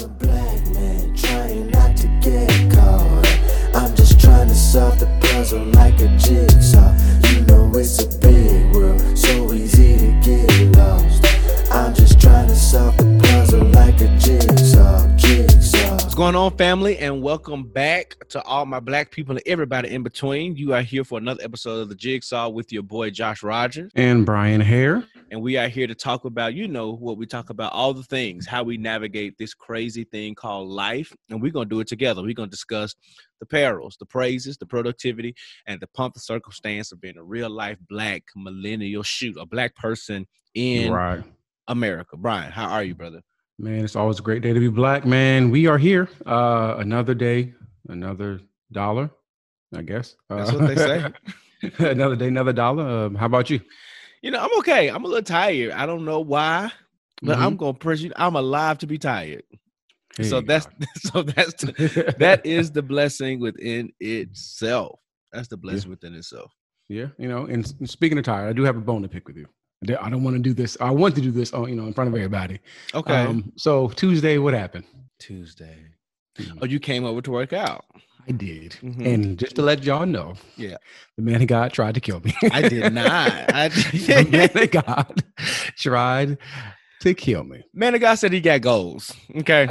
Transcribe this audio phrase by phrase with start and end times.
[0.00, 3.26] I'm a black man trying not to get caught.
[3.74, 6.59] I'm just trying to solve the puzzle like a jigsaw.
[16.32, 16.96] Going on, family?
[16.98, 20.54] And welcome back to all my black people and everybody in between.
[20.54, 23.90] You are here for another episode of the Jigsaw with your boy Josh Rogers.
[23.96, 25.02] and Brian Hare.
[25.32, 28.04] And we are here to talk about, you know, what we talk about, all the
[28.04, 31.12] things, how we navigate this crazy thing called life.
[31.30, 32.22] And we're going to do it together.
[32.22, 32.94] We're going to discuss
[33.40, 35.34] the perils, the praises, the productivity,
[35.66, 39.74] and the pump the circumstance of being a real life black millennial shoot, a black
[39.74, 41.24] person in Right.
[41.66, 42.16] America.
[42.16, 43.20] Brian, how are you, brother?
[43.62, 45.50] Man, it's always a great day to be black, man.
[45.50, 46.08] We are here.
[46.24, 47.52] Uh another day,
[47.88, 48.40] another
[48.72, 49.10] dollar,
[49.74, 50.16] I guess.
[50.30, 51.12] That's Uh, what they say.
[51.90, 52.88] another day, another dollar.
[52.88, 53.60] Um, how about you?
[54.22, 54.88] You know, I'm okay.
[54.88, 55.72] I'm a little tired.
[55.72, 56.72] I don't know why,
[57.22, 58.12] but I'm gonna press you.
[58.16, 59.42] I'm alive to be tired.
[60.16, 60.72] There so that's go.
[60.96, 64.98] so that's the, that is the blessing within itself.
[65.32, 66.50] That's the blessing within itself.
[66.88, 69.36] yeah, you know, and speaking of tired, I do have a bone to pick with
[69.36, 69.46] you.
[69.88, 70.76] I don't want to do this.
[70.80, 72.60] I want to do this, oh, you know, in front of everybody.
[72.94, 73.14] Okay.
[73.14, 74.84] Um, so Tuesday, what happened?
[75.18, 75.76] Tuesday.
[76.38, 76.58] Mhm.
[76.60, 77.84] Oh, you came over to work out.
[78.28, 78.72] I did.
[78.82, 79.06] Mhm.
[79.06, 80.76] And just to let y'all know, Yeah.
[81.16, 82.34] the man of God tried to kill me.
[82.52, 83.32] I did not.
[83.54, 85.24] I the man of God
[85.76, 86.36] tried
[87.00, 87.62] to kill me.
[87.72, 89.12] Man, the guy said he got goals.
[89.34, 89.66] Okay.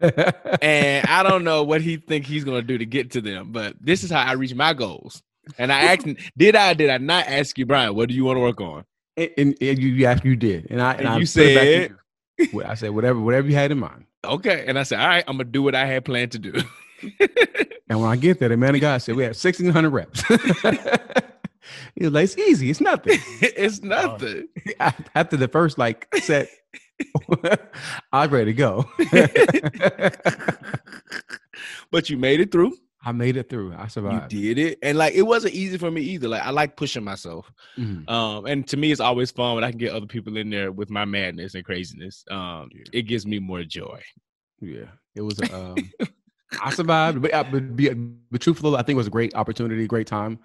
[0.00, 3.76] and I don't know what he think he's gonna do to get to them, but
[3.80, 5.22] this is how I reach my goals.
[5.58, 7.94] And I asked, did I did I not ask you, Brian?
[7.94, 8.84] What do you want to work on?
[9.16, 11.36] And, and, and you, you asked, you did, and I and, And I you put
[11.38, 12.64] it back to said- you.
[12.64, 14.06] I said whatever, whatever you had in mind.
[14.24, 16.54] Okay, and I said, all right, I'm gonna do what I had planned to do.
[17.88, 20.22] And when I get there, the man of God said we had sixteen hundred reps.
[21.94, 24.48] he was like, "It's easy, it's nothing." it's nothing.
[25.14, 26.48] After the first like set,
[28.14, 28.88] I'm ready to go.
[31.90, 32.72] but you made it through.
[33.04, 33.74] I made it through.
[33.76, 34.32] I survived.
[34.32, 36.28] You did it, and like it wasn't easy for me either.
[36.28, 37.50] Like I like pushing myself.
[37.78, 38.08] Mhm.
[38.08, 40.70] Um, and to me, it's always fun when I can get other people in there
[40.70, 42.24] with my madness and craziness.
[42.30, 42.84] Um, Yeah.
[42.92, 44.00] it gives me more joy.
[44.60, 44.86] Yeah,
[45.16, 45.40] it was.
[45.52, 45.90] Um,
[46.62, 49.86] I survived, but, uh, but, be, but truthfully, I think it was a great opportunity,
[49.86, 50.38] great time.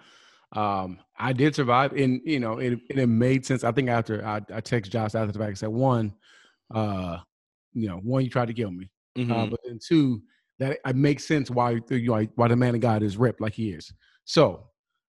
[0.52, 3.62] Um, I did survive, and you know, it, and it made sense.
[3.62, 6.14] I think after I, I text Josh after the fact and said, one,
[6.74, 7.18] uh,
[7.74, 9.50] you know, one, you tried to kill me, uh, Mhm.
[9.50, 10.22] but then two,
[10.58, 13.54] that it makes sense why you know why the man of God is ripped like
[13.54, 13.92] he is.
[14.24, 14.64] So,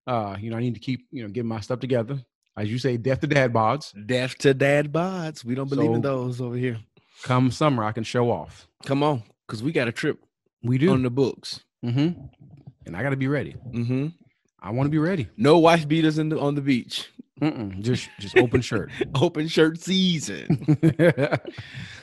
[0.07, 2.21] uh, you know, I need to keep you know getting my stuff together,
[2.57, 3.93] as you say, death to dad bods.
[4.07, 5.43] Death to dad bods.
[5.43, 6.77] We don't believe in those over here.
[7.23, 8.67] Come summer, I can show off.
[8.85, 10.19] Come on, because we got a trip
[10.63, 11.61] We do, on the books.
[11.83, 12.21] mm-hmm.
[12.85, 13.55] and I got to be ready.
[13.73, 14.07] Mm-hmm.
[14.61, 15.27] I want to be ready.
[15.37, 17.09] No wife beaters in the on the beach.
[17.41, 18.91] Mm-mm, just just open shirt.
[19.15, 20.65] Open shirt season.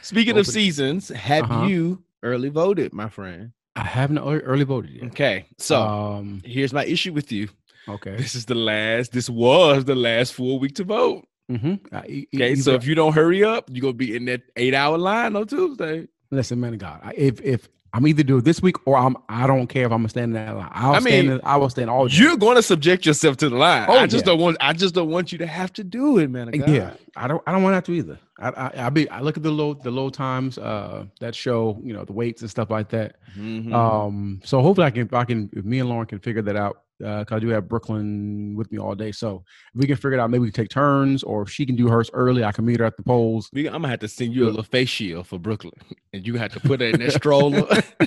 [0.02, 1.66] Speaking Open- of seasons, have Uh-huh.
[1.66, 3.52] you early voted, my friend?
[3.74, 5.04] I haven't early voted yet.
[5.08, 7.48] Okay, so um, here's my issue with you.
[7.88, 8.16] okay.
[8.16, 9.12] This is the last.
[9.12, 11.26] This was the last full week to vote.
[11.52, 11.94] Mm-hmm.
[12.34, 15.36] Okay, so if you don't hurry up, you're gonna be in that eight hour line
[15.36, 16.08] on Tuesday.
[16.30, 19.16] listen, man of God, I- if if I'm either do it this week or I'm
[19.28, 20.68] I don't care if I'm gonna stand in that line.
[20.72, 21.28] I'll I stand.
[21.28, 22.08] mean, in, I will stand all.
[22.08, 22.16] day.
[22.16, 23.86] You're going to subject yourself to the line.
[23.88, 24.32] Oh, I just yeah.
[24.32, 24.56] don't want.
[24.60, 26.48] I just don't want you to have to do it, man.
[26.48, 26.68] of God.
[26.68, 27.42] Yeah, I don't.
[27.46, 28.18] I don't want to have to either.
[28.38, 29.08] I, I I be.
[29.08, 32.42] I look at the low the low times uh that show you know the weights
[32.42, 33.16] and stuff like that.
[33.36, 33.72] Mhm.
[33.72, 35.08] Um, so hopefully I can.
[35.12, 35.48] I can.
[35.52, 38.70] If me and Lauren can figure that out, uh, cause I do have Brooklyn with
[38.70, 39.10] me all day.
[39.12, 39.42] So
[39.74, 41.76] if we can figure it out, maybe we can take turns, or if she can
[41.76, 43.48] do hers early, I can meet her at the polls.
[43.56, 45.72] I'm gonna have to send you a little face shield for Brooklyn,
[46.12, 47.66] and you have to put it in that stroller.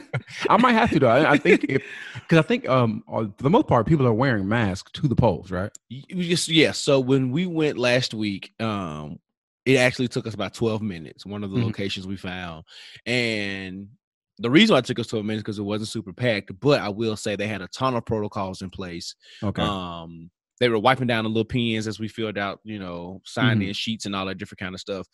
[0.50, 1.08] I might have to though.
[1.10, 4.48] I, I think because I think um uh, for the most part people are wearing
[4.48, 5.72] masks to the polls, right?
[5.90, 6.72] You just yeah.
[6.72, 9.20] So when we went last week, um,
[9.70, 11.26] it actually took us about 12 minutes.
[11.26, 11.64] One of the Mhm.
[11.64, 12.66] locations we found,
[13.06, 13.90] and
[14.38, 16.52] the reason why it took us 12 minutes because it wasn't super packed.
[16.60, 19.16] But I will say they had a ton of protocols in place.
[19.44, 19.62] Okay.
[19.62, 23.60] Um, they were wiping down the little pens as we filled out, you know, sign
[23.60, 23.68] Mhm.
[23.68, 25.08] in sheets and all that different kind of stuff.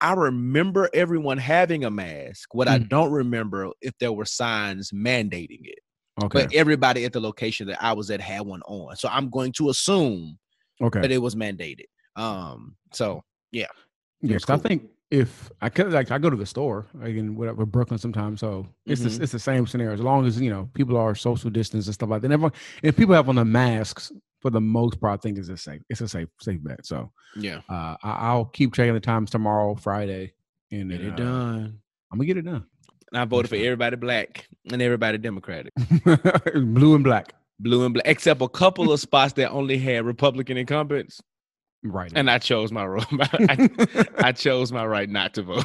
[0.00, 2.54] I remember everyone having a mask.
[2.54, 2.88] What I Mhm.
[2.88, 5.78] don't remember if there were signs mandating it.
[6.22, 6.44] okay.
[6.46, 8.96] But everybody at the location that I was at had one on.
[8.96, 10.38] So I'm going to assume
[10.82, 11.00] okay.
[11.00, 11.86] that it was mandated.
[12.16, 13.22] Um, so
[13.52, 13.66] Yeah,
[14.32, 14.54] 'cause cool.
[14.56, 17.98] I think if I could, like, I go to the store like in whatever Brooklyn
[17.98, 19.16] sometimes, so it's Mhm.
[19.18, 19.92] the, it's the same scenario.
[19.94, 22.26] As long as you know people are social distance and stuff like that.
[22.26, 24.10] And everyone, if people have on the masks
[24.40, 26.84] for the most part, I think it's a safe, it's a safe, safe bet.
[26.86, 30.32] So yeah, uh, I, I'll keep checking the times tomorrow, Friday,
[30.72, 31.78] and get it uh, done.
[32.10, 32.64] I'm gonna get it done.
[33.12, 35.72] And I voted for everybody black and everybody Democratic,
[36.54, 40.56] Blue and black, blue and black, except a couple of spots that only had Republican
[40.56, 41.20] incumbents.
[41.84, 42.12] Right?
[42.14, 43.70] And I chose my ro- I,
[44.18, 45.64] I chose my right not to vote.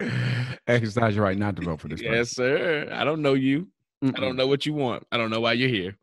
[0.66, 2.88] exercise your right not to vote for this person yes, sir.
[2.92, 3.68] I don't know you.
[4.02, 5.06] I don't know what you want.
[5.10, 5.96] I don't know why you're here.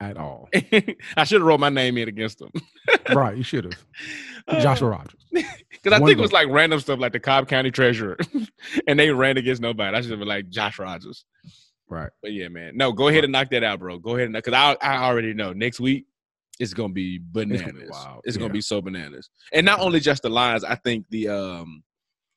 [0.00, 0.48] at all.
[0.54, 2.50] I should have wrote my name in against them.
[3.14, 3.84] right, you should have.
[4.48, 5.20] Uh, Joshua Rogers.
[5.30, 8.16] Because I One think it was like random stuff like the Cobb County Treasurer,
[8.86, 9.96] and they ran against nobody.
[9.96, 11.24] I should have been like Josh Rogers.
[11.88, 12.10] Right.
[12.22, 12.76] But yeah, man.
[12.76, 13.98] No, go ahead and knock that out, bro.
[13.98, 16.06] Go ahead and because I I already know next week
[16.62, 17.62] it's gonna be bananas.
[17.62, 20.62] gonna be wild, It's gonna be so bananas, and not only just the lines.
[20.62, 21.82] I think the um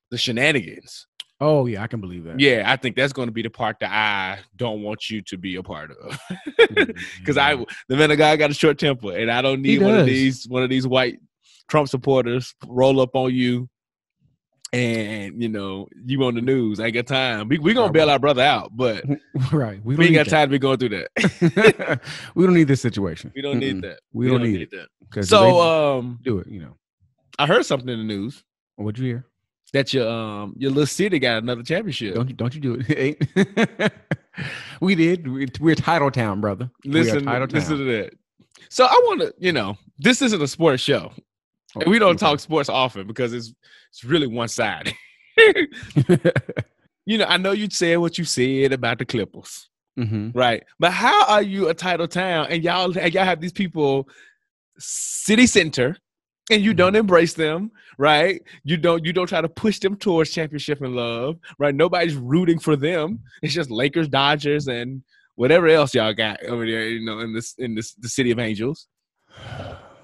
[0.10, 1.06] the shenanigans.
[1.40, 2.40] Oh yeah, I can believe that.
[2.40, 5.58] Yeah, I think that's gonna be the part that I don't want you to be
[5.58, 6.20] a part of.
[7.20, 7.38] Because.
[7.38, 7.56] I
[7.88, 10.48] the man, the guy got a short temper, and I don't need one of these
[10.48, 11.20] one of these white
[11.68, 13.70] Trump supporters roll up on you.
[14.74, 16.80] And you know you on the news.
[16.82, 17.48] I ain't got time.
[17.48, 18.14] We we gonna Right, bail right.
[18.14, 19.04] our brother out, but
[19.54, 19.80] right.
[19.86, 21.08] We we don't ain't need got time to be going through that.
[21.16, 22.02] that.
[22.36, 23.32] we don't need this situation.
[23.36, 23.82] We don't need Mm-mm.
[23.84, 24.00] that.
[24.12, 24.72] We don't need it.
[25.12, 25.26] that.
[25.26, 26.48] So um, do it.
[26.48, 26.78] You know.
[27.40, 28.44] I heard something in the news
[28.76, 29.26] What'd you hear?
[29.74, 32.16] that your um your little city got another championship.
[32.16, 32.36] Don't you?
[32.36, 33.94] Don't you do it?
[34.82, 35.28] We did.
[35.28, 36.70] We, we're title town, brother.
[36.84, 37.86] listen, we are title listen town.
[37.88, 38.14] to that.
[38.70, 41.14] So I want to, you know, this isn't a sports show,
[41.76, 43.54] and we don't talk sports often because it's
[43.90, 44.94] it's really one sided.
[47.06, 50.64] you know, I know you said what you said about the Clippers, hmm right?
[50.80, 54.08] But how are you a title town and y'all and y'all have these people
[54.78, 55.98] city center
[56.52, 58.42] and you don't embrace them, right?
[58.64, 61.74] You don't you don't try to push them towards championship and love, right?
[61.74, 63.20] Nobody's rooting for them.
[63.42, 65.02] It's just Lakers, Dodgers, and
[65.36, 68.40] whatever else y'all got over there, you know, in this in this the city of
[68.40, 68.88] angels.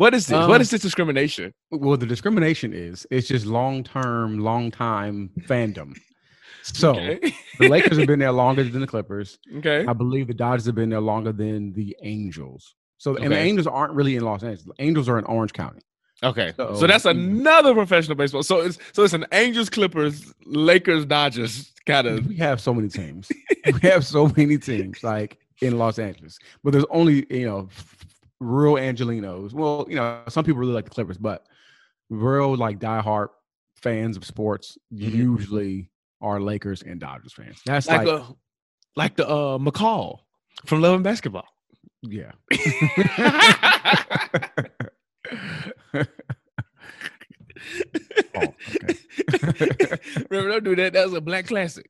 [0.02, 0.48] What is this?
[0.48, 1.54] what Um, is this discrimination?
[1.70, 5.96] Well, the discrimination is it's just long term, long time fandom.
[6.64, 7.34] So okay.
[7.60, 9.38] the Lakers have been there longer than the Clippers.
[9.58, 9.86] okay.
[9.88, 12.74] I believe the Dodgers have been there longer than the Angels.
[12.98, 14.64] So and the Angels aren't really in Los Angeles.
[14.64, 15.82] The Angels are in Orange County.
[16.24, 16.54] Okay.
[16.58, 18.42] So, So- that's another professional baseball.
[18.42, 22.90] So it's so it's an Angels, Clippers, Lakers, Dodgers kind of We have so many
[22.90, 23.32] teams.
[23.76, 27.70] we have so many teams like in Los Angeles, but there's only you know
[28.42, 29.54] real Angelenos.
[29.54, 31.46] Well, you know some people really like the Clippers, but
[32.10, 33.30] real like diehard
[33.82, 35.14] fans of sports Mhm.
[35.14, 35.90] usually
[36.20, 37.62] are Lakers and Dodgers fans.
[37.66, 38.26] That's like like, a
[38.98, 40.20] like the uh McCall
[40.66, 41.48] from Love and Basketball.
[42.02, 42.32] yeah.
[48.36, 48.54] oh.
[50.30, 50.94] Remember, don't do that.
[50.94, 51.90] That was a black classic.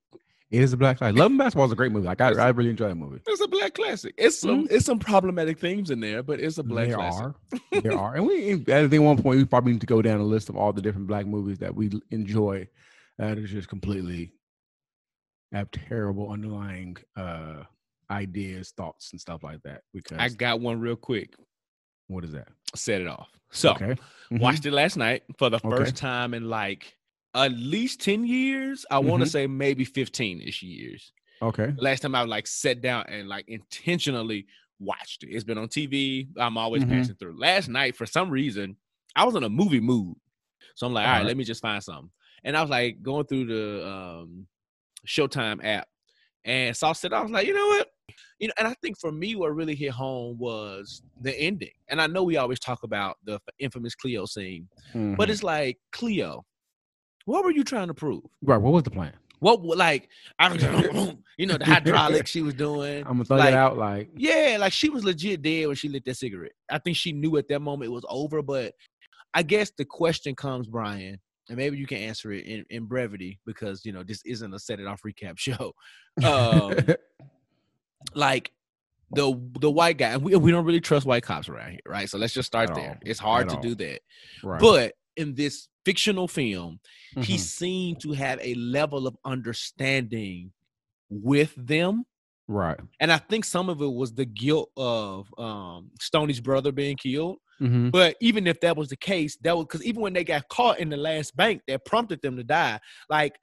[0.51, 1.15] It is a black flag.
[1.15, 2.07] Love and Basketball is a great movie.
[2.07, 3.21] Like I, I really enjoy that movie.
[3.25, 4.13] It's a black classic.
[4.18, 7.33] It's some it's some problematic themes in there, but it's a black classic.
[7.51, 7.71] there classic.
[7.74, 10.19] are, there are, and we at think one point we probably need to go down
[10.19, 12.68] a list of all the different black movies that we enjoy
[13.18, 14.33] that is just completely
[15.53, 17.63] have terrible underlying uh
[18.09, 19.81] ideas, thoughts, and stuff like that.
[19.94, 21.33] Because I got one real quick.
[22.07, 22.50] what is that?
[22.75, 23.30] Set it off.
[23.51, 23.95] So Okay,
[24.31, 24.42] Mhm.
[24.42, 25.69] watched it last night for the Okay.
[25.77, 26.98] first time in like
[27.33, 28.86] at least 10 years.
[28.92, 31.13] I want to say maybe 15-ish years.
[31.42, 34.45] okay, last time I like sat down and like intentionally
[34.80, 35.30] watched it.
[35.30, 36.28] It's been on TV.
[36.38, 36.89] I'm always Mhm.
[36.89, 37.39] passing through.
[37.39, 38.75] Last night, for some reason,
[39.16, 40.16] I was in a movie mood.
[40.75, 41.28] So I'm like, all right, Alright.
[41.28, 42.12] let me just find something.
[42.44, 44.48] And I was like going through the um
[45.07, 45.88] Showtime app
[46.45, 47.13] and saw it.
[47.13, 47.88] I was like, you know what?
[48.39, 51.72] You know, and I think for me, what really hit home was the ending.
[51.89, 54.68] And I know we always talk about the infamous Cleo scene,
[55.18, 55.31] but Mhm.
[55.31, 56.45] it's like Cleo,
[57.31, 58.24] what were you trying to prove?
[58.42, 58.57] right.
[58.62, 59.13] What was the plan?
[59.39, 63.00] What like I don't you know the hydraulics she was doing.
[63.00, 65.89] I'm gonna throw like, it out like Yeah, like she was legit dead when she
[65.89, 66.51] lit that cigarette.
[66.70, 68.74] I think she knew at that moment it was over, but
[69.34, 73.39] I guess the question comes, Brian, and maybe you can answer it in, in brevity
[73.46, 75.74] because you know this isn't a set it off recap show.
[76.24, 76.75] Um,
[78.13, 78.51] like
[79.12, 82.08] the the white guy, and we, we don't really trust white cops around here, right?
[82.10, 82.89] So let's just start At there.
[82.89, 82.98] all.
[83.01, 83.62] It's hard At to all.
[83.62, 84.01] do that.
[84.44, 84.62] right.
[84.62, 86.80] But in this fictional film,
[87.22, 87.40] he Mhm.
[87.40, 90.52] seemed to have a level of understanding
[91.10, 92.06] with them.
[92.48, 92.80] Right.
[93.00, 97.38] and i think some of it was the guilt of um Stony's brother being killed.
[97.60, 100.50] Hmm but even if that was the case that was because even when they got
[100.50, 102.80] caught in the last bank that prompted them to die.
[103.10, 103.34] Like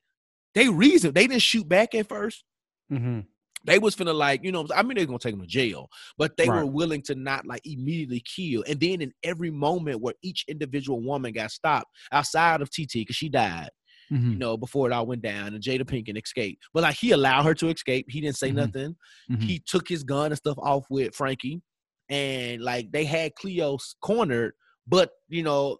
[0.54, 2.44] they reasoned they didn't shoot back at first.
[2.90, 3.20] Hmm
[3.64, 6.36] they was finna like you know i mean they're gonna take them to jail but
[6.36, 10.44] they were willing to not like immediately kill and then in every moment where each
[10.48, 13.68] individual woman got stopped outside of tt because she died
[14.10, 16.62] hmm you know, before it all went down and Jada Pinkett escaped.
[16.72, 18.06] But like he allowed her to escape.
[18.08, 18.54] He didn't say Mhm.
[18.54, 18.96] nothing.
[19.30, 19.42] Mhm.
[19.42, 21.60] He took his gun and stuff off with Frankie.
[22.08, 24.54] And like they had Cleo cornered,
[24.86, 25.76] but you know,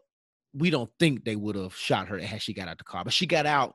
[0.53, 3.03] we don't think they would have shot her had she got out the car.
[3.03, 3.75] But she got out,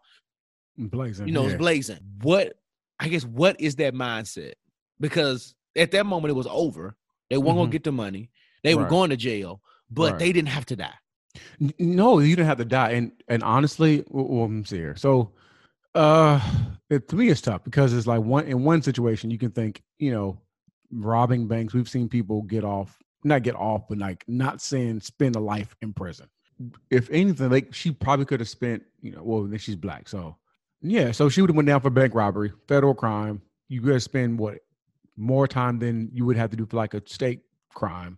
[0.78, 1.28] Blazing.
[1.28, 1.58] you know, yeah.
[1.58, 2.00] blazing.
[2.22, 2.54] What
[3.00, 4.54] I guess what is that mindset?
[5.00, 6.96] Because at that moment it was over.
[7.30, 7.72] They weren't gonna Mhm.
[7.72, 8.30] get the money.
[8.64, 10.20] They were going to jail, but Right.
[10.20, 10.94] they didn't have to die.
[11.80, 12.92] No, you didn't have to die.
[12.92, 14.96] And and honestly, well, see here.
[14.96, 15.34] So
[15.96, 16.42] Uh,
[16.90, 19.84] it, to me, it's tough because it's like one in one situation you can think,
[20.00, 20.42] you know,
[20.92, 21.72] robbing banks.
[21.76, 25.76] We've seen people get off, not get off, but like not saying spend a life
[25.84, 26.28] in prison.
[26.90, 30.36] If anything, like she probably could have spent, you know, well, then she's black, so
[30.84, 33.42] yeah, so she would have went down for bank robbery, federal crime.
[33.70, 34.60] You could spend what
[35.16, 37.42] more time than you would have to do for like a state
[37.74, 38.18] crime.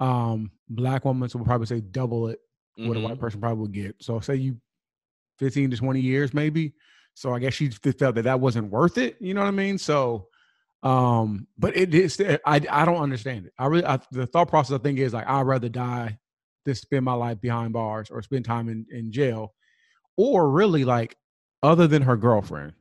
[0.00, 2.40] Um, black woman, so we'll probably say double it
[2.76, 3.96] what a white person probably would get.
[4.00, 4.58] So say you
[5.38, 6.74] 15 to 20 years maybe.
[7.14, 9.16] So I guess she felt that that wasn't worth it.
[9.20, 9.78] You know what I mean?
[9.78, 10.28] So,
[10.82, 13.52] um, but it is, I, I don't understand it.
[13.58, 16.18] I really, I, the thought process I think is like, I'd rather die
[16.66, 19.54] than spend my life behind bars or spend time in, in jail
[20.16, 21.16] or really like
[21.62, 22.74] other than her girlfriend,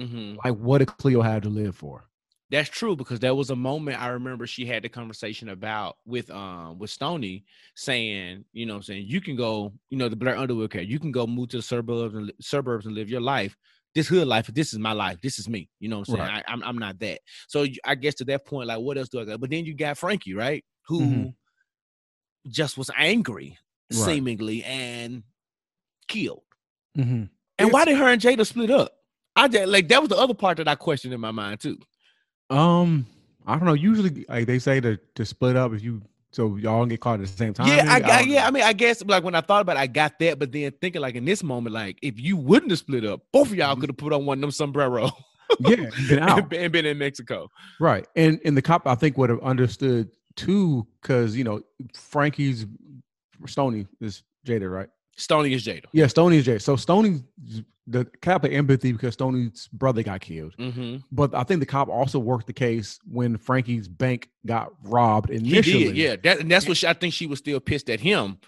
[0.00, 0.38] Mhm.
[0.44, 2.04] like what did Cleo have to live for?
[2.50, 6.30] That's true because there was a moment I remember she had the conversation about with
[6.30, 10.16] um with Stony saying, you know, what I'm saying you can go, you know, the
[10.16, 13.20] Blair Underwood character, you can go move to the suburbs and suburbs and live your
[13.22, 13.56] life.
[13.94, 15.20] This hood life, this is my life.
[15.20, 15.70] This is me.
[15.78, 16.28] You know what I'm saying?
[16.28, 16.44] Right.
[16.46, 17.20] I, I'm I'm not that.
[17.48, 19.40] So I guess to that point, like, what else do I got?
[19.40, 20.64] But then you got Frankie, right?
[20.88, 21.34] Who Mhm.
[22.48, 23.58] just was angry,
[23.90, 24.04] Right.
[24.04, 25.22] seemingly, and
[26.08, 26.44] killed.
[26.96, 27.24] Mm-hmm.
[27.58, 28.92] And why did her and Jada split up?
[29.36, 31.78] I just like that was the other part that I questioned in my mind too.
[32.50, 33.06] Um,
[33.46, 33.74] I don't know.
[33.74, 37.26] Usually, like they say to to split up if you so y'all get caught at
[37.26, 37.68] the same time.
[37.68, 38.10] Yeah, I, maybe?
[38.10, 38.46] I, yeah.
[38.46, 40.72] I mean, I guess like when I thought about, it, I got that, but then
[40.80, 43.76] thinking like in this moment, like if you wouldn't have split up, both of y'all
[43.76, 43.80] Mhm.
[43.80, 45.10] could have put on one of them sombrero
[45.60, 45.76] yeah,
[46.08, 46.52] been out.
[46.52, 47.50] and been in Mexico.
[47.78, 48.06] Right.
[48.16, 51.60] And and the cop I think would have understood too, because you know,
[51.94, 52.66] Frankie's
[53.46, 54.88] Stony is Jada, right?
[55.16, 55.84] Stony is Jada.
[55.92, 56.60] Yeah, Stony is Jada.
[56.62, 57.22] So Stony
[57.86, 60.56] the cop had empathy because Stony's brother got killed.
[60.56, 60.96] Mm-hmm.
[61.12, 65.36] But I think the cop also worked the case when Frankie's bank got robbed He
[65.36, 65.84] initially.
[65.84, 66.16] did, yeah.
[66.22, 68.38] That, and that's what she, I think she was still pissed at him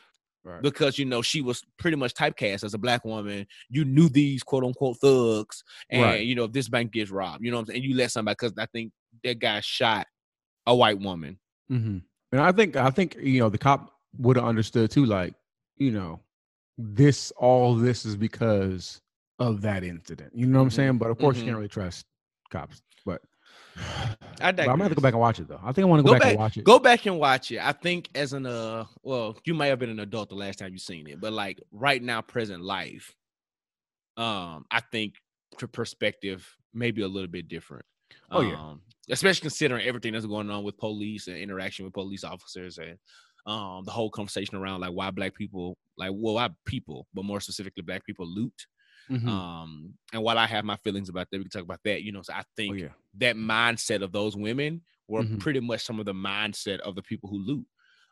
[0.42, 0.62] Right.
[0.62, 3.49] because you know she was pretty much typecast as a black woman.
[3.68, 6.25] You knew these quote unquote thugs, and Right.
[6.25, 7.82] you know if this bank gets robbed, you know what I'm saying.
[7.82, 8.92] You let somebody because I think
[9.25, 10.06] that guy shot
[10.64, 11.38] a white woman.
[11.68, 11.99] hmm
[12.30, 15.35] And I think I think you know the cop would have understood too, like
[15.78, 16.20] you know,
[16.78, 19.00] this all this is because
[19.38, 20.33] of that incident.
[20.35, 20.99] You know what I'm Mhm, saying?
[20.99, 21.47] But of course, you mhm.
[21.47, 22.06] can't really trust
[22.50, 22.83] cops.
[23.04, 23.23] But,
[23.76, 25.61] I I'm gonna have to go back and watch it though.
[25.62, 26.64] I think I want to go, Go back, back- and watch it.
[26.64, 27.59] Go back and watch it.
[27.61, 30.73] I think as an uh, well, you may have been an adult the last time
[30.73, 33.14] you seen it, but like right now, present life,
[34.16, 35.14] um, I think
[35.59, 37.85] per- perspective may be a little bit different.
[38.30, 38.54] Oh, yeah.
[38.56, 42.99] Um, especially considering everything that's going on with police and interaction with police officers and
[43.46, 47.40] um the whole conversation around like why black people like well why people but more
[47.40, 48.52] specifically black people loot
[49.08, 49.28] Mhm.
[49.28, 52.10] um and while i have my feelings about that we can talk about that you
[52.10, 52.88] know so i think oh yeah.
[53.18, 55.38] that mindset of those women were Mhm.
[55.38, 57.64] pretty much some of the mindset of the people who loot.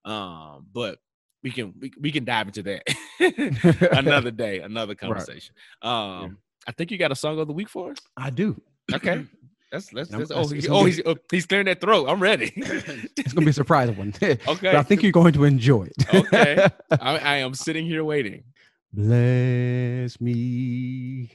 [0.04, 0.98] Um, but
[1.42, 2.82] we can we, we can dive into that
[3.98, 5.54] another day, another conversation.
[5.82, 6.38] Um,
[6.68, 7.98] I think you got a song of the week for us.
[8.16, 8.60] I do.
[8.92, 9.24] Okay,
[9.74, 10.10] that's let's.
[10.12, 12.06] I'm- let's oh, he- oh he's uh, he's clearing that throat.
[12.08, 12.52] I'm ready.
[13.16, 14.12] It's gonna be a surprise one.
[14.20, 16.14] But I think you're going to enjoy it.
[16.14, 16.68] Okay.
[16.90, 18.44] I, I am sitting here waiting.
[18.92, 21.28] Bless me,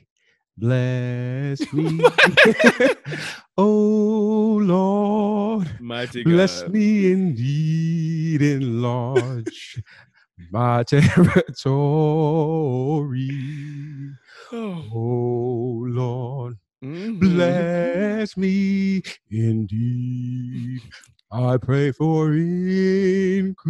[0.58, 2.00] bless me,
[3.58, 9.84] oh Lord, Mighty bless me indeed, enlarge
[10.52, 11.70] my territory,
[14.54, 17.20] Oh, oh Lord, mhm.
[17.20, 20.82] bless me indeed.
[21.32, 23.70] I pray for increase.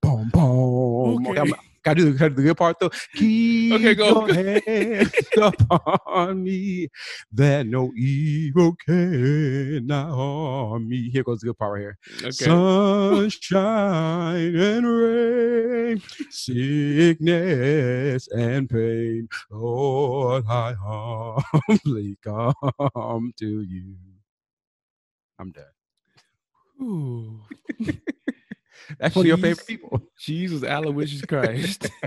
[0.00, 1.26] Boom, boom.
[1.26, 1.52] Okay.
[1.84, 2.90] Gotta do, gotta do the good part though.
[3.14, 6.88] Keep Okay, go, your hands upon me,
[7.32, 11.10] that no evil can harm me.
[11.10, 11.98] Here goes the good part right here.
[12.24, 12.64] Okay.
[13.30, 19.28] Sunshine and rain, sickness and pain.
[19.50, 23.96] Lord, I humbly come to you.
[25.38, 25.64] I'm done.
[26.82, 27.40] Ooh.
[28.98, 30.00] That's one of your favorite people.
[30.18, 31.88] Jesus, Aloysius Christ.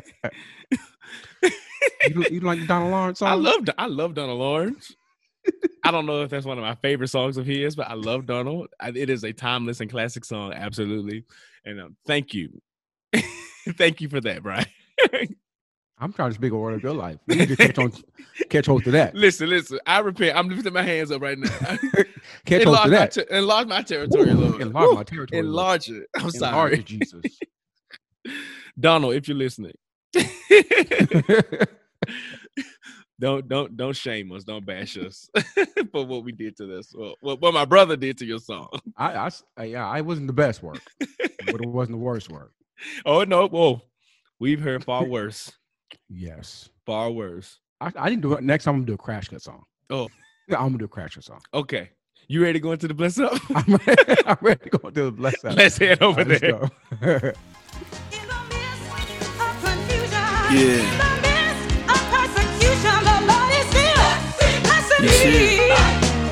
[2.10, 3.28] You, you like Donald Lawrence song?
[3.30, 4.96] I love I love Donald Lawrence.
[5.84, 8.26] I don't know if that's one of my favorite songs of his, but I love
[8.26, 8.68] Donald.
[8.80, 11.24] I- It is a timeless and classic song, absolutely.
[11.66, 12.62] And um, thank you,
[13.78, 14.66] thank you for that, Brian.
[16.00, 17.18] I'm trying to speak a word of your life.
[17.28, 17.92] You need to catch on,
[18.50, 19.16] catch hold to that.
[19.16, 19.80] listen, listen.
[19.86, 20.38] I repent.
[20.38, 21.50] I'm lifting my hands up right now.
[22.46, 23.12] Catch hold to that.
[23.12, 24.62] ter- enlarge my territory, Woo, Lord.
[24.62, 25.42] Enlarge Woo, my territory.
[25.42, 25.46] Lord.
[25.50, 26.08] Enlarge it.
[26.16, 27.24] I'm Enlarge sorry, it, Jesus.
[28.80, 29.16] Donald.
[29.16, 29.74] If you're listening,
[33.20, 34.44] don't don't don't shame us.
[34.44, 35.30] Don't bash us
[35.92, 36.94] for what we did to this.
[36.96, 38.70] Well, what, what my brother did to your song.
[38.98, 42.52] I, I uh, yeah, I wasn't the best work, but it wasn't the worst work.
[43.06, 43.82] Oh no, whoa.
[44.40, 45.52] We've heard far worse.
[46.10, 46.70] Yes.
[46.86, 47.60] Far worse.
[47.82, 48.44] I, I didn't do it.
[48.44, 49.64] Next time I'm gonna do a crash cut song.
[49.90, 50.10] Oh.
[50.48, 51.42] Yeah, I'm gonna do a crash cut song.
[51.54, 51.90] Okay.
[52.30, 53.34] You ready to go into the bless up?
[53.56, 55.56] I'm ready, I'm ready to go into the bless up.
[55.56, 56.52] Let's head over Let's there.
[56.54, 56.64] go.
[56.64, 57.24] In the
[58.50, 60.12] midst of confusion,
[60.52, 60.60] Yeah.
[60.60, 64.08] in the midst of persecution, the Lord is still
[64.64, 65.70] blessing Yes, He me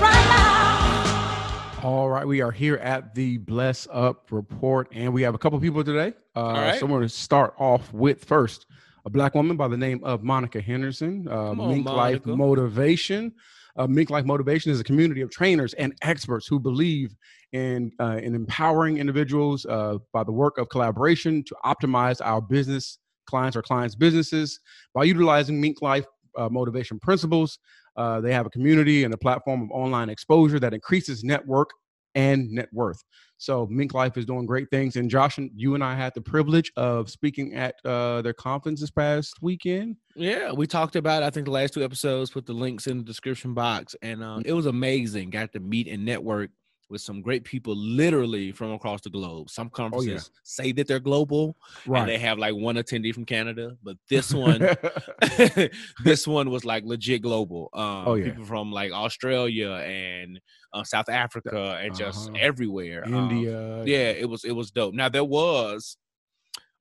[0.01, 1.87] right now.
[1.89, 5.59] All right, we are here at the Bless Up Report, and we have a couple
[5.59, 6.13] people today.
[6.35, 6.79] Uh, right.
[6.79, 8.65] So I'm going to start off with first
[9.05, 11.27] a black woman by the name of Monica Henderson.
[11.29, 13.31] Uh, on, Minklife Motivation.
[13.77, 17.13] Uh, Minklife Motivation is a community of trainers and experts who believe
[17.51, 22.99] in uh, in empowering individuals uh, by the work of collaboration to optimize our business
[23.27, 24.59] clients or clients' businesses
[24.93, 26.05] by utilizing Minklife
[26.37, 27.59] uh, motivation principles.
[27.95, 31.69] Uh, they have a community and a platform of online exposure that increases network
[32.15, 33.03] and net worth.
[33.37, 34.95] So Minklife is doing great things.
[34.95, 38.79] And Josh, and you and I had the privilege of speaking at uh, their conference
[38.79, 39.97] this past weekend.
[40.15, 42.31] Yeah, we talked about I think the last two episodes.
[42.31, 45.29] Put the links in the description box, and uh, it was amazing.
[45.29, 46.51] Got to meet and network
[46.89, 49.49] with some great people, literally from across the globe.
[49.49, 51.57] Some conferences say that they're global,
[52.01, 54.59] and they have like one attendee from Canada, but this one,
[56.03, 57.69] this one was like legit global.
[57.73, 58.25] Um, Oh, yeah.
[58.25, 60.39] people from like Australia and
[60.73, 62.37] uh, South Africa and just Uh-huh.
[62.39, 63.03] everywhere.
[63.05, 63.83] Um, India.
[63.85, 64.93] yeah, it was it was dope.
[64.93, 65.97] Now there was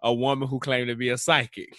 [0.02, 1.74] a woman who claimed to be a psychic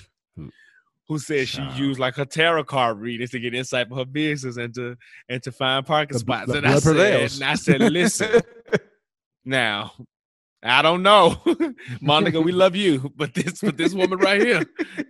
[1.08, 1.78] Who- said she Child.
[1.78, 4.96] used like her tarot card readings to get insight for her business and to
[5.30, 6.52] and to find parking The spots.
[6.52, 8.42] the and I said, and I said, listen,
[9.46, 9.92] now
[10.64, 11.36] I don't know,
[12.02, 14.64] Monica, we love you, but this but this woman right here,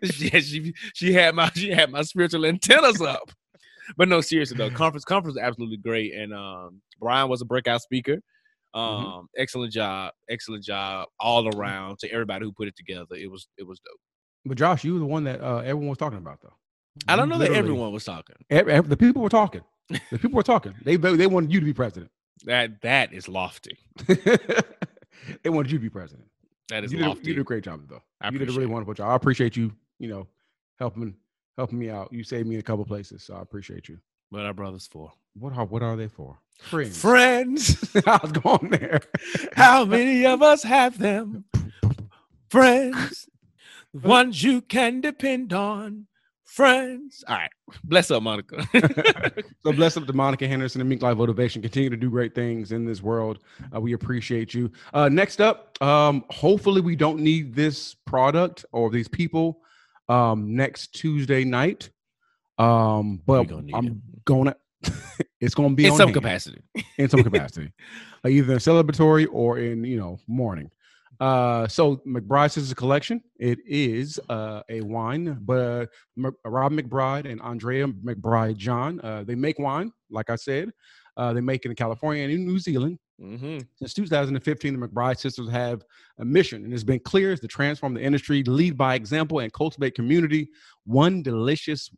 [0.04, 3.32] she she she had my she had my spiritual antennas up.
[3.98, 7.82] But no, seriously though, conference conference was absolutely great, and um, Brian was a breakout
[7.82, 8.20] speaker.
[8.74, 9.26] Um, Mhm.
[9.38, 13.16] excellent job, excellent job all around to everybody who put it together.
[13.16, 14.00] It was it was dope.
[14.46, 16.54] But Josh, you were the one that uh, everyone was talking about, though.
[17.08, 18.36] I don't You know that everyone was talking.
[18.50, 19.62] ev- ev- the people were talking.
[20.12, 20.74] The people were talking.
[20.84, 22.10] They they they wanted you to be president.
[22.46, 23.78] That that is lofty.
[24.08, 26.28] they wanted you to be president.
[26.70, 27.28] That is You did, lofty.
[27.28, 28.02] you did a great job, though.
[28.22, 28.70] I you did a really it.
[28.70, 29.10] wonderful job.
[29.12, 29.72] I appreciate you.
[30.00, 30.28] You know,
[30.80, 31.16] helping
[31.58, 32.12] helping me out.
[32.12, 34.00] You saved me in a couple places, so I appreciate you.
[34.32, 35.12] What our brothers for?
[35.38, 36.38] What are what are they for?
[36.60, 37.00] Friends.
[37.00, 37.96] Friends.
[38.08, 39.02] I was going there.
[39.56, 41.46] How many of us have them?
[42.50, 43.28] Friends.
[43.96, 46.08] The ones you can depend on.
[46.44, 47.24] Friends.
[47.30, 47.50] All right.
[47.86, 48.68] Bless up, Monica.
[49.64, 51.62] so bless up to Monica Henderson and Minklife Motivation.
[51.62, 53.40] Continue to do great things in this world.
[53.74, 54.70] Uh, we appreciate you.
[54.94, 59.62] Uh, next up, um, hopefully we don't need this product or these people
[60.10, 61.90] um, next Tuesday night.
[62.58, 64.26] Um, but gonna I'm it.
[64.26, 64.56] gonna.
[65.40, 66.62] it's gonna be in on some hand capacity.
[66.98, 67.72] in some capacity,
[68.26, 70.70] uh, either in celebratory or in you know mourning.
[71.20, 73.22] Uh, so McBride Sisters Collection.
[73.40, 75.90] It is uh, a wine, but
[76.24, 79.00] uh, Rob McBride and Andrea McBride John.
[79.02, 80.72] Uh, they make wine, like I said.
[81.18, 83.00] Uh, they make it in California and in New Zealand.
[83.20, 85.84] hmm Since 2015, the McBride sisters have
[86.20, 89.52] a mission, and it's been clear is to transform the industry, lead by example, and
[89.54, 90.50] cultivate community,
[90.86, 91.90] one delicious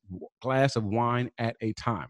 [0.42, 2.10] glass of wine at a time.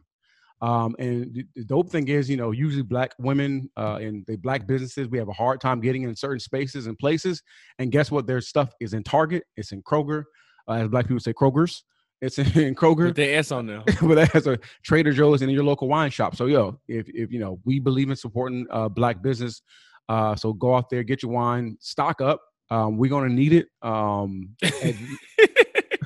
[0.62, 4.66] Um, and the- dope thing is, you know, usually black women uh, and the black
[4.68, 7.44] businesses, we have a hard time getting in certain spaces and places.
[7.80, 8.26] And guess what?
[8.28, 10.24] Their stuff is in Target, it's in Kroger,
[10.68, 11.84] uh, as black people say, Kroger's.
[12.20, 13.84] It's in Kroger With the S on there.
[14.02, 16.36] but that has a Trader Joe's and in your local wine shop.
[16.36, 19.62] So yo, if if you know we believe in supporting uh, black business,
[20.10, 22.42] uh, so go out there, get your wine, stock up.
[22.72, 23.68] Um, we're gonna need it.
[23.84, 24.98] Um, and-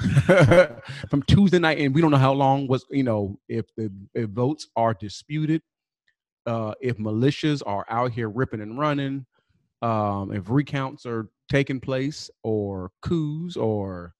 [1.09, 4.29] from Tuesday night, and we don't know how long was you know if the if
[4.29, 5.61] votes are disputed,
[6.45, 9.25] uh, if militias are out here ripping and running,
[9.81, 14.13] um, if recounts are taking place, or coups, or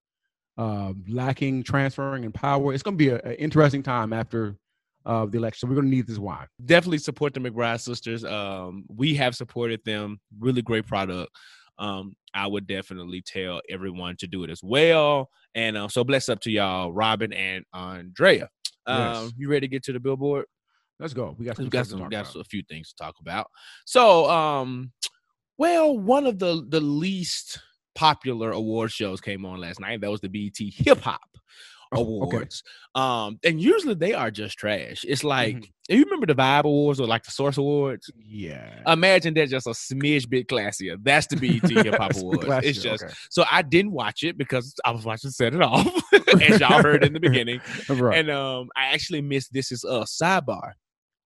[0.58, 2.74] uh, lacking transferring in power.
[2.74, 4.58] It's going to be an interesting time after
[5.06, 5.70] uh, the election.
[5.70, 6.48] We're going to need this wine.
[6.64, 8.24] definitely support the McBride sisters.
[8.24, 10.20] Um, we have supported them.
[10.40, 11.32] Really great product.
[11.78, 15.30] Um, I would definitely tell everyone to do it as well.
[15.56, 18.50] And uh, so bless up to y'all, Robin and Andrea.
[18.86, 19.34] Um, Yes.
[19.38, 20.46] You ready to get to the billboard?
[21.00, 21.36] Let's go.
[21.40, 23.48] We got some we got some got a few things to talk about.
[23.86, 24.92] So, um,
[25.58, 27.60] well, one of the the least
[27.96, 30.02] popular award shows came on last night.
[30.02, 31.22] That was the BET Hip Hop
[31.94, 32.38] Oh, okay.
[32.38, 32.64] Awards.
[32.96, 35.04] Um, and usually they are just trash.
[35.08, 35.68] It's like Mhm.
[35.90, 38.10] you remember the Vibe Awards or like the Source Awards.
[38.18, 38.82] Yeah.
[38.88, 40.96] Imagine they're just a smidge bit classier.
[41.04, 42.46] That's the BET Hip Hop Awards.
[42.66, 43.14] It's just okay.
[43.30, 45.88] so I didn't watch it because I was watching Set It Off,
[46.42, 47.60] as y'all heard in the beginning.
[47.90, 48.18] right.
[48.20, 50.74] And um, I actually missed This Is Us sidebar.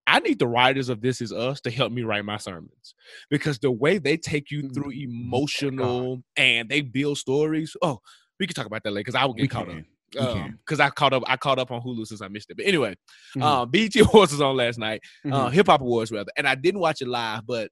[0.07, 2.93] I need the writers of This Is Us to help me write my sermons
[3.31, 7.75] because the way they take you through Mm, emotional and they build stories.
[7.81, 7.99] Oh,
[8.39, 9.79] we can talk about that later because I will we get caught can.
[9.79, 9.85] up.
[10.11, 11.23] Because I caught up.
[11.27, 12.57] I caught up on Hulu since I missed it.
[12.57, 12.95] But anyway,
[13.35, 13.41] Mhm.
[13.43, 15.01] um, BET Awards was on last night.
[15.25, 15.53] Uh, Mhm.
[15.53, 17.69] Hip Hop Awards rather, and I didn't watch it live, but.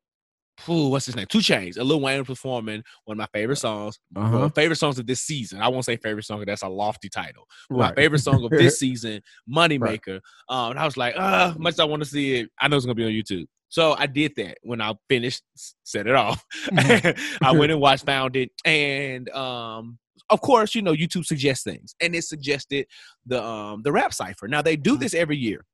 [0.70, 1.26] Ooh, what's his name?
[1.28, 1.80] 2 Chainz.
[1.80, 3.98] A Lil Wayne performing one of my favorite songs.
[4.16, 4.50] Uh-huh.
[4.50, 5.60] favorite songs of this season.
[5.60, 6.44] I won't say favorite song.
[6.46, 7.48] That's a lofty title.
[7.72, 7.90] Right.
[7.90, 10.20] My favorite song of this season, Moneymaker.
[10.50, 12.76] Um, and I was like, uh, much as I want to see it, I know
[12.78, 13.48] it's gonna be on YouTube.
[13.70, 15.42] So I did that when I finished,
[15.84, 16.46] set it off.
[16.78, 19.98] I went and watched, found it, and um,
[20.30, 22.88] of course, you know, YouTube suggests things, and it suggested
[23.26, 24.48] the um the rap cipher.
[24.48, 25.66] Now they do this every year,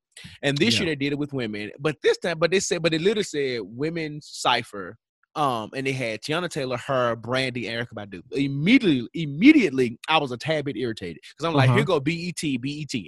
[0.42, 0.82] and this Yeah.
[0.82, 3.24] year they did it with women, but this time, but they said, but it literally
[3.24, 4.98] said women's cipher.
[5.36, 8.22] Um, and they had Teyana Taylor, her, Brandy, Erykah Badu.
[8.32, 11.78] Immediately, immediately, I was a tad bit irritated because I'm like, Uh-huh.
[11.78, 13.02] here go E BET, BET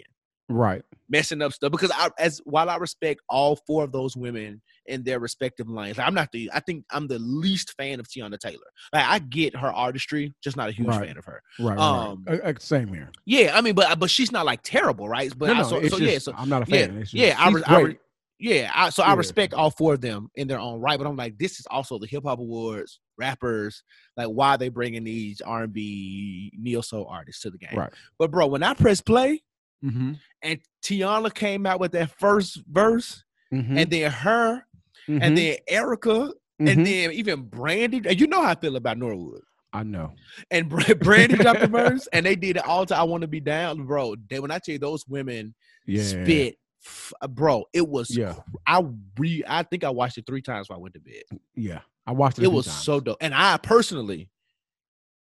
[0.52, 0.84] Right.
[1.10, 5.04] messing up stuff because I as while I respect all four of those women in
[5.04, 8.60] their respective lanes, I'm not the I think I'm the least fan of Teyana Taylor.
[8.94, 11.08] Like I get her artistry, just not a huge Right.
[11.08, 11.42] fan of her.
[11.60, 11.78] Right.
[11.78, 12.42] Um, right.
[12.42, 13.10] Uh, uh, same here.
[13.26, 15.32] Yeah, I mean, but but she's not like terrible, right?
[15.38, 16.98] But no, I, no, so, so just, yeah, so I'm not a yeah, fan.
[16.98, 17.98] It's just, yeah, I re- I re-
[18.40, 20.98] yeah, I, so I respect all four of them in their own right.
[20.98, 23.84] But I'm like, this is also the hip hop awards, rappers.
[24.18, 27.78] Like, why are they bringing these R&B neo soul artists to the game?
[27.78, 27.92] Right.
[28.18, 29.44] But bro, when I press play
[29.84, 30.13] Mm-hmm.
[30.44, 33.78] and Teyana came out with that first verse, Mm-hmm.
[33.80, 34.63] and then her,
[35.08, 38.02] and then Erykah, and then even Brandy.
[38.08, 39.41] And you know how I feel about Norwood.
[39.74, 40.13] I know.
[40.50, 43.28] And Bra- Brandy dropped the verse, and they did it all to I Want to
[43.28, 44.15] Be Down, bro.
[44.30, 45.54] They, when I tell you those women
[45.86, 46.04] Yeah.
[46.04, 48.15] spit, f- bro, it was.
[48.15, 48.36] Yeah.
[48.65, 48.86] I
[49.17, 51.24] re, I think I watched it three times while I went to bed.
[51.56, 51.80] Yeah.
[52.08, 52.44] I watched it.
[52.44, 52.84] It was times.
[52.84, 54.30] so dope, and I personally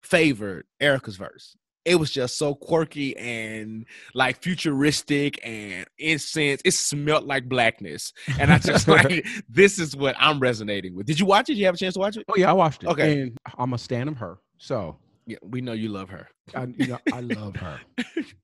[0.03, 1.55] favored Erykah's verse.
[1.83, 6.61] It was just so quirky and like futuristic and incense.
[6.63, 11.07] It smelled like blackness, and I just like this is what I'm resonating with.
[11.07, 11.53] Did you watch it?
[11.53, 12.25] Did you have a chance to watch it?
[12.29, 12.89] Oh yeah, I watched it.
[12.89, 13.21] Okay.
[13.21, 14.37] And I'm a stan of her.
[14.57, 16.27] So Yeah, we know you love her.
[16.55, 17.79] I, you know, I love her.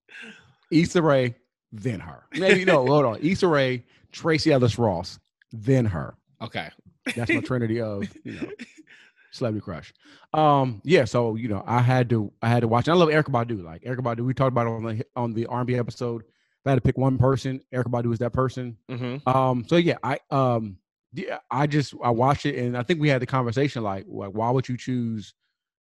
[0.72, 1.36] Issa Rae,
[1.72, 2.24] then her.
[2.34, 3.20] Maybe no, hold on.
[3.22, 5.20] Issa Rae, Tracee Ellis Ross,
[5.52, 6.16] then her.
[6.42, 6.70] Okay.
[7.16, 8.50] That's my trinity of you know
[9.32, 9.94] celebrity crush.
[10.34, 11.06] Um, yeah.
[11.06, 12.88] So you know, I had to I had to watch.
[12.88, 13.64] And I love Erykah Badu.
[13.64, 16.22] Like Erykah Badu, we talked about it on the on the R&B episode.
[16.22, 18.78] If I had to pick one person, Erykah Badu is that person.
[18.90, 19.28] Mm-hmm.
[19.28, 20.78] Um, so yeah, I um
[21.14, 24.32] yeah, I just I watched it and I think we had the conversation like, like
[24.32, 25.34] why would you choose,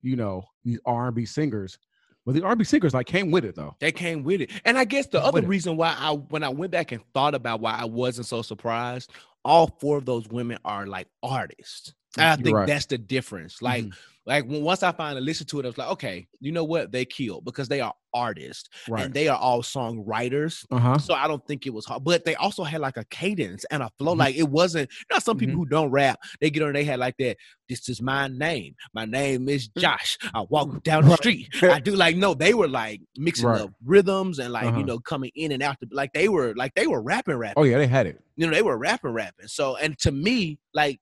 [0.02, 1.78] you know, these R and B singers?
[2.24, 3.74] Well, the R and B singers like came with it though.
[3.80, 4.50] They came with it.
[4.64, 5.46] And I guess the other it.
[5.46, 9.10] reason why I when I went back and thought about why I wasn't so surprised,
[9.44, 11.94] all four of those women are like artists.
[12.16, 12.66] And I You're think right.
[12.66, 13.60] that's the difference.
[13.62, 13.92] Like, Mhm.
[14.26, 16.92] like when once I finally listened to it, I was like, okay, you know what?
[16.92, 19.04] They killed because they are artists right.
[19.06, 20.64] and they are all songwriters.
[20.70, 20.98] Uh huh.
[20.98, 23.82] So I don't think it was hard, but they also had like a cadence and
[23.82, 24.14] a flow.
[24.14, 24.18] Mhm.
[24.18, 24.90] Like it wasn't.
[25.10, 25.58] You know, some people Mhm.
[25.58, 26.72] who don't rap, they get on.
[26.72, 27.36] They had like that.
[27.68, 28.74] This is my name.
[28.92, 30.18] My name is Josh.
[30.34, 31.16] I walk down the Mm.
[31.16, 31.48] Street.
[31.78, 32.34] I do like no.
[32.34, 33.62] They were like mixing Right.
[33.62, 34.78] up rhythms and like Uh-huh.
[34.78, 35.80] you know coming in and out.
[35.80, 37.54] The, like they were like they were rapping, rapping.
[37.60, 38.20] Oh yeah, they had it.
[38.36, 39.48] You know, they were rapping, rapping.
[39.48, 41.00] So and to me, like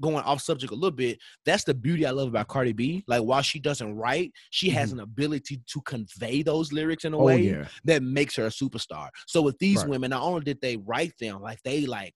[0.00, 3.04] going off subject a little bit, that's the beauty I love about Cardi B.
[3.06, 7.16] Like while she doesn't write, she has an ability to convey those lyrics in a
[7.16, 7.22] Mm-hmm.
[7.22, 7.68] Oh way yeah.
[7.84, 9.08] that makes her a superstar.
[9.26, 9.88] So with these Right.
[9.90, 12.12] women, not only did they write them, like they like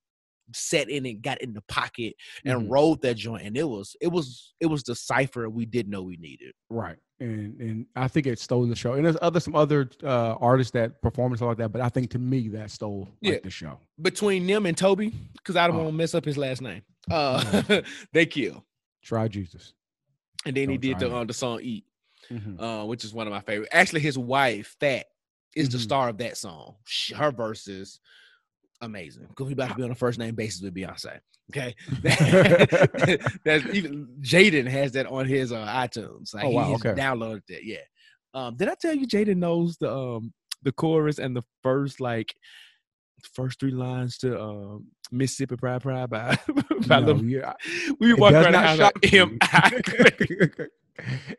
[0.55, 2.14] set in and got in the pocket
[2.45, 2.71] and Mhm.
[2.71, 6.03] rode that joint, and it was it was it was the cipher we didn't know
[6.03, 6.53] we needed.
[6.71, 6.97] Right.
[7.21, 8.95] And and I think it stole the show.
[8.95, 11.91] And there's other some other uh artists that perform and stuff like that, but I
[11.91, 13.38] think to me that stole like, Yeah.
[13.43, 13.79] the show.
[14.01, 15.81] Between them and Tobe, because I don't Oh.
[15.81, 16.81] want to mess up his last name.
[17.11, 18.64] Uh, they kill.
[19.03, 19.73] Try Jesus.
[20.47, 21.85] And then he Don't did the uh, the song "Eat,"
[22.31, 22.61] Mhm.
[22.61, 23.68] uh, which is one of my favorite.
[23.73, 25.07] Actually, his wife Fat
[25.57, 25.83] is the Mhm.
[25.83, 26.77] star of that song.
[26.85, 28.01] Sh- Her verses
[28.81, 31.18] amazing because we about to be on a first name basis with Beyonce.
[31.51, 31.75] Okay,
[33.44, 36.35] that's even Jaden has that on his uh, iTunes.
[36.35, 36.90] Like Oh, wow, he okay.
[36.94, 37.64] downloaded that.
[37.64, 37.79] Yeah.
[38.35, 42.35] Um, did I tell you Jaden knows the um the chorus and the first like
[43.23, 46.39] first three lines to um Mississippi Pride Pride by
[46.87, 47.53] by No, Lil- yeah,
[48.01, 49.39] we it walk does around not shock like, him.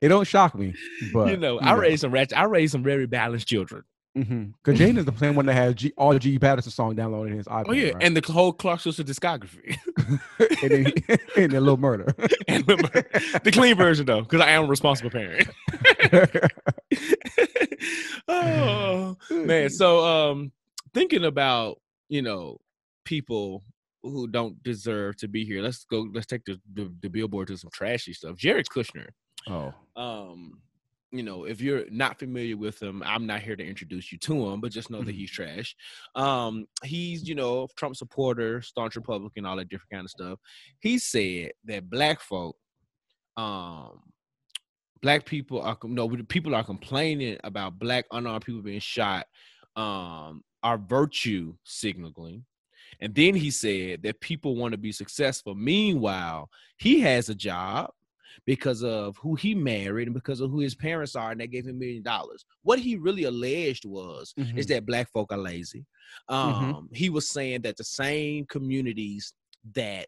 [0.02, 0.74] it don't shock me,
[1.14, 2.38] but you know, I raised some ratchet.
[2.38, 3.84] I raised some very balanced children.
[4.16, 7.38] because Jane is the plan one that has G, all G Patterson song downloaded in
[7.38, 7.66] his iPad.
[7.68, 7.98] Oh yeah, right?
[8.04, 9.78] and the whole Clark Sister discography,
[10.64, 10.94] and then
[11.38, 12.14] and then Little Murder.
[12.48, 13.04] and remember,
[13.44, 15.48] the clean version though, because I am a responsible parent.
[18.28, 20.52] oh man, so um,
[20.94, 22.58] thinking about you know
[23.06, 23.64] people
[24.04, 25.62] who don't deserve to be here.
[25.62, 26.08] Let's go.
[26.14, 28.38] Let's take the the, the billboard to some trashy stuff.
[28.38, 29.08] Jared Kushner.
[29.48, 30.62] oh, um
[31.12, 34.48] you know if you're not familiar with him i'm not here to introduce you to
[34.48, 35.18] him but just know that Mhm.
[35.18, 35.76] he's trash
[36.14, 40.38] um he's you know trump supporter staunch republican all that different kind of stuff
[40.82, 42.56] he said that black folk
[43.38, 44.02] um
[45.02, 49.26] black people are no people are complaining about black unarmed people being shot
[49.76, 52.46] um are virtue signaling.
[53.02, 55.56] And then he said that people want to be successful.
[55.56, 57.92] Meanwhile he has a job
[58.46, 61.66] because of who he married and because of who his parents are and they gave
[61.66, 62.46] him a million dollars.
[62.64, 64.70] What he really alleged was is Mhm.
[64.70, 65.86] that black folk are lazy.
[66.28, 69.34] Um he was saying that the same communities
[69.76, 70.08] that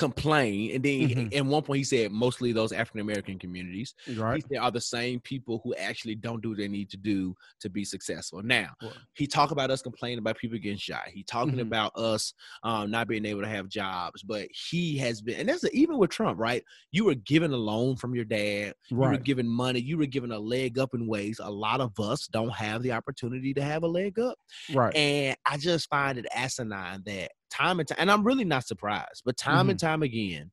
[0.00, 1.36] complain and then Mhm.
[1.36, 4.42] at one point he said mostly those african american communities right.
[4.48, 7.68] he are the same people who actually don't do what they need to do to
[7.68, 8.42] be successful.
[8.42, 8.92] Now, Right.
[9.14, 11.08] he talked about us complaining about people getting shot.
[11.08, 11.62] He talking Mhm.
[11.68, 12.32] about us
[12.62, 16.10] um, not being able to have jobs, but he has been, and that's even with
[16.10, 16.64] Trump, right?
[16.92, 18.74] You were given a loan from your dad.
[18.90, 19.80] You were given money.
[19.80, 22.92] You were given a leg up in ways a lot of us don't have the
[22.92, 24.38] opportunity to have a leg up.
[24.72, 24.94] Right.
[24.96, 29.22] And I just find it asinine that time and time, and I'm really not surprised,
[29.24, 29.86] but time and Mm-hmm.
[29.86, 30.50] time again,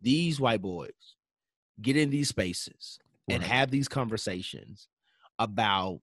[0.00, 1.16] these white boys
[1.80, 2.98] get in these spaces
[3.28, 4.88] and have these conversations
[5.38, 6.00] about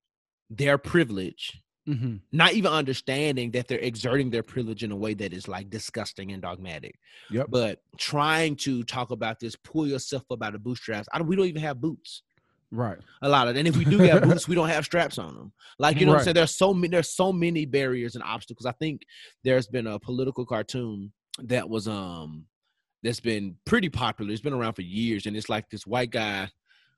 [0.50, 2.22] their privilege, Mhm.
[2.32, 6.32] not even understanding that they're exerting their privilege in a way that is like disgusting
[6.32, 7.00] and dogmatic.
[7.30, 7.48] Yep.
[7.48, 11.08] But trying to talk about this, pull yourself up out of bootstraps.
[11.14, 12.24] I don't, we don't even have boots
[12.72, 12.98] Right.
[13.22, 15.54] a lot of and if we do have boots we don't have straps on them
[15.80, 16.24] like you know what i'm Right.
[16.26, 19.04] saying there's so many there's so many barriers and obstacles i think
[19.44, 22.48] there's been a political cartoon that was um
[23.04, 26.50] that's been pretty popular it's been around for years and it's like this white guy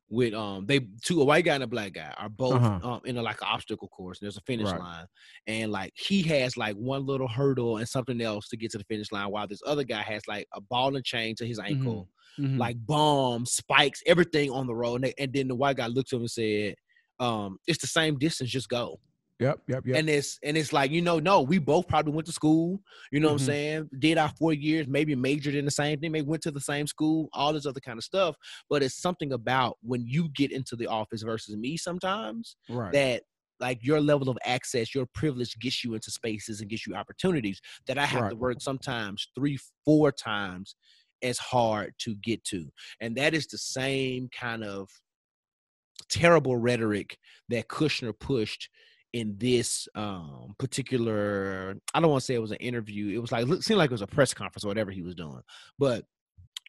[0.10, 2.88] with um they two a white guy and a black guy are both Uh-huh.
[2.88, 4.80] um in a like an obstacle course and there's a finish Right.
[4.80, 5.06] line
[5.48, 8.86] and like he has like one little hurdle and something else to get to the
[8.86, 12.10] finish line while this other guy has like a ball and chain to his ankle
[12.38, 12.58] Mhm.
[12.58, 14.96] like bombs, spikes, everything on the road.
[14.96, 16.76] And, they- and then the white guy looked at him and said,
[17.20, 19.00] um, it's the same distance, just go.
[19.40, 19.64] Yep.
[19.68, 19.84] Yep.
[19.88, 20.02] Yep.
[20.02, 23.20] And it's and it's like, you know, no, we both probably went to school, you
[23.22, 23.36] know what Mhm.
[23.36, 23.90] I'm saying?
[24.00, 26.88] Did our four years, maybe majored in the same thing, maybe went to the same
[26.88, 28.36] school, all this other kind of stuff.
[28.70, 32.94] But it's something about when you get into the office versus me sometimes right.
[32.94, 33.24] that
[33.60, 37.62] like your level of access, your privilege gets you into spaces and gets you opportunities
[37.88, 40.76] that I have to work sometimes three, four times
[41.22, 42.72] as hard to get to.
[43.02, 44.90] And that is the same kind of
[46.10, 47.18] terrible rhetoric
[47.50, 48.70] that Kushner pushed
[49.14, 53.16] in this um particular I don't want to say it was an interview.
[53.16, 55.16] It was like look seemed like it was a press conference or whatever he was
[55.16, 55.42] doing.
[55.80, 56.06] But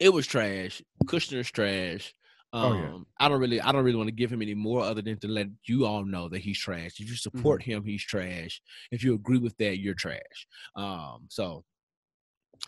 [0.01, 0.81] it was trash.
[1.07, 2.15] Kushner's trash.
[2.53, 2.99] Um, Oh, yeah.
[3.21, 5.29] I don't really, I don't really want to give him any more other than to
[5.29, 6.99] let you all know that he's trash.
[6.99, 7.71] If you support Mm-hmm.
[7.73, 8.63] him, he's trash.
[8.91, 10.47] If you agree with that, you're trash.
[10.77, 11.65] Um, so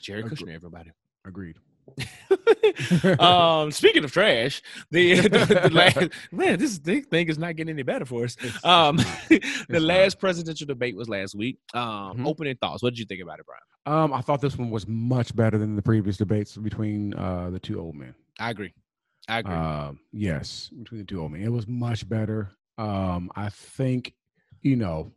[0.03, 0.91] Jerry Kushner, everybody.
[1.27, 1.57] Agreed.
[3.19, 5.99] um, speaking of trash, the, the, the last,
[6.33, 8.37] man, this thing is not getting any better for us.
[8.65, 8.97] Um,
[9.69, 11.59] the last presidential debate was last week.
[11.75, 12.27] Um, Mhm.
[12.27, 12.83] opening thoughts.
[12.83, 13.61] What did you think about it, Brian?
[14.05, 17.59] Um, I thought this one was much better than the previous debates between uh the
[17.59, 18.15] two old men.
[18.39, 18.73] I agree.
[19.29, 19.55] I agree.
[19.55, 22.51] Um, yes, between the two old men, it was much better.
[22.79, 24.15] Um, I think,
[24.63, 25.13] you know,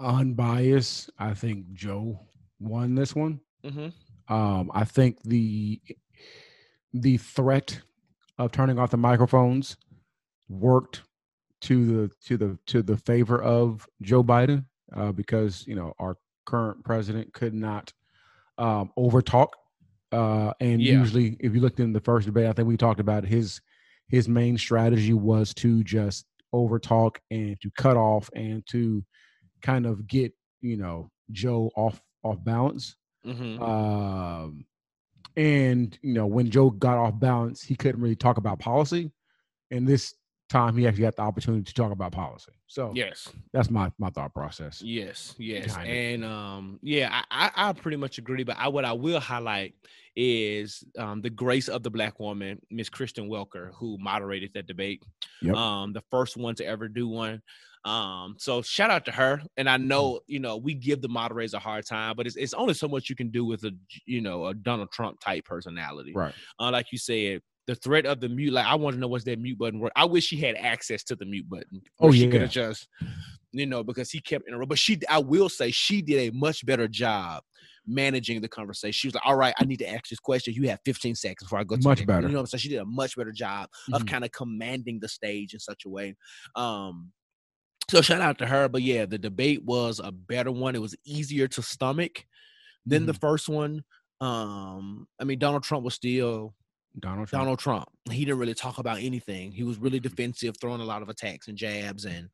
[0.00, 1.10] unbiased.
[1.18, 2.20] I think Joe
[2.60, 3.40] won this one.
[3.64, 3.88] hmm
[4.28, 5.80] Um, I think the
[6.92, 7.80] the threat
[8.38, 9.76] of turning off the microphones
[10.48, 11.02] worked
[11.62, 14.64] to the to the to the favor of Joe Biden
[14.94, 17.92] uh, because you know our current president could not
[18.58, 19.48] um, overtalk.
[20.10, 20.94] Uh, and Yeah.
[20.94, 23.60] usually, if you looked in the first debate, I think we talked about his
[24.08, 29.04] his main strategy was to just overtalk and to cut off and to
[29.60, 32.96] kind of get you know Joe off off balance.
[33.24, 34.64] Hmm Um,
[35.36, 39.12] and you know, when Joe got off balance, he couldn't really talk about policy.
[39.70, 40.14] And this
[40.48, 42.52] time, he actually got the opportunity to talk about policy.
[42.66, 43.28] So yes.
[43.52, 44.82] that's my my thought process.
[44.82, 48.44] Yes, yes, and um, yeah, I, I, I pretty much agree.
[48.44, 49.74] But I, what I will highlight
[50.16, 55.02] is um, the grace of the black woman, Miss Kristen Welker, who moderated that debate.
[55.42, 55.54] Yep.
[55.54, 57.40] Um, the first one to ever do one.
[57.84, 59.40] Um, so shout out to her.
[59.56, 59.84] And I Mm.
[59.84, 62.88] know, you know, we give the moderators a hard time, but it's it's only so
[62.88, 63.72] much you can do with a,
[64.06, 66.12] you know, a Donald Trump type personality.
[66.14, 66.34] Right.
[66.58, 67.40] Uh, like you said.
[67.66, 69.92] The threat of the mute, like I want to know what's that mute button work.
[69.94, 71.82] I wish she had access to the mute button.
[72.00, 72.30] Oh, she yeah.
[72.30, 72.88] could have just
[73.52, 74.68] you know, because he kept interrupting.
[74.70, 77.42] But she, I will say, she did a much better job
[77.86, 78.92] managing the conversation.
[78.92, 80.54] She was like, "All right, I need to ask this question.
[80.54, 82.26] You have 15 seconds before I go." To Much the-" better.
[82.26, 82.60] You know what I'm saying?
[82.60, 84.08] She did a much better job of Mhm.
[84.08, 86.14] kind of commanding the stage in such a way.
[86.54, 87.12] Um,
[87.90, 88.68] so shout out to her.
[88.68, 90.74] But yeah, the debate was a better one.
[90.74, 92.24] It was easier to stomach
[92.86, 93.20] than the Mhm.
[93.20, 93.84] first one.
[94.20, 96.54] Um, I mean, Donald Trump was still
[96.98, 97.42] Donald Trump.
[97.42, 97.88] Donald Trump.
[98.10, 99.52] He didn't really talk about anything.
[99.52, 102.28] He was really defensive, throwing a lot of attacks and jabs, and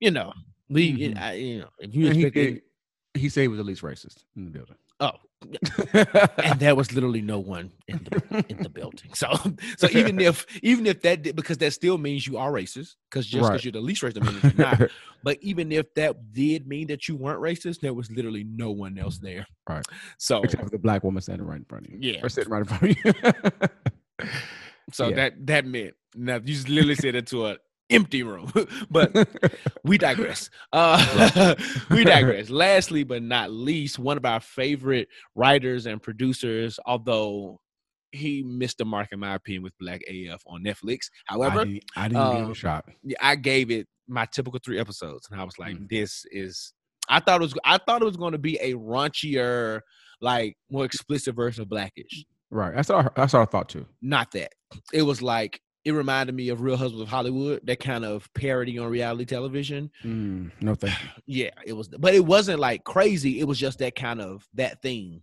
[0.00, 0.32] you know,
[0.68, 1.16] we, Mhm.
[1.18, 2.62] I, you know, if you he, expect, any- did-
[3.14, 4.76] he said he was the least racist in the building.
[5.00, 5.12] Oh,
[6.42, 9.10] and there was literally no one in the in the building.
[9.14, 9.32] So,
[9.76, 13.26] so even if even if that did, because that still means you are racist, because
[13.26, 13.64] just because Right.
[13.64, 14.90] you're the least racist means you're not.
[15.24, 18.96] But even if that did mean that you weren't racist, there was literally no one
[18.98, 19.46] else there.
[19.68, 19.84] Right.
[20.16, 21.98] So, Except for the black woman standing right in front of you.
[22.00, 22.20] Yeah.
[22.22, 24.28] Or sitting right in front of you.
[24.92, 25.16] so yeah.
[25.16, 27.56] that that meant now you just literally said it to an
[27.90, 28.52] empty room.
[28.90, 29.28] but
[29.84, 30.50] we digress.
[30.72, 31.54] Uh,
[31.90, 32.50] we digress.
[32.50, 37.60] Lastly, but not least, one of our favorite writers and producers, although
[38.12, 41.06] he missed the mark in my opinion with Black AF on Netflix.
[41.26, 42.84] However, I didn't, I didn't give it um, a shot.
[43.02, 45.88] yeah, I gave it my typical three episodes, and I was like, Mm.
[45.88, 46.72] "This is."
[47.10, 47.54] I thought it was.
[47.64, 49.80] I thought it was going to be a raunchier,
[50.20, 52.24] like more explicit version of Blackish.
[52.50, 52.74] Right.
[52.74, 53.86] That's I, that's I thought too.
[54.00, 54.52] Not that.
[54.92, 58.78] It was like it reminded me of Real Husbands of Hollywood, that kind of parody
[58.78, 59.90] on reality television.
[60.04, 60.94] Mm, no, thank.
[61.26, 63.40] Yeah, it was, but it wasn't like crazy.
[63.40, 65.22] It was just that kind of that thing,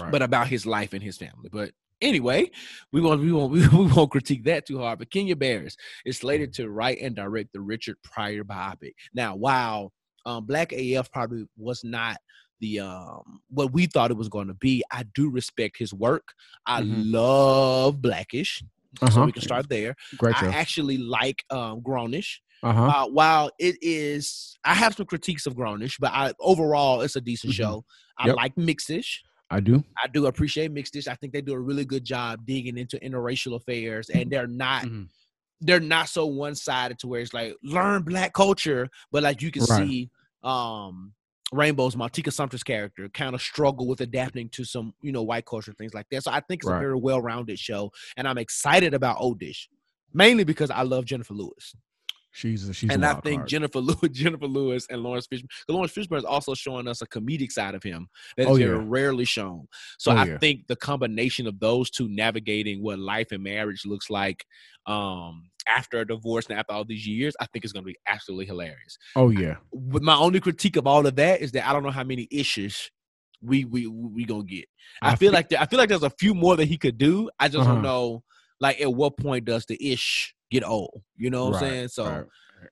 [0.00, 0.10] Right.
[0.12, 1.48] but about his life and his family.
[1.52, 2.50] But anyway,
[2.92, 4.98] we won't we won't we won't critique that too hard.
[4.98, 8.92] But Kenya Barris is slated to write and direct the Richard Pryor biopic.
[9.14, 9.92] Now, while
[10.24, 12.16] um, Black AF probably was not
[12.60, 16.32] the um what we thought it was going to be, I do respect his work.
[16.66, 17.12] I Mhm.
[17.12, 18.62] love Blackish.
[18.98, 19.26] So Uh-huh.
[19.26, 19.94] we can start there.
[20.16, 22.38] Great I actually like um Grownish.
[22.62, 22.86] Uh huh.
[22.88, 27.20] Uh, while it is, I have some critiques of Grownish, but I overall it's a
[27.20, 27.56] decent Mhm.
[27.56, 27.84] show.
[28.18, 28.36] I Yep.
[28.36, 29.18] like Mixish.
[29.50, 29.84] I do.
[30.02, 31.06] I do appreciate Mixish.
[31.08, 34.84] I think they do a really good job digging into interracial affairs, and they're not
[34.86, 35.08] Mhm.
[35.60, 39.50] they're not so one sided to where it's like learn black culture, but like you
[39.50, 39.80] can Right.
[39.80, 40.10] see
[40.42, 41.14] um
[41.52, 45.46] Rainbow's mom Tika Sumpter's character kind of struggle with adapting to some, you know, white
[45.46, 46.24] culture things like that.
[46.24, 49.68] So I think it's a very well rounded show, and I'm excited about Oldish,
[50.12, 51.74] mainly because I love Jennifer Lewis.
[52.36, 53.48] She's a, she's and I think card.
[53.48, 55.48] Jennifer Lewis, Jennifer Lewis and Laurence Fishburne.
[55.70, 58.76] Laurence Fishburne is also showing us a comedic side of him that is Oh, very
[58.76, 58.84] yeah.
[58.86, 59.66] rarely shown.
[59.98, 60.38] So Oh, I yeah.
[60.38, 64.44] think the combination of those two navigating what life and marriage looks like
[64.86, 67.96] um, after a divorce and after all these years, I think it's going to be
[68.06, 68.98] absolutely hilarious.
[69.16, 69.56] oh yeah.
[69.72, 72.28] But my only critique of all of that is that I don't know how many
[72.30, 72.90] issues
[73.42, 74.66] we we we gonna get.
[75.02, 76.98] I, I feel like there, I feel like there's a few more that he could
[76.98, 77.30] do.
[77.40, 77.74] I just Uh-huh.
[77.74, 78.22] don't know.
[78.60, 81.02] Like at what point does the ish get old?
[81.16, 81.88] You know what I'm saying?
[81.88, 82.04] So.
[82.06, 82.24] right.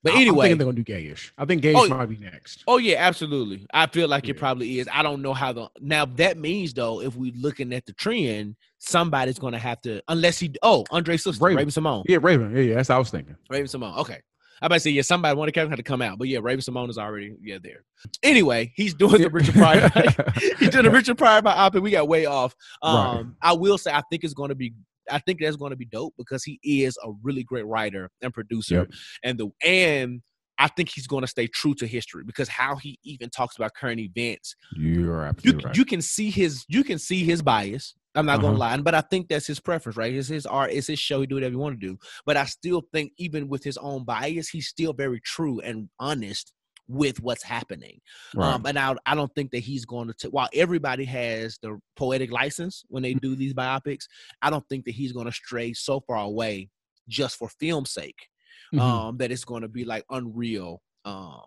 [0.03, 1.31] But I- anyway- they're gonna do gayish.
[1.39, 2.65] I think gayish Oh, might be next.
[2.67, 3.67] Oh yeah, absolutely.
[3.73, 4.89] I feel like it probably is.
[4.93, 8.57] I don't know how the now that means though, if we're looking at the trend,
[8.79, 11.59] somebody's gonna have to unless he oh Andre sister Raven.
[11.59, 12.03] Raven, Symoné.
[12.09, 12.57] Yeah, Raven.
[12.57, 12.75] Yeah, yeah.
[12.77, 13.37] That's what I was thinking.
[13.51, 13.99] Raven Symoné.
[13.99, 14.21] Okay.
[14.63, 16.29] I about to say yeah, somebody one of the characters had to come out, but
[16.29, 17.85] yeah, Raven Symoné is already yeah there.
[18.23, 19.91] Anyway, he's doing the Richard Pryor.
[20.59, 21.83] he's doing the Richard Pryor by biopic.
[21.83, 22.55] We got way off.
[22.83, 23.25] Um, Right.
[23.43, 24.73] I will say I think it's going to be.
[25.11, 28.33] I think that's going to be dope because he is a really great writer and
[28.33, 28.91] producer, Yep.
[29.25, 30.23] and the and
[30.59, 33.75] I think he's going to stay true to history because how he even talks about
[33.75, 35.77] current events You're you absolutely right.
[35.77, 37.95] you can see his you can see his bias.
[38.15, 38.59] I'm not gonna Uh-huh.
[38.59, 40.15] lie, but I think that's his preference, right?
[40.15, 41.21] It's his art, it's his show.
[41.21, 41.99] He do whatever he want to do.
[42.25, 46.53] But I still think, even with his own bias, he's still very true and honest
[46.89, 48.01] with what's happening.
[48.35, 48.55] right.
[48.55, 50.15] Um, and I, I don't think that he's going to.
[50.15, 54.05] T- while everybody has the poetic license when they do these biopics,
[54.43, 56.69] I don't think that he's going to stray so far away
[57.09, 58.29] just for film's sake
[58.73, 58.81] Mhm.
[58.81, 60.83] um, that it's going to be like unreal.
[61.05, 61.43] Um,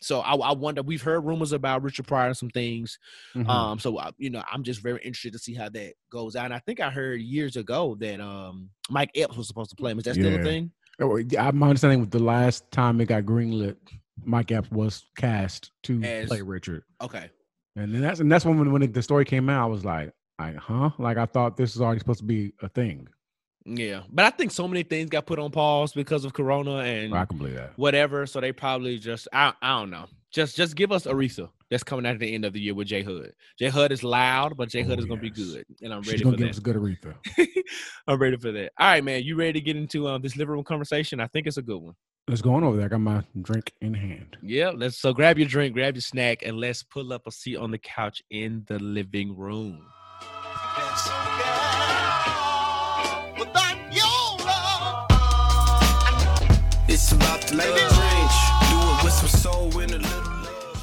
[0.00, 0.82] so I, I wonder.
[0.82, 2.98] We've heard rumors about Richard Pryor and some things.
[3.34, 3.48] Mhm.
[3.48, 6.44] Um, so I, you know, I'm just very interested to see how that goes out.
[6.46, 9.90] And I think I heard years ago that um Mike Epps was supposed to play
[9.90, 9.98] him.
[9.98, 10.38] Is that still Yeah.
[10.38, 10.70] a thing?
[11.00, 13.76] Oh, yeah, my understanding was the last time it got greenlit,
[14.24, 17.30] Mike Epps was cast to As- play Richard, Okay.
[17.76, 20.56] and then that's and that's when when the story came out, I was like, like,
[20.56, 20.90] huh?
[20.98, 23.08] Like I thought this was already supposed to be a thing.
[23.76, 27.14] Yeah, but I think so many things got put on pause because of Corona and
[27.14, 27.72] I can believe that.
[27.76, 28.26] whatever.
[28.26, 30.06] So they probably just I, I don't know.
[30.30, 31.50] Just just give us Aretha.
[31.70, 33.32] That's coming out at the end of the year with J Hud.
[33.58, 35.36] J Hud is loud, but J Hud Oh, is gonna be yes.
[35.36, 36.50] good, and I'm ready She's ready gonna for give that.
[36.50, 37.62] us a good Aretha.
[38.08, 38.72] I'm ready for that.
[38.78, 39.22] All right, man.
[39.22, 41.20] You ready to get into um, this living room conversation?
[41.20, 41.94] I think it's a good one.
[42.26, 42.86] Let's go on over there.
[42.86, 44.36] I got my drink in hand.
[44.42, 47.56] Yeah, let's so grab your drink, grab your snack, and let's pull up a seat
[47.56, 49.82] on the couch in the living room.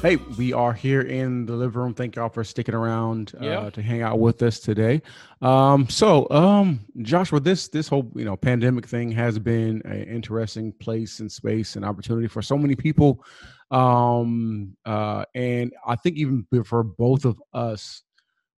[0.02, 1.94] Hey, we are here in the living room.
[1.94, 3.70] Thank y'all for sticking around uh, Yeah.
[3.70, 5.00] to hang out with us today.
[5.42, 10.72] Um, so, um, Joshua, this this whole you know pandemic thing has been an interesting
[10.72, 13.24] place and space and opportunity for so many people.
[13.70, 18.02] Um, uh, and I think even for both of us,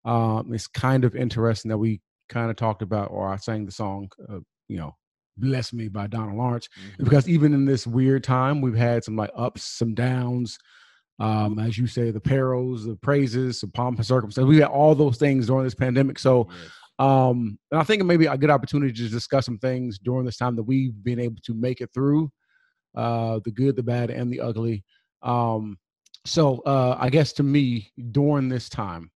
[0.04, 3.72] um, it's kind of interesting that we kind of talked about, or I sang the
[3.72, 4.96] song, uh, you know,
[5.38, 6.68] "Bless Me" by Donald Lawrence
[6.98, 10.58] because even in this weird time we've had some like ups some downs
[11.20, 14.46] Um, as you say, the perils, the praises, the pomp and circumstance.
[14.46, 16.18] We had all those things during this pandemic.
[16.18, 16.48] So
[17.00, 20.24] um, and I think it may be a good opportunity to discuss some things during
[20.24, 22.30] this time that we've been able to make it through
[22.96, 24.84] uh, the good, the bad, and the ugly.
[25.22, 25.78] Um,
[26.24, 29.10] so uh, I guess to me, during this time,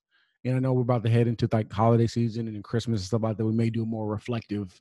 [0.45, 3.23] and I know we're about to head into like holiday season and Christmas and stuff
[3.23, 4.81] like that, we may do a more reflective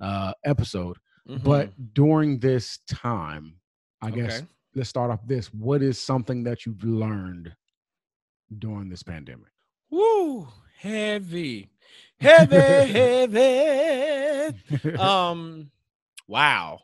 [0.00, 0.96] uh, episode.
[1.28, 1.42] Mhm.
[1.42, 3.56] But during this time,
[4.02, 4.46] I guess Okay.
[4.74, 5.52] let's start off this.
[5.52, 7.54] What is something that you've learned
[8.58, 9.48] during this pandemic?
[9.90, 11.70] woo, heavy,
[12.20, 12.56] heavy,
[13.36, 14.96] heavy.
[14.98, 15.70] um,
[16.26, 16.80] wow,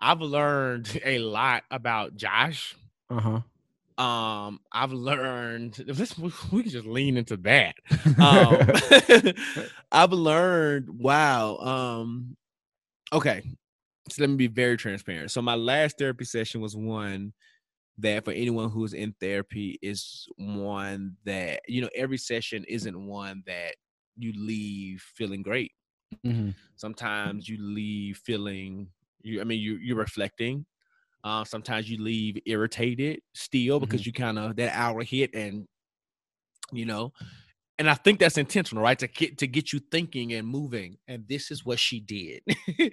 [0.00, 2.74] I've learned a lot about Josh.
[3.10, 3.40] Uh huh.
[4.02, 5.78] Um, I've learned.
[6.18, 7.74] We we can just lean into that.
[8.18, 9.32] Um,
[9.92, 10.88] I've learned.
[11.00, 11.56] Wow.
[11.58, 12.36] Um,
[13.12, 13.42] okay.
[14.10, 15.30] So let me be very transparent.
[15.32, 17.34] So my last therapy session was one
[17.98, 23.44] that for anyone who's in therapy is one that you know every session isn't one
[23.46, 23.76] that
[24.16, 25.72] you leave feeling great.
[26.24, 28.90] hmm Sometimes you leave feeling
[29.22, 29.40] you.
[29.40, 30.66] I mean, you you're reflecting.
[31.24, 35.68] Uh, sometimes you leave irritated still because you kind of that hour hit and
[36.72, 37.12] you know
[37.78, 41.26] and i think that's intentional right to get to get you thinking and moving and
[41.28, 42.42] this is what she did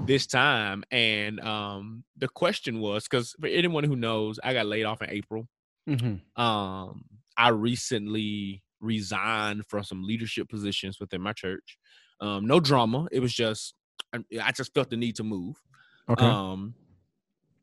[0.00, 4.84] this time and um the question was because for anyone who knows i got laid
[4.84, 5.48] off in april
[5.86, 7.04] hmm um
[7.36, 11.78] i recently resigned from some leadership positions within my church
[12.20, 13.74] um no drama it was just
[14.14, 15.62] i, I just felt the need to move
[16.08, 16.38] Okay.
[16.40, 16.74] um,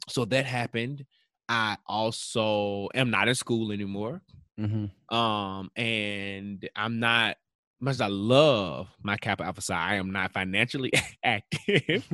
[0.08, 1.06] so that happened.
[1.48, 4.22] I also am not in school anymore.
[4.60, 4.86] Hmm
[5.16, 7.38] Um, and I'm not
[7.82, 10.92] much as I love my Kappa Alpha Psi, I am not financially
[11.24, 12.06] active,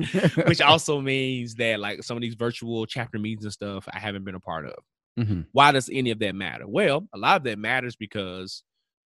[0.44, 4.24] which also means that like some of these virtual chapter meetings and stuff I haven't
[4.24, 4.74] been a part of.
[5.16, 6.66] hmm Why does any of that matter?
[6.68, 8.62] Well, a lot of that matters because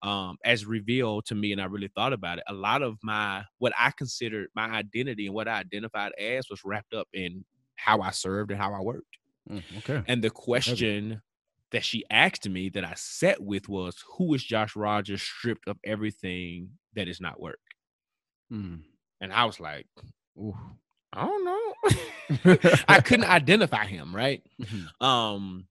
[0.02, 3.44] um as revealed to me and I really thought about it, a lot of my
[3.58, 7.44] what I considered my identity and what I identified as was wrapped up in
[7.76, 9.18] how I served and how I worked.
[9.50, 10.02] Mm, Okay.
[10.06, 11.22] And the question
[11.74, 15.76] that she asked me that I sat with was, Who is Josh Rogers stripped of
[15.84, 17.58] everything that is not work?
[18.52, 18.82] Mm.
[19.20, 19.86] And I was like,
[20.38, 20.56] Ooh.
[21.12, 22.58] I don't know.
[22.88, 24.42] I couldn't identify him, right?
[24.60, 25.04] Mhm.
[25.04, 25.66] Um,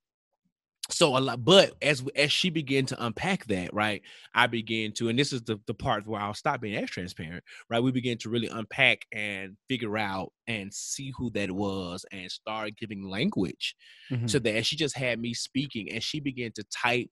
[0.89, 4.01] so a lot, but as as she began to unpack that, right,
[4.33, 7.43] I began to, and this is the the part where I'll stop being as transparent,
[7.69, 7.81] right?
[7.81, 12.75] We began to really unpack and figure out and see who that was, and start
[12.77, 13.75] giving language
[14.09, 14.27] Mhm.
[14.27, 14.65] to that.
[14.65, 17.09] She just had me speaking, and she began to type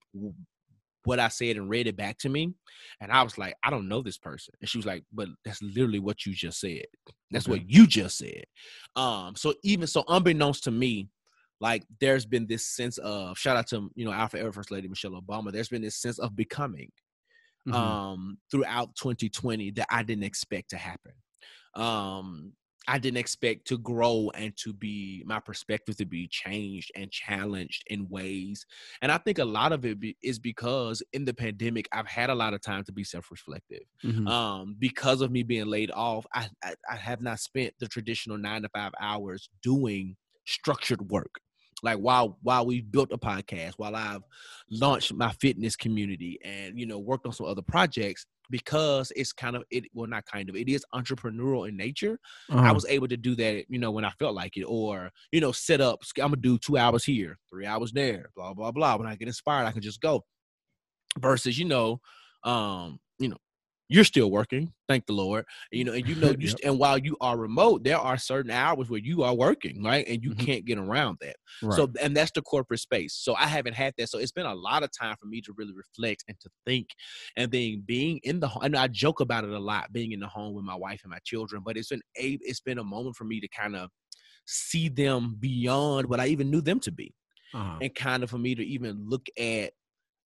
[1.04, 2.54] what I said and read it back to me,
[3.00, 5.62] and I was like, I don't know this person, and she was like, but that's
[5.62, 6.86] literally what you just said.
[7.32, 7.62] That's Okay.
[7.62, 8.44] what you just said.
[8.96, 11.10] Um, so even so, unbeknownst to me,
[11.62, 14.90] like there's been this sense of shout out to you know Alpha Air First Lady
[14.90, 15.54] Michelle Obama.
[15.54, 16.92] There's been this sense of becoming
[17.66, 18.02] Mhm.
[18.12, 21.14] um throughout 2020 that I didn't expect to happen.
[21.76, 22.54] Um
[22.88, 27.84] I didn't expect to grow and to be my perspective to be changed and challenged
[27.88, 28.66] in ways.
[29.04, 32.32] And I think a lot of it be, is because in the pandemic I've had
[32.32, 34.32] a lot of time to be self-reflective Mhm.
[34.32, 38.38] um because of me being laid off I, I i have not spent the traditional
[38.38, 41.40] nine to five hours doing structured work
[41.84, 44.22] like while while we've built a podcast while i've
[44.70, 49.56] launched my fitness community and you know worked on some other projects because it's kind
[49.56, 52.20] of it well not kind of it is entrepreneurial in nature
[52.50, 52.74] i Uh-huh.
[52.74, 55.52] was able to do that you know when i felt like it or you know
[55.52, 59.08] set up i'm gonna do two hours here three hours there blah blah blah when
[59.08, 60.24] i get inspired i can just go
[61.20, 62.00] versus you know
[62.44, 63.38] um you know
[63.92, 66.48] you're still working thank the lord you know and you know you Yep.
[66.48, 70.08] st- and while you are remote there are certain hours where you are working right
[70.08, 70.46] and you Mhm.
[70.46, 71.88] can't get around that Right.
[71.88, 74.56] so and that's the corporate space so i haven't had that so it's been a
[74.56, 76.90] lot of time for me to really reflect and to think
[77.36, 80.20] and then being in the home and i joke about it a lot being in
[80.20, 82.84] the home with my wife and my children but it's been a it's been a
[82.84, 83.90] moment for me to kind of
[84.46, 87.16] see them beyond what i even knew them to be
[87.54, 87.82] uh-huh.
[87.82, 89.74] and kind of for me to even look at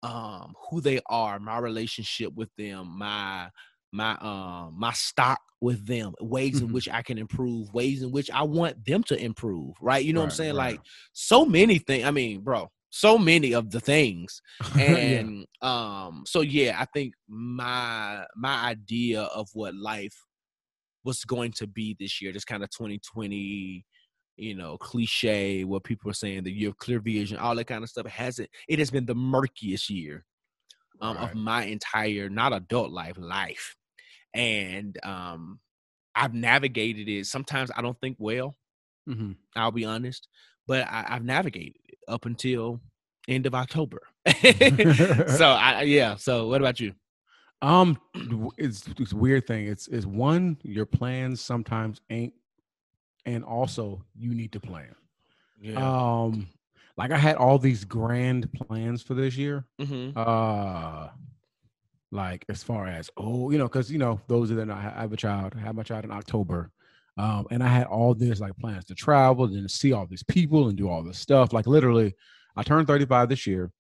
[0.03, 3.49] um who they are my relationship with them my
[3.93, 6.73] my um my stock with them ways in Mhm.
[6.73, 10.21] which i can improve ways in which i want them to improve right you know
[10.21, 10.73] what i'm saying right.
[10.73, 10.81] like
[11.13, 14.41] so many things i mean bro so many of the things
[14.77, 14.83] Yeah.
[14.83, 20.17] and um so yeah i think my my idea of what life
[21.05, 23.85] was going to be this year this kind of 2020
[24.41, 27.83] you know cliche what people are saying that you have clear vision all that kind
[27.85, 30.25] of stuff hasn't it has been the murkiest year
[31.01, 33.77] um, of my entire not adult life life
[34.35, 35.61] and um
[36.15, 38.55] i've navigated it sometimes i don't think well
[39.09, 39.37] Mhm.
[39.57, 40.29] I'll be honest.
[40.67, 42.81] But I, I've navigated it up until
[43.29, 44.03] end of October.
[44.27, 46.17] so I yeah.
[46.17, 46.93] So what about you?
[47.63, 47.99] Um,
[48.57, 49.67] it's it's a weird thing.
[49.67, 52.35] It's it's one your plans sometimes ain't,
[53.27, 54.95] and also you need to plan.
[55.77, 56.49] Um,
[56.97, 59.65] like I had all these grand plans for this year.
[59.81, 61.09] hmm Uh,
[62.13, 65.01] like as far as oh, you know, because you know those that know, I I
[65.03, 65.55] have a child.
[65.57, 66.71] I had my child in October.
[67.17, 70.23] Um, and I had all this like plans to travel and to see all these
[70.23, 71.53] people and do all this stuff.
[71.53, 72.15] Like literally,
[72.57, 73.71] I turned 35 this year.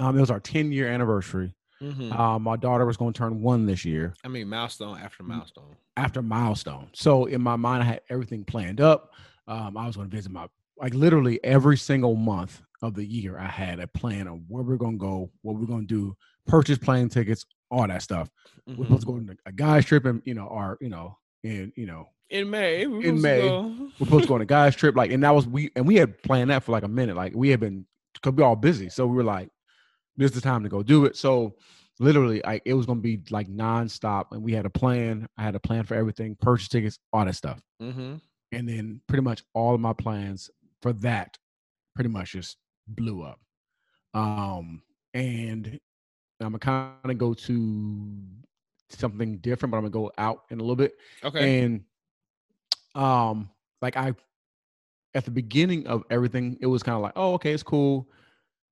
[0.00, 1.54] Um, it was our 10 year anniversary.
[1.80, 5.22] Hmm Um, my daughter was going to turn one this year I mean, milestone after
[5.22, 5.76] milestone.
[5.96, 6.88] after milestone.
[6.94, 9.12] So in my mind, I had everything planned up.
[9.46, 10.46] Um, I was going to visit my
[10.80, 13.38] like literally every single month of the year.
[13.38, 16.16] I had a plan of where we're going to go, what we're going to do,
[16.46, 18.30] purchase plane tickets, all that stuff.
[18.66, 18.86] We're Mhm.
[18.86, 21.86] supposed to go on a guys trip, and you know, our you know, and, you
[21.86, 22.82] know, In May.
[22.82, 23.48] In May.
[23.48, 25.86] go- we're supposed to go on a guys trip, like, and that was we and
[25.86, 27.16] we had planned that for like a minute.
[27.16, 29.48] Like we had been because we all busy, so we were like,
[30.18, 31.16] this is the time to go do it.
[31.16, 31.56] So
[31.98, 35.26] literally, like it was going to be like nonstop, and we had a plan.
[35.38, 38.20] I had a plan for everything, purchase tickets, all that stuff Mhm.
[38.52, 40.50] and then pretty much all of my plans
[40.82, 41.38] for that
[41.94, 42.56] pretty much just
[42.88, 43.40] blew up
[44.14, 44.82] um
[45.14, 45.78] and
[46.40, 48.18] i'm gonna kind of go to
[48.88, 50.94] something different but i'm gonna go out in a little bit
[51.24, 51.60] Okay.
[51.60, 51.84] and
[52.94, 53.50] um
[53.82, 54.14] like i
[55.14, 58.08] at the beginning of everything it was kind of like oh okay it's cool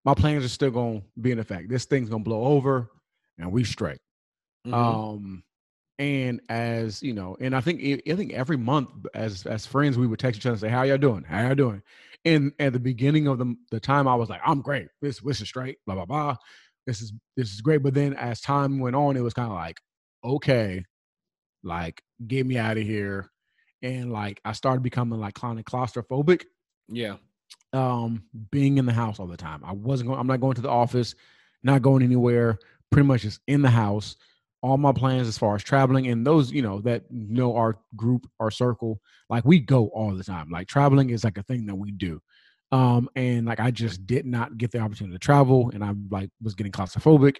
[0.06, 1.68] my plans are still gonna be in effect.
[1.68, 2.88] This thing's gonna blow over
[3.38, 3.98] and we straight
[4.66, 4.72] Mhm.
[4.74, 5.44] um
[5.98, 10.06] and as you know and i think I think every month as as friends we
[10.06, 11.24] would text each other and say how y'all doing?
[11.24, 11.82] How y'all doing?
[12.24, 14.88] And at the beginning of the the time i was like i'm great.
[15.02, 16.36] This this is straight blah blah blah.
[16.86, 17.82] This is this is great.
[17.82, 19.80] But then as time went on it was kind of like
[20.24, 20.84] okay
[21.62, 23.30] like get me out of here.
[23.82, 26.44] And like i started becoming like kind of claustrophobic.
[26.88, 27.16] Yeah.
[27.72, 29.62] Um being in the house all the time.
[29.64, 31.14] I wasn't going I'm not going to the office,
[31.62, 32.58] not going anywhere,
[32.90, 34.16] pretty much just in the house.
[34.62, 38.26] All my plans as far as traveling and those, you know, that know our group,
[38.40, 40.50] our circle, like we go all the time.
[40.50, 42.20] Like traveling is like a thing that we do.
[42.72, 46.30] Um and like I just did not get the opportunity to travel and I like
[46.42, 47.36] was getting claustrophobic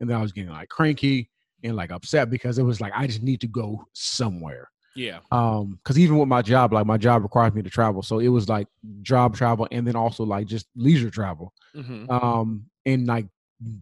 [0.00, 1.30] and then I was getting like cranky
[1.62, 5.20] and like upset because it was like I just need to go somewhere Yeah.
[5.30, 8.02] um because even with my job like my job requires me to travel.
[8.02, 8.66] So it was like
[9.02, 11.52] job travel and then also like just leisure travel.
[11.74, 13.26] Hmm um and like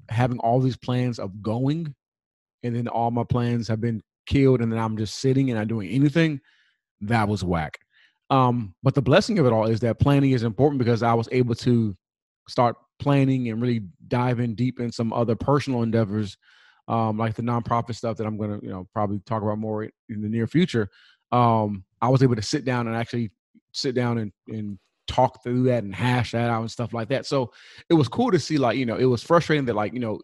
[0.09, 1.95] having all these plans of going
[2.63, 5.69] and then all my plans have been killed and then i'm just sitting and not
[5.69, 6.41] doing anything
[7.01, 7.79] that was whack.
[8.29, 11.29] Um but the blessing of it all is that planning is important because i was
[11.33, 11.97] able to
[12.49, 16.37] start planning and really dive in deep in some other personal endeavors
[16.89, 19.84] um, like the nonprofit stuff that I'm going to, you know, probably talk about more
[19.84, 20.89] in the near future.
[21.30, 23.30] Um, I was able to sit down and actually
[23.72, 27.26] sit down and, and talk through that and hash that out and stuff like that.
[27.26, 27.53] So
[27.89, 30.20] it was cool to see, like, you know, it was frustrating that, like, you know,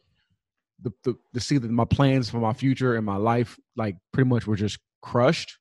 [0.83, 4.29] the, the to see that my plans for my future and my life, like, pretty
[4.29, 5.59] much were just crushed.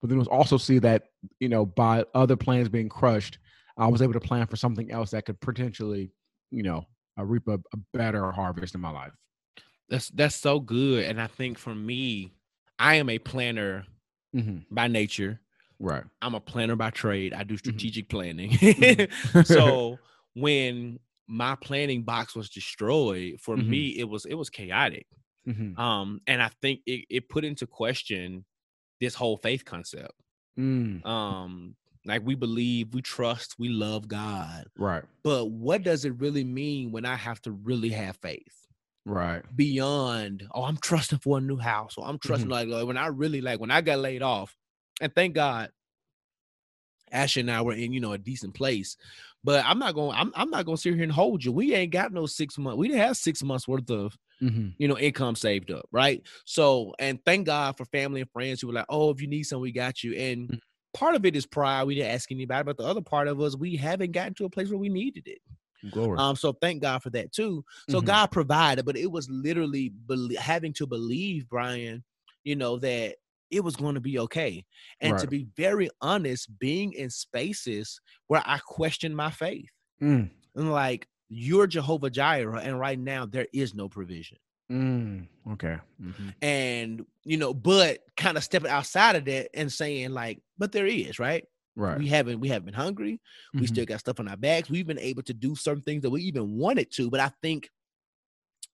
[0.00, 1.04] But then it was also see that,
[1.40, 3.38] you know, by other plans being crushed,
[3.78, 6.12] I was able to plan for something else that could potentially,
[6.50, 6.84] you know,
[7.18, 9.12] uh, reap a, a better harvest in my life.
[9.88, 11.04] That's that's so good.
[11.04, 12.32] And I think for me,
[12.78, 13.86] I am a planner
[14.34, 14.74] Mm-hmm.
[14.74, 15.40] by nature.
[15.78, 16.02] Right.
[16.20, 17.32] I'm a planner by trade.
[17.32, 18.50] I do strategic planning.
[18.50, 19.46] Mhm.
[19.46, 19.96] so
[20.34, 23.68] when my planning box was destroyed, for Mhm.
[23.68, 25.06] me, it was it was chaotic.
[25.46, 25.78] Mm-hmm.
[25.80, 28.44] Um, and I think it, it put into question
[29.00, 30.12] this whole faith concept.
[30.58, 31.76] Mm, Um,
[32.06, 34.64] like we believe, we trust, we love God.
[34.76, 35.04] right.
[35.22, 38.63] But what does it really mean when I have to really have faith?
[39.06, 39.42] Right.
[39.54, 43.06] beyond oh i'm trusting for a new house or i'm trusting like, like, when i
[43.08, 44.56] really like when i got laid off
[45.00, 45.70] and thank god
[47.12, 48.96] ashley and i were in you know a decent place
[49.44, 51.74] but i'm not going I'm, I'm not going to sit here and hold you we
[51.74, 54.70] ain't got no six months we didn't have six months worth of Mm-hmm.
[54.78, 58.66] you know income saved up right so and thank god for family and friends who
[58.66, 60.58] were like oh if you need something we got you and Mhm.
[60.92, 63.56] part of it is pride we didn't ask anybody but the other part of us
[63.56, 65.38] we haven't gotten to a place where we needed it
[65.90, 66.18] Glory.
[66.18, 67.64] um, so thank God for that too.
[67.90, 68.06] So Mhm.
[68.06, 72.04] God provided, but it was literally belie- having to believe, Brian,
[72.44, 73.16] you know, that
[73.50, 74.64] it was going to be okay.
[75.00, 79.70] And to be very honest, being in spaces where I questioned my faith.
[80.02, 84.38] Mm, And like, you're Jehovah Jireh, and right now there is no provision.
[84.70, 85.76] mm, okay.
[86.02, 86.28] Mm-hmm.
[86.42, 90.86] And, you know, but kind of stepping outside of that and saying, like, but there
[90.86, 91.44] is, right?
[91.76, 92.00] Right.
[92.00, 93.20] We haven't we haven't been hungry.
[93.58, 93.68] We Mhm.
[93.68, 94.70] still got stuff on our backs.
[94.70, 97.70] We've been able to do certain things that we even wanted to, but I think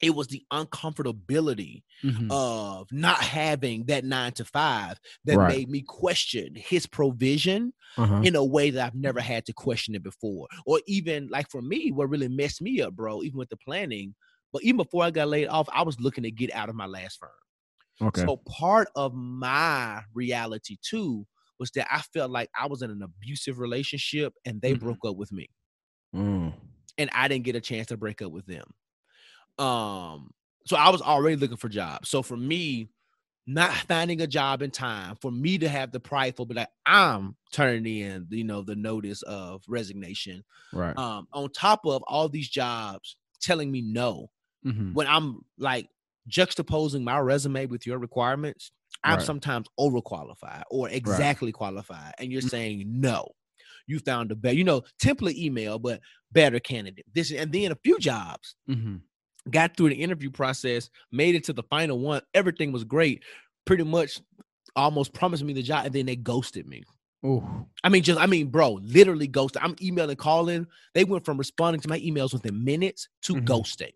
[0.00, 2.30] it was the uncomfortability Mhm.
[2.30, 5.40] of not having that nine to five that Right.
[5.40, 8.26] made me question his provision Uh-huh.
[8.26, 10.48] in a way that I've never had to question it before.
[10.64, 14.14] Or even like for me, what really messed me up, bro, even with the planning,
[14.52, 16.86] but even before I got laid off, I was looking to get out of my
[16.86, 17.30] last firm.
[18.00, 18.26] Okay.
[18.26, 21.26] So part of my reality too
[21.60, 24.74] was that I felt like I was in an abusive relationship and they Mhm.
[24.74, 25.48] broke up with me
[26.12, 26.54] Mm.
[26.98, 28.64] and I didn't get a chance to break up with them.
[29.58, 30.32] Um,
[30.66, 32.08] so I was already looking for jobs.
[32.08, 32.90] So for me,
[33.46, 37.36] not finding a job in time, for me to have the prideful, but like I'm
[37.52, 40.44] turning in, you know, the notice of resignation.
[40.72, 40.96] Right.
[40.96, 44.30] Um, on top of all these jobs telling me no,
[44.62, 44.92] Mhm.
[44.92, 45.88] when I'm like
[46.28, 48.72] juxtaposing my resume with your requirements,
[49.04, 49.26] I'm Right.
[49.26, 52.50] sometimes overqualified or exactly qualified, and you're Mm.
[52.50, 53.28] saying no.
[53.86, 56.00] You found a better, you know, template email, but
[56.32, 57.06] better candidate.
[57.12, 59.00] This and then a few jobs Mhm.
[59.50, 62.22] got through the interview process, made it to the final one.
[62.34, 63.24] Everything was great.
[63.64, 64.20] Pretty much
[64.76, 66.84] almost promised me the job, and then they ghosted me.
[67.24, 67.66] Ooh.
[67.82, 69.62] I mean, just I mean, bro, literally ghosted.
[69.62, 70.66] I'm emailing, calling.
[70.94, 73.46] They went from responding to my emails within minutes to Mhm.
[73.46, 73.92] ghosting.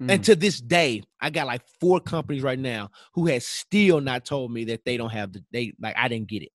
[0.00, 0.10] Mm.
[0.12, 4.24] And to this day, I got like four companies right now who has still not
[4.24, 6.50] told me that they don't have the they like I didn't get it.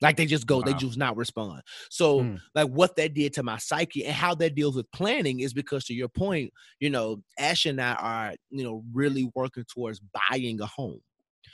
[0.00, 1.62] Like they just go, they just not respond.
[1.88, 2.40] So Mm.
[2.56, 5.84] like what that did to my psyche and how that deals with planning is because
[5.86, 10.60] to your point, you know, Ash and I are, you know, really working towards buying
[10.60, 11.00] a home.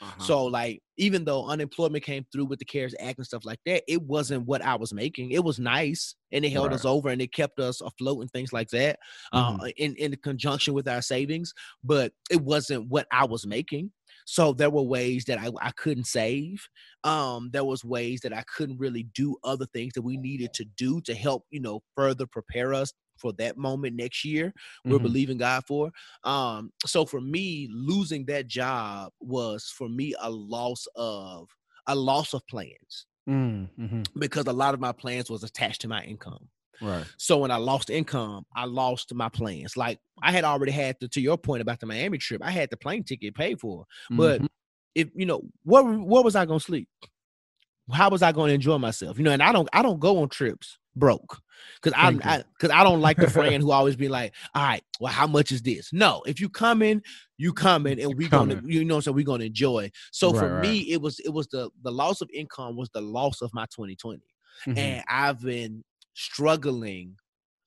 [0.01, 0.23] Uh-huh.
[0.23, 3.83] So like even though unemployment came through with the CARES Act and stuff like that,
[3.87, 5.31] it wasn't what I was making.
[5.31, 6.75] It was nice and it held Right.
[6.75, 8.99] us over and it kept us afloat and things like that.
[9.33, 9.61] Mm-hmm.
[9.61, 13.91] Uh, in in conjunction with our savings, but it wasn't what I was making.
[14.25, 16.61] So there were ways that I, I couldn't save.
[17.03, 20.65] Um, there was ways that I couldn't really do other things that we needed to
[20.77, 24.53] do to help, you know, further prepare us for that moment next year
[24.87, 25.03] we're Mhm.
[25.03, 25.91] believing God for.
[26.23, 31.49] Um, so for me, losing that job was for me a loss of
[31.87, 34.19] a loss of plans Mm, mhm.
[34.19, 36.49] because a lot of my plans was attached to my income.
[36.81, 37.07] Right.
[37.17, 39.77] So when I lost income, I lost my plans.
[39.77, 42.69] Like I had already had the, to your point about the Miami trip, I had
[42.69, 43.85] the plane ticket paid for.
[44.15, 44.47] But Mhm.
[44.95, 46.89] if you know, what where was I gonna sleep?
[47.91, 49.17] How was I gonna enjoy myself?
[49.17, 51.41] You know, and I don't I don't go on trips broke
[51.81, 52.19] because I you.
[52.23, 55.27] I because I don't like the friend who always be like, all right, well, how
[55.27, 55.91] much is this?
[55.93, 57.01] No, if you come in,
[57.37, 59.91] you come in, and we gonna you know so we gonna enjoy.
[60.11, 60.49] So Right, for right.
[60.49, 63.65] me, it was it was the the loss of income was the loss of my
[63.73, 64.23] 2020
[64.65, 64.99] Mhm.
[64.99, 65.83] and I've been
[66.13, 67.17] struggling.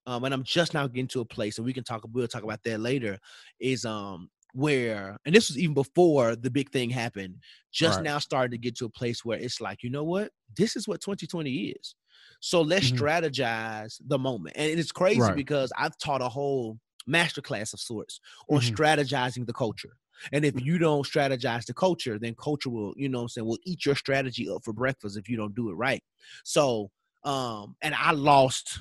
[0.07, 2.05] Um, and I'm just now getting to a place, and we can talk.
[2.12, 3.18] We'll talk about that later.
[3.61, 7.37] Is um where, and this was even before the big thing happened.
[7.72, 8.03] Just Right.
[8.03, 10.89] now starting to get to a place where it's like, you know what, this is
[10.89, 11.95] what 2020 is.
[12.41, 12.99] So let's Mhm.
[12.99, 15.35] strategize the moment, and it's crazy Right.
[15.35, 18.75] because I've taught a whole masterclass of sorts on Mhm.
[18.77, 19.97] strategizing the culture.
[20.33, 23.47] And if you don't strategize the culture, then culture will, you know what I'm saying,
[23.47, 26.03] will eat your strategy up for breakfast if you don't do it right.
[26.45, 26.91] So,
[27.25, 28.81] um, and I lost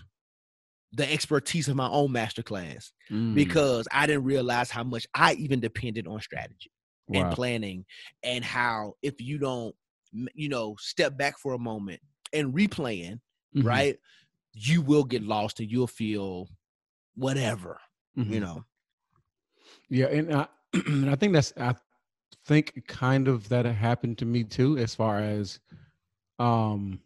[0.93, 3.35] the expertise of my own masterclass Mm.
[3.35, 6.71] because I didn't realize how much I even depended on strategy
[7.13, 7.85] and planning
[8.23, 9.75] and how if you don't,
[10.33, 12.01] you know, step back for a moment
[12.33, 13.19] and replan,
[13.55, 13.65] Mhm.
[13.65, 13.99] right,
[14.53, 16.49] you will get lost and you'll feel
[17.15, 17.79] whatever,
[18.17, 18.31] Mhm.
[18.33, 18.63] you know.
[19.89, 21.75] Yeah, and I, and I think that's I
[22.45, 25.59] think kind of that happened to me too, as far as
[26.39, 26.99] um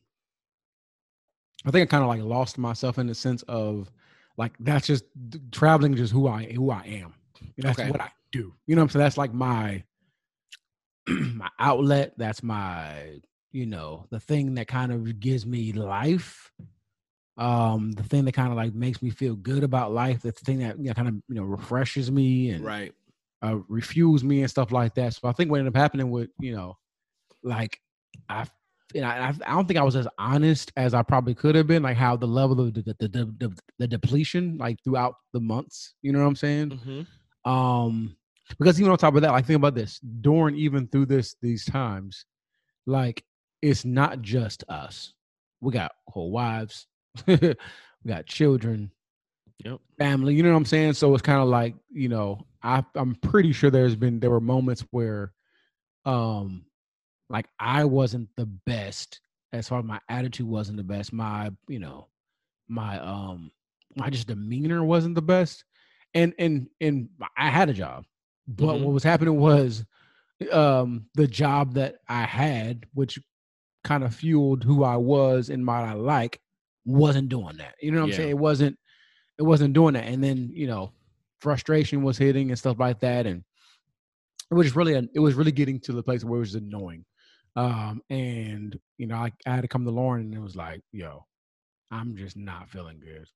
[1.65, 3.91] I think I kind of like lost myself in the sense of
[4.37, 5.05] like that's just
[5.51, 7.13] traveling just who I who I am.
[7.57, 7.89] That's Okay.
[7.89, 8.53] what I do.
[8.67, 9.03] You know what I'm saying?
[9.03, 9.83] That's like my
[11.07, 12.13] my outlet.
[12.17, 13.21] That's my,
[13.55, 16.51] you know, the thing that kind of gives me life.
[17.37, 20.59] Um, the thing that kind of like makes me feel good about life, the thing
[20.59, 22.93] that you know, kind of you know refreshes me and Right.
[23.41, 25.13] uh, refuse me and stuff like that.
[25.13, 26.77] So I think what ended up happening with you know,
[27.43, 27.79] like
[28.29, 28.45] I,
[28.93, 31.67] you know, I, I don't think I was as honest as I probably could have
[31.67, 31.83] been.
[31.83, 35.93] Like how the level of the the, the, the, the depletion like throughout the months.
[36.01, 36.69] You know what I'm saying?
[36.71, 37.51] Mm-hmm.
[37.51, 38.17] Um,
[38.59, 41.65] because even on top of that, like think about this during even through this these
[41.65, 42.25] times,
[42.85, 43.23] like
[43.61, 45.13] it's not just us.
[45.61, 46.87] We got whole wives,
[47.27, 47.55] we
[48.07, 48.91] got children,
[49.63, 49.79] Yep.
[49.97, 50.33] family.
[50.35, 50.93] You know what I'm saying?
[50.93, 54.41] So it's kind of like you know, I I'm pretty sure there's been there were
[54.41, 55.33] moments where,
[56.05, 56.65] um,
[57.29, 59.19] like I wasn't the best
[59.53, 61.13] as far as my attitude wasn't the best.
[61.13, 62.07] My you know,
[62.67, 63.51] my um,
[63.95, 65.65] my just demeanor wasn't the best,
[66.13, 68.05] and and and I had a job,
[68.47, 68.81] but Mhm.
[68.81, 69.85] what was happening was,
[70.51, 73.19] um, the job that I had, which
[73.86, 76.41] kind of fueled who I was and what I like,
[76.83, 77.75] wasn't doing that.
[77.81, 78.29] You know what I'm saying?
[78.29, 78.77] It wasn't
[79.38, 80.05] it wasn't doing that.
[80.05, 80.91] And then, you know,
[81.39, 83.43] frustration was hitting and stuff like that, and
[84.51, 87.05] it was just really it was really getting to the place where it was annoying.
[87.55, 90.81] Um, and you know, I, I had to come to Lauren, and it was like,
[90.91, 91.25] yo,
[91.91, 93.27] I'm just not feeling good,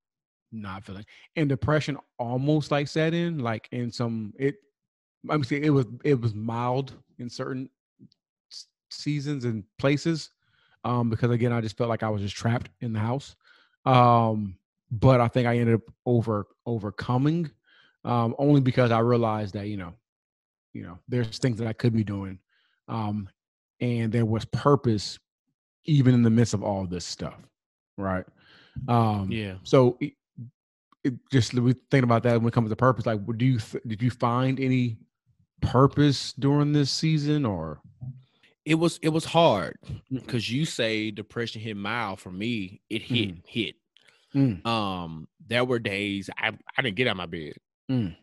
[0.51, 4.55] not feeling, and depression almost like set in, like in some it.
[5.29, 7.69] I'm saying it was it was mild in certain
[8.89, 10.31] seasons and places,
[10.83, 13.35] um, because again, I just felt like I was just trapped in the house.
[13.85, 14.57] Um,
[14.91, 17.51] but I think I ended up over overcoming,
[18.03, 19.93] um, only because I realized that you know,
[20.73, 22.39] you know, there's things that I could be doing,
[22.87, 23.29] um,
[23.79, 25.19] and there was purpose
[25.85, 27.39] even in the midst of all this stuff,
[27.97, 28.25] right?
[28.87, 29.55] Um, Yeah.
[29.63, 30.13] So it,
[31.03, 33.05] it just we thinking about that when it comes to purpose.
[33.05, 34.97] Like, do you th- did you find any
[35.61, 37.81] purpose during this season, or
[38.69, 39.77] It was it was hard
[40.11, 40.21] Mm.
[40.25, 42.19] because you say depression hit mild.
[42.19, 43.75] For me, it hit hit.
[44.35, 44.63] Mm.
[44.65, 47.53] Um, there were days I I didn't get out of my bed,
[47.89, 48.15] Mm.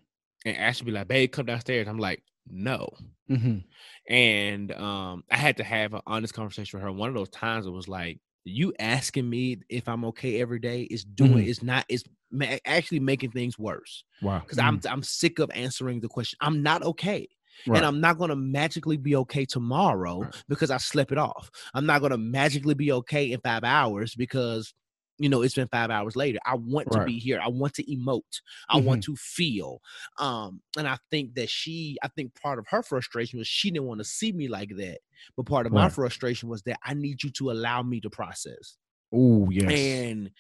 [0.45, 2.89] and Ashley be like, "Babe, come downstairs." I'm like, "No,"
[3.29, 3.65] Mhm.
[4.09, 6.93] and um, I had to have an honest conversation with her.
[6.93, 10.83] One of those times it was like, "You asking me if I'm okay every day
[10.83, 11.49] is doing Mhm.
[11.49, 11.87] is not
[12.31, 16.37] ma- actually making things worse wow, because I'm I'm sick of answering the question.
[16.41, 17.27] I'm not okay."
[17.67, 17.79] Right.
[17.79, 20.45] And I'm not going to magically be okay tomorrow Right.
[20.49, 21.51] because I slept it off.
[21.75, 24.75] I'm not going to magically be okay in five hours because,
[25.19, 26.39] you know, it's been five hours later.
[26.45, 27.41] I want to be here.
[27.43, 28.41] I want to emote.
[28.69, 29.81] I want to feel.
[30.19, 33.87] Um, and I think that she, I think part of her frustration was she didn't
[33.87, 34.99] want to see me like that.
[35.37, 38.77] But part of my frustration was that I need you to allow me to process
[39.13, 40.31] oh yes, and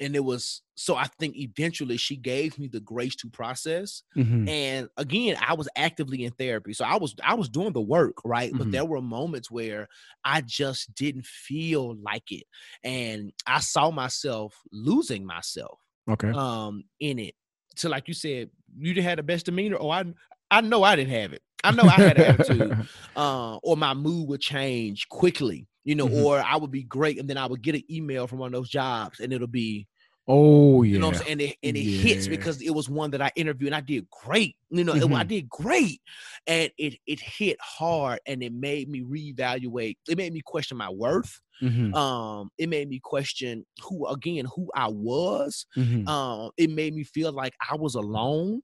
[0.00, 4.02] and it was so i think eventually she gave me the grace to process.
[4.16, 4.46] Mhm.
[4.48, 6.72] and again i was actively in therapy.
[6.74, 8.56] So i was i was doing the work right?
[8.56, 8.72] But Mhm.
[8.72, 9.88] there were moments where
[10.24, 12.44] i just didn't feel like it.
[12.84, 17.34] And i saw myself losing myself okay, um in it.
[17.76, 19.78] So like you said you didn't have the best demeanor?
[19.80, 20.04] Oh i
[20.50, 22.74] i know i didn't have it i know i had an attitude
[23.16, 26.24] uh, or my mood would change quickly, you know, Mhm.
[26.24, 28.52] or I would be great, and then I would get an email from one of
[28.60, 29.86] those jobs, and it'll be,
[30.28, 32.88] oh yeah, you know, what I'm saying, and it, and it hits because it was
[32.88, 36.00] one that I interviewed and I did great, you know, it- I did great,
[36.46, 39.96] and it it hit hard, and it made me reevaluate.
[40.08, 41.40] It made me question my worth.
[41.62, 41.94] Mhm.
[41.94, 45.66] Um, it made me question who again who I was.
[45.76, 46.08] Mhm.
[46.08, 48.62] Um, it made me feel like I was alone.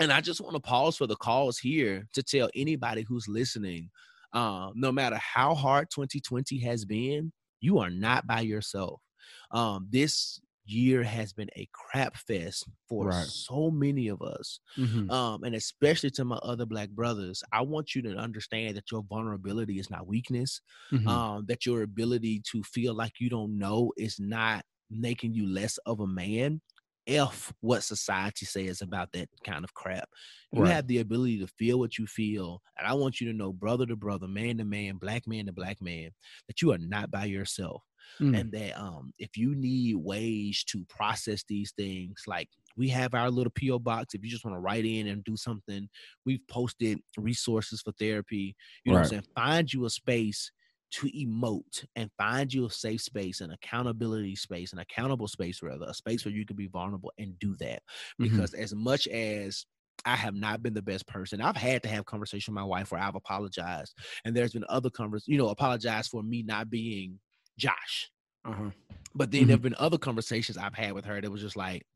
[0.00, 3.90] And I just want to pause for the cause here to tell anybody who's listening,
[4.32, 9.02] um, no matter how hard 2020 has been, you are not by yourself.
[9.50, 13.32] Um, this year has been a crap fest for Right.
[13.50, 14.60] so many of us.
[14.76, 15.10] Mhm.
[15.10, 19.02] Um, and especially to my other black brothers, I want you to understand that your
[19.02, 21.20] vulnerability is not weakness Mhm.
[21.20, 25.78] um, that your ability to feel like you don't know is not making you less
[25.78, 26.60] of a man.
[27.06, 30.08] F what society says about that kind of crap.
[30.52, 30.72] You Right.
[30.72, 32.62] have the ability to feel what you feel.
[32.78, 35.52] And I want you to know, brother to brother, man to man, black man to
[35.52, 36.10] black man,
[36.46, 37.82] that you are not by yourself.
[38.20, 38.38] Mm.
[38.38, 43.30] And that um, if you need ways to process these things, like we have our
[43.30, 44.14] little PO box.
[44.14, 45.88] If you just want to write in and do something,
[46.24, 48.56] we've posted resources for therapy.
[48.84, 49.26] You know what I'm saying?
[49.34, 50.50] Find you a space
[50.90, 55.86] to emote and find you a safe space, an accountability space, an accountable space, rather,
[55.88, 57.82] a space where you can be vulnerable and do that.
[58.20, 58.30] Mhm.
[58.30, 59.66] Because as much as
[60.06, 61.42] I have not been the best person.
[61.42, 64.88] I've had to have conversation with my wife where I've apologized, and there's been other
[64.88, 67.20] convers, you know, apologize for me not being
[67.58, 68.10] Josh.
[68.44, 68.70] Uh-huh.
[69.14, 71.86] But then there have been other conversations I've had with her that was just like,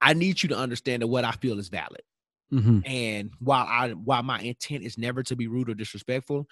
[0.00, 2.02] I need you to understand that what I feel is valid.
[2.52, 2.82] Mhm.
[2.84, 6.46] And while I while my intent is never to be rude or disrespectful,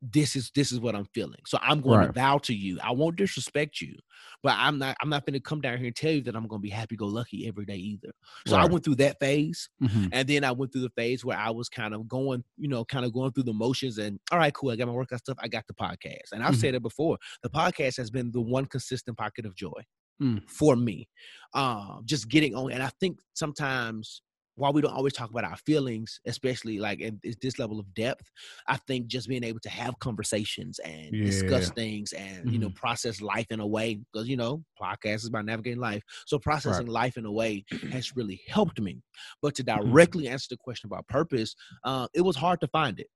[0.00, 1.40] this is this is what I'm feeling.
[1.46, 2.14] So I'm going to Right.
[2.14, 2.78] vow to you.
[2.82, 3.96] I won't disrespect you,
[4.44, 6.46] but I'm not I'm not going to come down here and tell you that I'm
[6.46, 8.12] going to be happy go lucky every day either.
[8.46, 10.10] So I went through that phase, Mhm.
[10.12, 12.84] and then I went through the phase where I was kind of going, you know,
[12.84, 13.98] kind of going through the motions.
[13.98, 14.70] And all right, cool.
[14.70, 15.36] I got my workout stuff.
[15.40, 16.60] I got the podcast, and I've Mhm.
[16.60, 17.18] said it before.
[17.42, 19.82] The podcast has been the one consistent pocket of joy
[20.22, 20.48] Mm.
[20.48, 21.08] for me.
[21.54, 24.22] Um, just getting on, and I think sometimes
[24.58, 28.30] while we don't always talk about our feelings, especially like in this- level of depth,
[28.66, 33.20] I think just being able to have conversations and discuss things and you know process
[33.20, 36.02] life in a way because you know podcast is about navigating life.
[36.26, 39.02] So processing life in a way has really helped me.
[39.42, 41.54] But to directly answer the question about purpose,
[41.84, 43.08] uh, it was hard to find it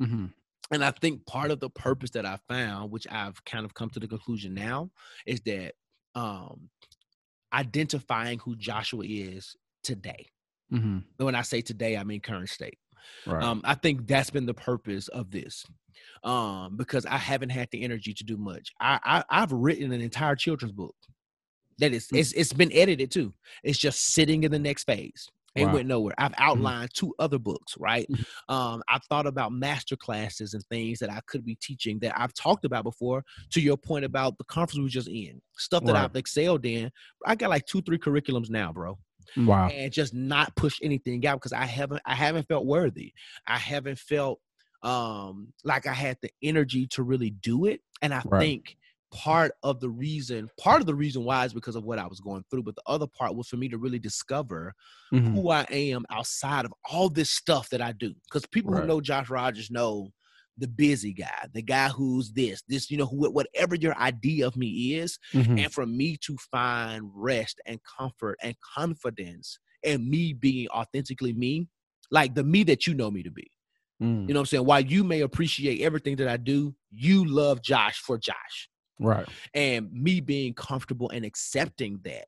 [0.00, 0.32] Mhm.
[0.70, 3.90] and I think part of the purpose that I found, which I've kind of come
[3.90, 4.90] to the conclusion now,
[5.26, 5.74] is that
[6.14, 6.70] um
[7.52, 10.28] identifying who Joshua is today.
[10.72, 11.04] Mhm.
[11.18, 12.78] And when I say today, I mean current state.
[13.26, 13.42] Right.
[13.42, 15.64] Um, I think that's been the purpose of this.
[16.24, 18.72] Um, because I haven't had the energy to do much.
[18.80, 20.94] I, I I've written an entire children's book.
[21.78, 22.18] That is, Mm.
[22.18, 23.34] it's it's been edited too.
[23.62, 25.28] It's just sitting in the next phase.
[25.54, 25.74] It Wow.
[25.74, 26.14] went nowhere.
[26.18, 28.06] I've outlined two other books, right?
[28.10, 28.24] Mhm.
[28.54, 32.34] Um, I've thought about master classes and things that I could be teaching that I've
[32.34, 33.24] talked about before.
[33.52, 36.04] To your point about the conference we were just in, stuff that Right.
[36.04, 36.90] I've excelled in.
[37.26, 38.98] I got like two, three curriculums now, bro
[39.36, 39.78] Wow.
[39.80, 43.12] and just not push anything out because I haven't I haven't felt worthy.
[43.46, 44.40] I haven't felt
[44.82, 47.82] um like I had the energy to really do it.
[48.02, 48.38] And I Right.
[48.38, 48.76] think
[49.10, 52.20] part of the reason, part of the reason why is because of what I was
[52.20, 54.74] going through, but the other part was for me to really discover
[55.12, 55.38] Mhm.
[55.38, 58.14] who I am outside of all this stuff that I do.
[58.30, 58.76] Because people Right.
[58.76, 60.10] who know Josh Rogers know
[60.58, 64.56] the busy guy, the guy who's this, this, you know, who whatever your idea of
[64.56, 65.58] me is, Mhm.
[65.64, 71.68] and for me to find rest and comfort and confidence and me being authentically me,
[72.10, 73.50] like the me that you know me to be.
[74.02, 74.28] Mm.
[74.28, 74.64] You know what I'm saying?
[74.64, 78.68] While you may appreciate everything that I do, you love Josh for Josh.
[79.00, 79.26] Right.
[79.54, 82.26] And me being comfortable and accepting that.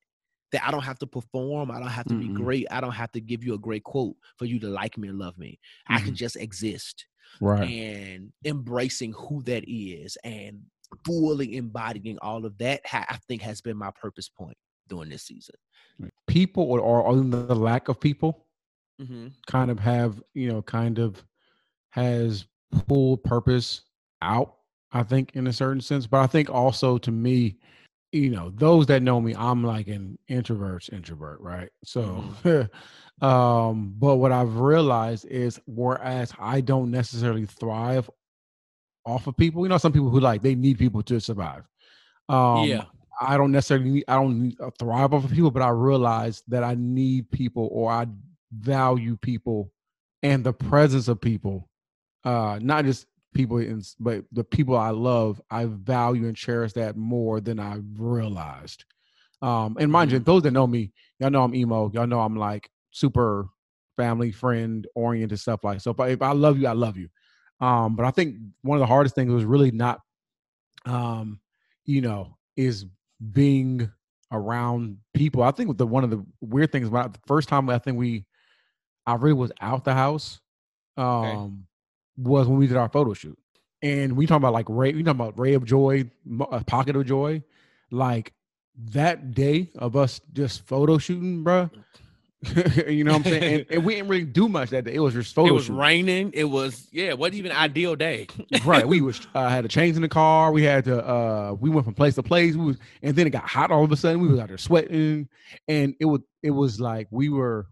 [0.52, 2.20] That I don't have to perform, I don't have to Mm-mm.
[2.20, 4.98] be great, I don't have to give you a great quote for you to like
[4.98, 5.60] me and love me.
[5.86, 7.06] I can just exist
[7.40, 7.68] Right.
[7.68, 10.60] and embracing who that is and
[11.04, 14.56] fully embodying all of that i think has been my purpose point
[14.88, 15.54] during this season
[16.26, 18.46] People or, or the lack of people
[19.00, 19.28] mm-hmm.
[19.46, 21.24] kind of have you know kind of
[21.90, 22.46] has
[22.86, 23.82] pulled purpose
[24.22, 24.56] out
[24.92, 27.58] i think in a certain sense but i think also to me
[28.12, 31.70] you know those that know me i'm like an introvert's introvert right?
[31.84, 32.24] So
[33.20, 38.08] um but what i've realized is whereas i don't necessarily thrive
[39.04, 41.64] off of people you know some people who like they need people to survive.
[42.28, 42.84] Um Yeah.
[43.20, 46.42] i don't necessarily need, i don't need, uh, thrive off of people but i realize
[46.48, 48.06] that i need people or i
[48.52, 49.70] value people
[50.22, 51.68] and the presence of people
[52.24, 56.96] uh not just people in but the people i love i value and cherish that
[56.96, 58.84] more than i realized.
[59.42, 62.36] Um and mind you those that know me y'all know i'm emo y'all know i'm
[62.36, 63.48] like super
[63.96, 67.08] family friend oriented stuff like so if I, if I love you i love you.
[67.60, 70.00] Um but i think one of the hardest things was really not
[70.86, 71.40] um
[71.84, 72.86] you know is
[73.32, 73.90] being
[74.32, 75.42] around people.
[75.42, 78.24] I think the one of the weird things about the first time i think we
[79.06, 80.40] i really was out the house
[80.96, 81.66] um
[82.16, 83.38] was when we did our photo shoot.
[83.82, 86.10] And we talking about like ray we talking about ray of joy
[86.50, 87.42] a pocket of joy.
[87.90, 88.34] Like
[88.92, 91.70] that day of us just photo shooting bruh
[92.88, 93.54] you know what i'm saying?
[93.60, 94.94] And, and we didn't really do much that day.
[94.94, 95.74] It was just photo it was shoot.
[95.74, 96.30] raining.
[96.32, 98.28] It was yeah it wasn't even an ideal day.
[98.64, 100.50] Right we was uh, had to change in the car.
[100.50, 102.56] We had to uh we went from place to place.
[102.56, 104.20] We was and then it got hot all of a sudden.
[104.20, 105.28] We was out there sweating.
[105.68, 107.66] And it was it was like we were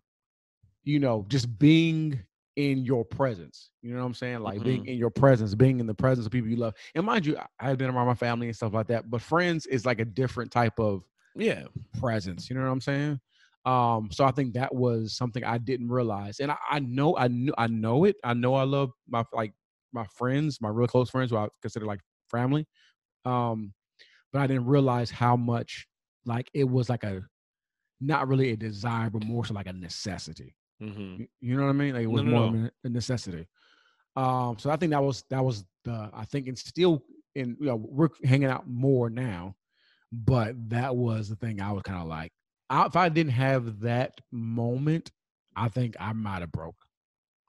[0.85, 2.21] you know just being
[2.59, 5.87] in your presence you know what i'm saying like being in your presence being in
[5.87, 8.15] the presence of people you love and mind you I- i had been around my
[8.15, 11.05] family and stuff like that but friends is like a different type of
[11.37, 11.65] yeah
[11.99, 12.51] presence.
[12.51, 13.21] You know what I'm saying?
[13.65, 17.29] Um, so I think that was something I didn't realize, and I, I know I
[17.29, 18.17] knew I know it.
[18.25, 19.53] I know I love my like
[19.93, 22.01] my friends, my real close friends, who I consider like
[22.31, 22.67] family.
[23.25, 23.75] Um,
[24.33, 25.89] but I didn't realize how much
[26.27, 27.23] like it was like a
[28.01, 30.55] not really a desire, but more so like a necessity.
[30.83, 31.25] Mm-hmm.
[31.41, 31.95] You- know what I mean?
[31.95, 32.47] Like it was no, more no.
[32.47, 33.47] of a- a necessity.
[34.17, 37.05] Um, so I think that was that was the I think and still
[37.35, 39.55] in you know we're hanging out more now,
[40.13, 42.33] but that was the thing I was kind of like
[42.69, 45.11] I, if I didn't have that moment,
[45.55, 46.77] I think I might have broke.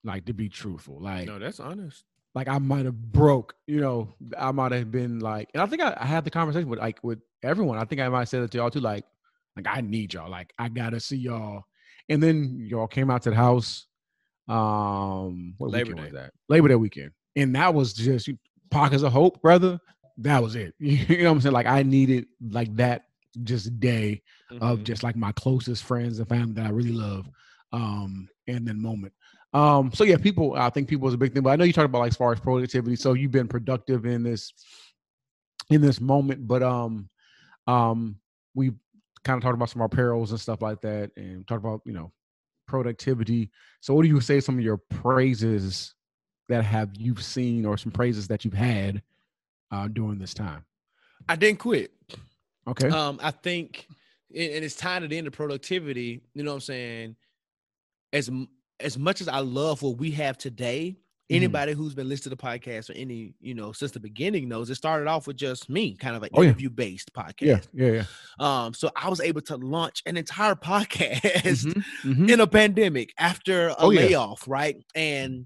[0.04, 2.06] Like to be truthful, like no that's honest
[2.36, 3.56] like I might have broke.
[3.68, 6.70] You know, I might have been like, and I think I, I had the conversation
[6.70, 7.78] with like with everyone.
[7.78, 8.80] I think I might have said it to y'all too.
[8.80, 9.06] Like,
[9.56, 10.30] like I need y'all.
[10.30, 11.64] Like I gotta see y'all.
[12.10, 13.86] And then y'all came out to the house.
[14.48, 16.18] Um, what Labor weekend was Day.
[16.18, 16.34] that?
[16.50, 18.40] Labor Day weekend, and that was just you-
[18.72, 19.80] pockets of hope, brother.
[20.18, 20.74] That was it.
[20.80, 21.54] You know what I'm saying?
[21.54, 23.06] Like I needed like that
[23.44, 24.22] just day
[24.60, 24.84] of Mhm.
[24.84, 27.30] just like my closest friends and family that I really love.
[27.72, 29.14] Um, and then moment.
[29.54, 31.74] Um, so yeah, people, I think people is a big thing, but I know you
[31.74, 32.96] talked about like as far as productivity.
[32.96, 34.52] So you've been productive in this
[35.70, 37.08] in this moment, but um
[37.68, 38.16] um
[38.56, 38.72] we
[39.24, 41.82] kind of talked about some of our perils and stuff like that and talked about,
[41.86, 42.12] you know,
[42.68, 43.50] productivity.
[43.82, 45.94] So what do you say some of your praises
[46.48, 49.02] that have you've seen or some praises that you've had
[49.72, 50.66] uh during this time?
[51.28, 51.92] i didn't quit
[52.68, 52.88] Okay.
[52.90, 53.88] um i think
[54.34, 57.16] and and it's tied it into productivity you know what i'm saying
[58.14, 58.32] as
[58.80, 60.96] as much as i love what we have today
[61.30, 61.36] Mhm.
[61.36, 64.70] anybody who's been listening to the podcast or any you know since the beginning knows
[64.70, 66.50] it started off with just me kind of an Oh, yeah.
[66.50, 68.04] interview based podcast yeah, yeah,
[68.40, 68.64] yeah.
[68.66, 72.30] um so i was able to launch an entire podcast Mhm, mhm.
[72.32, 74.02] in a pandemic after a Oh, yeah.
[74.02, 74.76] layoff, right?
[74.96, 75.46] And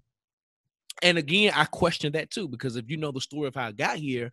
[1.01, 3.71] and again, I question that too because if you know the story of how I
[3.73, 4.31] got here,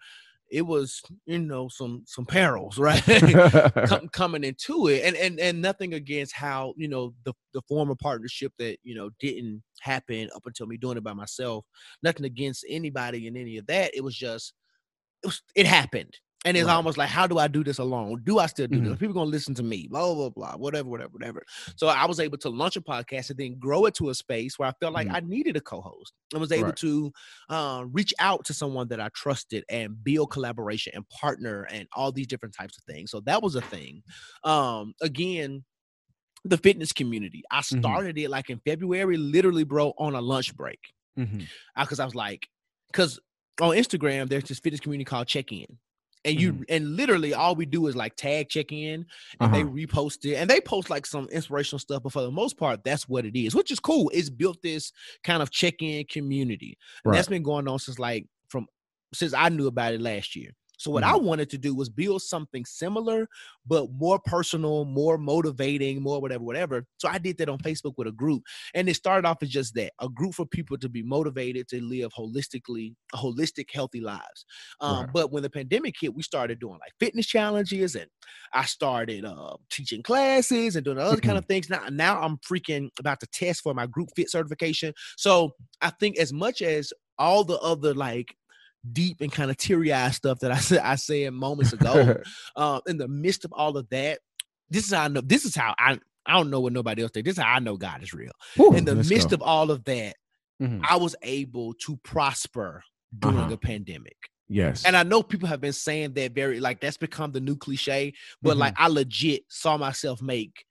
[0.50, 3.02] it was you know some some perils right?
[3.88, 7.94] Com- coming into it and and and nothing against how you know the the former
[7.94, 11.64] partnership that you know didn't happen up until me doing it by myself.
[12.02, 13.92] Nothing against anybody and any of that.
[13.94, 14.54] It was just
[15.22, 16.16] it, was, it happened
[16.46, 16.72] and it's Right.
[16.74, 18.84] almost like how do i do this alone do i still do Mhm.
[18.90, 21.42] this people gonna listen to me blah blah blah whatever whatever whatever
[21.76, 24.58] so i was able to launch a podcast and then grow it to a space
[24.58, 25.14] where i felt like Mhm.
[25.16, 26.76] i needed a co-host i was able Right.
[26.76, 27.12] to
[27.50, 32.10] uh, reach out to someone that i trusted and build collaboration and partner and all
[32.12, 34.02] these different types of things so that was a thing
[34.44, 35.64] um again
[36.46, 37.80] the fitness community i Mhm.
[37.80, 40.80] started it like in february literally bro on a lunch break
[41.76, 42.48] because I was like,
[42.90, 43.20] because
[43.60, 45.66] on Instagram there's this fitness community called Check In,
[46.24, 49.06] and you and literally all we do is like tag Check In,
[49.40, 49.64] and they Uh-huh.
[49.64, 53.08] repost it, and they post like some inspirational stuff, but for the most part, that's
[53.08, 54.10] what it is, which is cool.
[54.14, 54.92] It's built this
[55.24, 57.14] kind of Check In community, and Right.
[57.14, 58.66] that's been going on since like from
[59.14, 60.50] since I knew about it last year.
[60.80, 61.18] So what I Mm-hmm.
[61.18, 63.28] wanted to do was build something similar,
[63.66, 66.86] but more personal, more motivating, more whatever, whatever.
[66.98, 68.42] So I did that on Facebook with a group,
[68.74, 72.12] and it started off as just that—a group for people to be motivated to live
[72.12, 74.44] holistically, holistic, healthy lives.
[74.80, 75.10] Um, Right.
[75.12, 78.08] But when the pandemic hit, we started doing like fitness challenges, and
[78.52, 81.20] I started uh, teaching classes and doing other Mm-hmm.
[81.20, 81.68] kind of things.
[81.68, 84.92] Now, now I'm freaking about to test for my group fit certification.
[85.16, 88.34] So I think as much as all the other like
[88.92, 92.16] deep and kind of teary-eyed stuff that I said I said moments ago,
[92.56, 94.20] uh, in the midst of all of that,
[94.70, 95.20] this is how I know.
[95.20, 95.98] This is how I.
[96.26, 97.26] I don't know what nobody else thinks.
[97.26, 98.30] This is how I know God is real.
[98.56, 99.34] Whew, In the midst go.
[99.34, 100.16] of all of that,
[100.62, 100.80] Mhm.
[100.88, 102.84] I was able to prosper
[103.18, 103.54] during Uh-huh.
[103.54, 104.16] a pandemic.
[104.46, 107.56] yes, And I know people have been saying that very like that's become the new
[107.56, 108.12] cliche,
[108.42, 108.82] but like Mm-hmm.
[108.82, 110.64] I legit saw myself make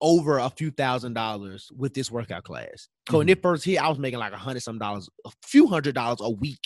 [0.00, 2.88] over a few thousand dollars with this workout class.
[3.10, 3.32] So when Mhm.
[3.32, 6.20] it first hit, I was making like a hundred some dollars, a few hundred dollars
[6.22, 6.64] a week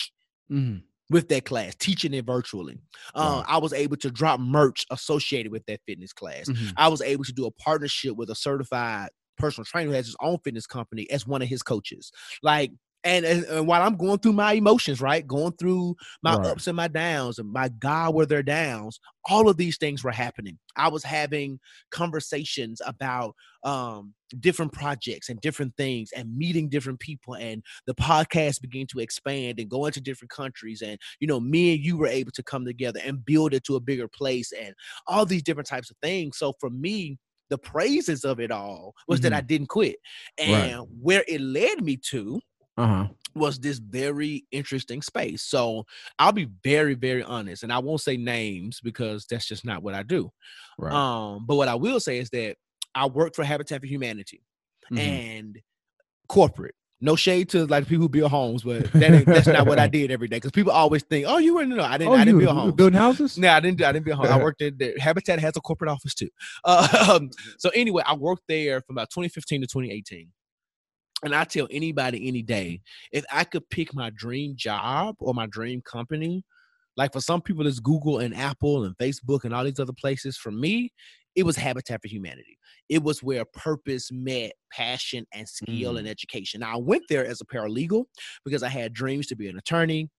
[0.49, 0.81] Mhm.
[1.09, 2.77] With that class, teaching it virtually.
[3.15, 3.45] Uh, Wow.
[3.47, 6.47] I was able to drop merch associated with that fitness class.
[6.49, 6.73] Mhm.
[6.77, 10.15] I was able to do a partnership with a certified personal trainer who has his
[10.21, 12.11] own fitness company as one of his coaches.
[12.43, 12.71] Like,
[13.03, 16.39] and, and, and while I'm going through my emotions, right, going through my Right.
[16.43, 20.11] ups and my downs, and my God, were there downs, all of these things were
[20.11, 20.59] happening.
[20.75, 21.59] I was having
[21.91, 28.61] conversations about um, different projects and different things, and meeting different people, and the podcast
[28.61, 32.07] began to expand and go into different countries, and you know, me and you were
[32.07, 34.73] able to come together and build it to a bigger place, and
[35.07, 36.37] all these different types of things.
[36.37, 37.17] So for me,
[37.49, 39.95] the praises of it all was that I didn't quit.
[40.37, 40.89] And Right.
[41.01, 42.39] where it led me to
[42.79, 43.07] Uh-huh.
[43.35, 45.43] was this very interesting space.
[45.43, 45.85] So
[46.17, 49.93] I'll be very, very honest, and I won't say names because that's just not what
[49.93, 50.31] I do.
[50.77, 50.93] Right.
[50.93, 52.55] Um, but what I will say is that
[52.95, 54.41] I work for Habitat for Humanity
[54.91, 54.97] Mhm.
[54.99, 55.59] and
[56.27, 56.75] corporate.
[57.01, 59.87] No shade to like people who build homes, but that ain't, that's not what I
[59.87, 60.35] did every day.
[60.37, 62.11] Because people always think, "Oh, you were no, I didn't.
[62.11, 63.37] oh, I didn't you, build homes." building houses?
[63.37, 63.77] No, I didn't.
[63.77, 64.29] do- I didn't build homes.
[64.31, 64.95] I worked in there.
[64.99, 66.29] Habitat has a corporate office too.
[66.65, 66.87] Uh,
[67.21, 70.27] um, so anyway, I worked there from about 2015 to 2018.
[71.23, 75.47] And I tell anybody any day, if I could pick my dream job or my
[75.47, 76.43] dream company,
[76.95, 80.37] like for some people it's Google and Apple and Facebook and all these other places.
[80.37, 80.91] For me,
[81.35, 82.57] it was Habitat for Humanity.
[82.89, 85.99] It was where purpose met passion and skill Mm.
[85.99, 86.61] and education.
[86.61, 88.05] Now I went there as a paralegal
[88.43, 90.09] because I had dreams to be an attorney,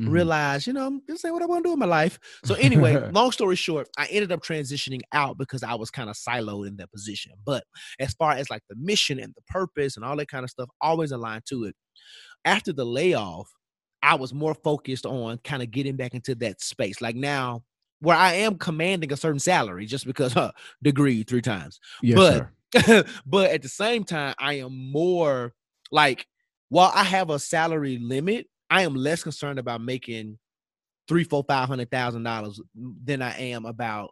[0.00, 0.10] Mhm.
[0.10, 2.18] realize, you know, this ain't what I want to do in my life.
[2.44, 6.16] So anyway, long story short, I ended up transitioning out because I was kind of
[6.16, 7.32] siloed in that position.
[7.44, 7.64] But
[8.00, 10.68] as far as like the mission and the purpose and all that kind of stuff,
[10.80, 11.76] always aligned to it.
[12.44, 13.50] After the layoff,
[14.02, 17.00] I was more focused on kind of getting back into that space.
[17.00, 17.64] Like now,
[18.00, 23.06] where I am commanding a certain salary just because uh, degree three times Yes, but-
[23.26, 25.54] but at the same time, I am more
[25.92, 26.26] like
[26.70, 30.36] while I have a salary limit, I am less concerned about making
[31.06, 32.60] three, four, five hundred thousand dollars
[33.04, 34.10] than I am about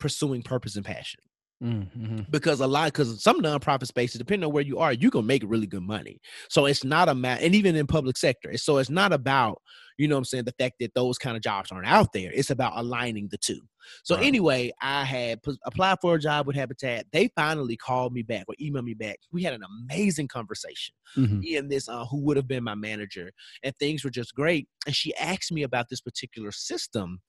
[0.00, 1.20] pursuing purpose and passion.
[1.62, 2.30] Mm, mhm.
[2.30, 5.42] Because a lot, because some nonprofit spaces, depending on where you are, you can make
[5.44, 6.20] really good money.
[6.48, 9.60] So it's not a matter, and even in public sector, so it's not about
[9.98, 12.30] you know what I'm saying the fact that those kind of jobs aren't out there.
[12.32, 13.60] It's about aligning the two.
[14.04, 14.24] So Right.
[14.26, 17.06] anyway, I had pos- applied for a job with Habitat.
[17.12, 19.18] They finally called me back or emailed me back.
[19.32, 20.94] We had an amazing conversation.
[21.16, 21.40] Mhm.
[21.40, 23.32] Me and this uh, who would have been my manager,
[23.62, 24.68] and things were just great.
[24.86, 27.20] And she asked me about this particular system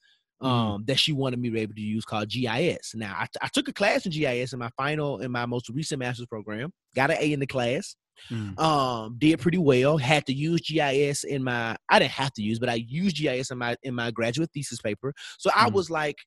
[0.41, 0.47] Mhm.
[0.47, 2.95] um, that she wanted me to be able to use called GIS.
[2.95, 5.99] Now, I, I took a class in GIS in my final, in my most recent
[5.99, 6.71] master's program.
[6.95, 7.95] Got an A in the class
[8.29, 8.59] Mm.
[8.59, 12.59] um did pretty well had to use gis in my i didn't have to use
[12.59, 15.71] but i used gis in my in my graduate thesis paper so i Mhm.
[15.73, 16.17] was like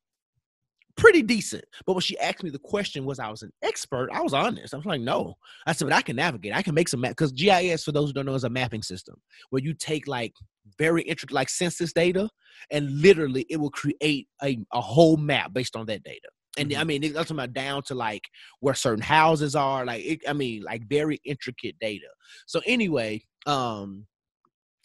[0.96, 1.64] pretty decent.
[1.86, 4.74] But when she asked me the question was I was an expert, I was honest.
[4.74, 5.34] I was like, no.
[5.66, 6.54] I said, but I can navigate.
[6.54, 8.82] I can make some map because GIS, for those who don't know, is a mapping
[8.82, 9.16] system
[9.50, 10.34] where you take like
[10.78, 12.28] very intricate like census data
[12.70, 16.28] and literally it will create a, a whole map based on that data.
[16.58, 18.24] And I mean, it's talking about down to like
[18.60, 22.08] where certain houses are, like it, I mean, like very intricate data.
[22.46, 24.06] So anyway, um,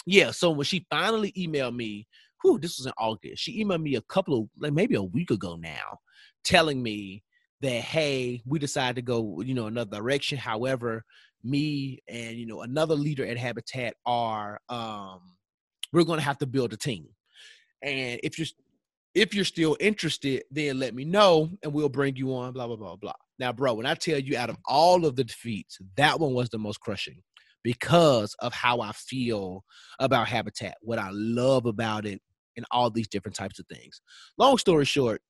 [0.05, 0.31] yeah.
[0.31, 2.07] So when she finally emailed me,
[2.47, 3.43] whew, this was in August.
[3.43, 5.99] She emailed me a couple of like maybe a week ago now,
[6.43, 7.23] telling me
[7.61, 10.37] that hey, we decided to go, you know, another direction.
[10.37, 11.03] However,
[11.43, 15.21] me and you know another leader at Habitat are um
[15.93, 17.07] we're gonna have to build a team.
[17.81, 18.47] And if you're
[19.15, 22.75] if you're still interested, then let me know and we'll bring you on, blah, blah,
[22.75, 23.13] blah, blah.
[23.39, 26.49] Now, bro, when I tell you out of all of the defeats, that one was
[26.49, 27.23] the most crushing
[27.63, 29.63] because of how I feel
[29.99, 32.21] about Habitat, what I love about it,
[32.57, 34.01] and all these different types of things.
[34.37, 35.21] Long story short,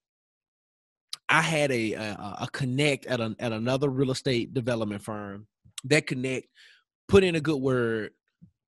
[1.29, 5.47] I had a a, a connect at a, at another real estate development firm.
[5.83, 6.47] That connect
[7.07, 8.11] put in a good word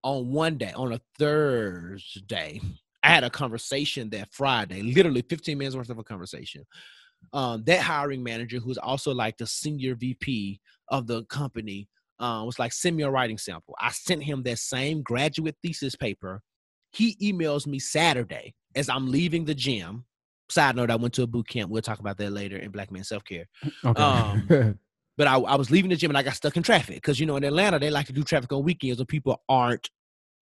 [0.04, 2.62] on one day, on a Thursday.
[3.04, 6.66] I had a conversation that Friday, literally 15 minutes worth of a conversation.
[7.34, 11.88] Um, that hiring manager, who's also like the senior VP of the company,
[12.20, 13.76] uh, was like, send me a writing sample.
[13.80, 16.42] I sent him that same graduate thesis paper.
[16.92, 20.06] He emails me Saturday as I'm leaving the gym.
[20.50, 21.70] Side note, I went to a boot camp.
[21.70, 23.46] We'll talk about that later in Black Man Self Care.
[23.86, 24.02] Okay.
[24.02, 24.76] Um,
[25.18, 27.26] But I, I was leaving the gym and I got stuck in traffic because you
[27.26, 29.90] know in Atlanta they like to do traffic on weekends when people aren't,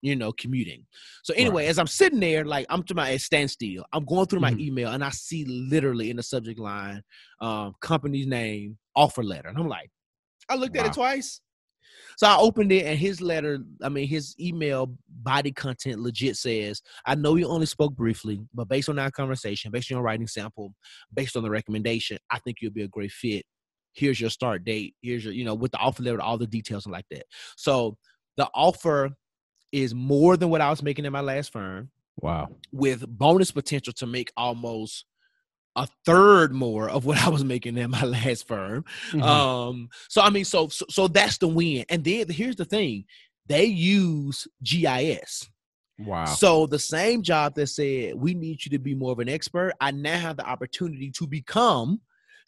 [0.02, 0.86] you know, commuting.
[1.24, 1.68] So anyway, Right.
[1.70, 4.60] as I'm sitting there, like I'm to my standstill, I'm going through my Mhm.
[4.60, 7.02] email and I see literally in the subject line,
[7.40, 9.90] um, company's name, offer letter, and I'm like,
[10.48, 11.40] I looked at it twice.
[12.18, 14.92] So I opened it and his letter, I mean his email
[15.22, 19.70] body content legit says, I know you only spoke briefly, but based on our conversation,
[19.70, 20.74] based on your writing sample,
[21.14, 23.44] based on the recommendation, I think you'll be a great fit.
[23.92, 24.96] Here's your start date.
[25.00, 27.22] Here's your, you know, with the offer letter, all the details and like that.
[27.56, 27.96] So
[28.36, 29.10] the offer
[29.70, 32.48] is more than what I was making in my last firm wow.
[32.72, 35.04] with bonus potential to make almost
[35.84, 38.84] a third more of what I was making in my last firm.
[39.12, 39.22] Mhm.
[39.22, 41.84] Um, so I mean, so, so so that's the win.
[41.88, 43.04] And then here's the thing:
[43.46, 45.48] they use GIS.
[45.98, 46.24] wow.
[46.24, 49.72] So the same job that said we need you to be more of an expert,
[49.80, 52.00] I now have the opportunity to become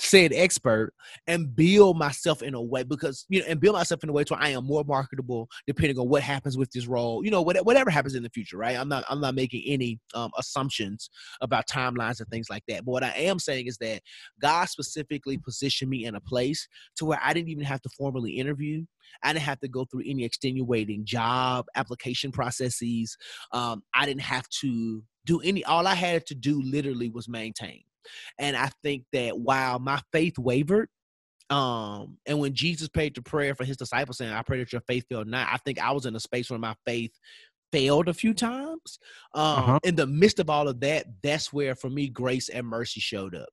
[0.02, 0.94] said expert
[1.26, 4.24] and build myself in a way because you know and build myself in a way
[4.24, 7.24] to where I am more marketable depending on what happens with this role.
[7.24, 8.78] You know, whatever happens in the future, right?
[8.78, 12.84] I'm not I'm not making any um, assumptions about timelines and things like that.
[12.84, 14.00] But what I am saying is that
[14.40, 18.32] God specifically positioned me in a place to where I didn't even have to formally
[18.32, 18.84] interview.
[19.22, 23.16] I didn't have to go through any extenuating job application processes.
[23.52, 25.64] Um, I didn't have to do any.
[25.64, 27.82] All I had to do literally was maintain.
[28.38, 30.88] And I think that while my faith wavered,
[31.50, 34.82] um, and when Jesus prayed the prayer for his disciples, saying, "I pray that your
[34.82, 37.12] faith fail not," I think I was in a space where my faith
[37.72, 38.98] failed a few times.
[39.34, 39.80] Um, Uh-huh.
[39.84, 43.34] In the midst of all of that, that's where for me grace and mercy showed
[43.34, 43.48] up.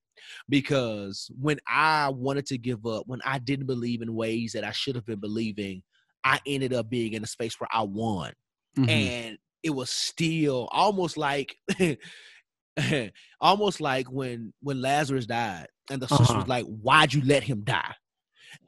[0.50, 4.72] Because when I wanted to give up, when I didn't believe in ways that I
[4.72, 5.84] should have been believing,
[6.24, 8.34] I ended up being in a space where I won
[8.78, 8.88] Mhm.
[8.90, 11.58] and it was still almost like
[13.42, 16.40] almost like when when Lazarus died and the sister Uh-huh.
[16.42, 17.94] was like why'd you let him die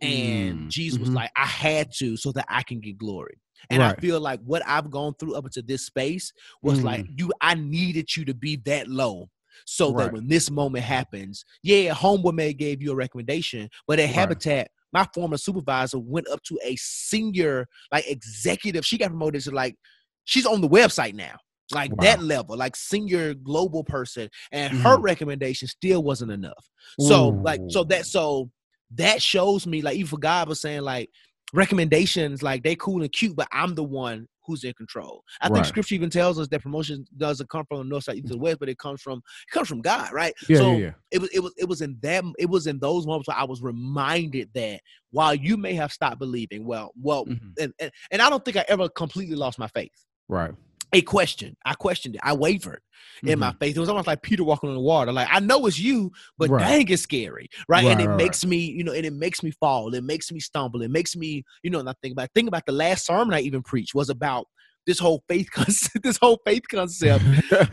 [0.01, 1.15] and Mm, Jesus was mhm.
[1.15, 3.37] like I had to so that I can get glory
[3.69, 6.31] and I feel like what I've gone through up into this space
[6.61, 9.29] was like you I needed you to be that low
[9.65, 10.13] so that Mm.
[10.13, 14.15] When this moment happens yeah homeboy may gave you a recommendation but at Right.
[14.15, 19.51] Habitat my former supervisor went up to a senior like executive she got promoted to
[19.51, 19.75] like
[20.23, 21.35] she's on the website now
[21.73, 21.97] like Wow.
[22.01, 25.03] that level like senior global person and her Mhm.
[25.03, 28.49] recommendation still wasn't enough so like so that so
[28.95, 31.09] that shows me like even for god was saying like
[31.53, 35.65] recommendations like they cool and cute but i'm the one who's in control i think
[35.65, 38.39] scripture even tells us that promotion doesn't come from the north side east to the
[38.39, 40.91] west but it comes from it comes from god right Yeah, so yeah, yeah.
[41.11, 43.43] it was it was it was in that it was in those moments where I
[43.43, 44.79] was reminded that
[45.11, 47.53] while you may have stopped believing, well, well, Mhm.
[47.59, 49.91] and, and and I don't think I ever completely lost my faith.
[50.27, 50.53] Right.
[50.93, 52.81] A question, I questioned it, I wavered
[53.25, 53.59] in my Mhm.
[53.59, 53.77] faith.
[53.77, 55.11] It was almost like Peter walking on the water.
[55.11, 56.65] Like I know it's you, but Right.
[56.65, 57.85] dang, it's scary, right?
[57.85, 59.93] and it right, makes me, you know, and it makes me fall.
[59.93, 60.81] It makes me stumble.
[60.81, 63.41] It makes me, you know, and I think about think about the last sermon I
[63.41, 64.47] even preached was about
[64.85, 67.23] this whole faith concept, this whole faith concept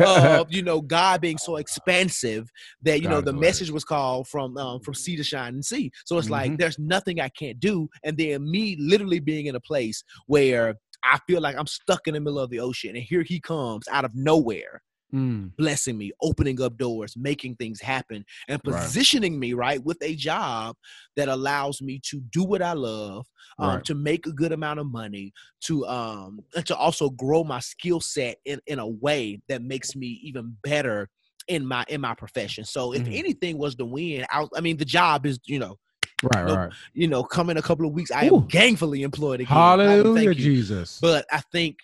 [0.05, 2.51] of you know God being so expansive
[2.82, 5.64] that you God know the message was called from um, from sea to shine and
[5.64, 5.90] sea.
[6.05, 6.59] So it's like Mhm.
[6.59, 10.74] there's nothing I can't do, and then me literally being in a place where
[11.05, 13.89] I feel like I'm stuck in the middle of the ocean, and here he comes
[13.89, 14.82] out of nowhere
[15.12, 18.97] Mm, blessing me, opening up doors, making things happen, and Right.
[19.02, 20.77] positioning me right with a job
[21.16, 23.27] that allows me to do what I love,
[23.60, 23.86] um, Right.
[23.86, 25.32] to make a good amount of money,
[25.62, 29.97] to um, and to also grow my skill set in in a way that makes
[29.97, 31.09] me even better
[31.48, 32.64] in my in my profession.
[32.64, 33.12] So if Mhm.
[33.12, 35.78] anything was the win, I, I mean the job is you know
[36.22, 36.59] right, Nope.
[36.59, 36.72] right.
[36.94, 38.10] you know come in a couple of weeks.
[38.10, 38.36] I Ooh.
[38.36, 39.48] am gainfully employed again.
[39.56, 40.34] Hallelujah.
[40.34, 40.98] Jesus.
[41.01, 41.78] But I think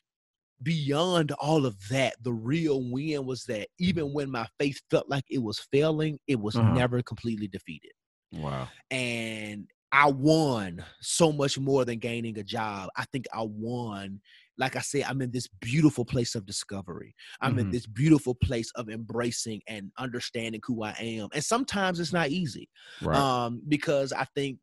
[0.63, 5.25] beyond all of that, the real win was that even when my faith felt like
[5.31, 6.73] it was failing, it was Uh-huh.
[6.75, 7.93] never completely defeated.
[8.33, 8.69] wow.
[8.91, 12.89] And I won so much more than gaining a job.
[12.97, 14.21] I think I won.
[14.59, 17.15] Like I say, I'm in this beautiful place of discovery.
[17.41, 17.73] I'm in Mhm.
[17.73, 21.29] this beautiful place of embracing and understanding who I am.
[21.33, 22.69] And sometimes it's not easy
[23.03, 23.19] Right.
[23.19, 24.59] um because i think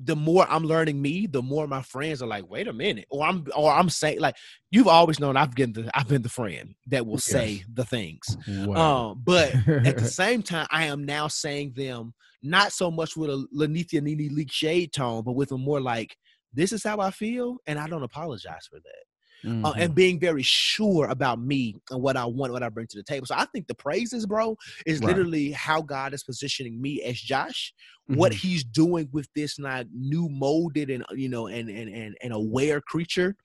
[0.00, 3.24] the more i'm learning me the more my friends are like wait a minute or
[3.24, 4.36] i'm or i'm saying like
[4.70, 8.36] you've always known i've been the i've been the friend that will say the things
[8.46, 9.10] wow.
[9.10, 9.54] um but
[9.86, 14.02] at the same time i am now saying them not so much with a lanithia
[14.02, 16.16] nini leak shade tone but with a more like
[16.52, 19.04] this is how i feel and i don't apologize for that
[19.62, 19.78] uh, Mhm.
[19.78, 23.02] and being very sure about me and what I want, what I bring to the
[23.02, 23.26] table.
[23.26, 24.56] So I think the praises, bro,
[24.86, 25.04] is Right.
[25.04, 27.72] literally how God is positioning me as Josh,
[28.06, 28.34] what Mhm.
[28.34, 32.80] He's doing with this like new molded and you know and and and, and aware
[32.80, 33.36] creature,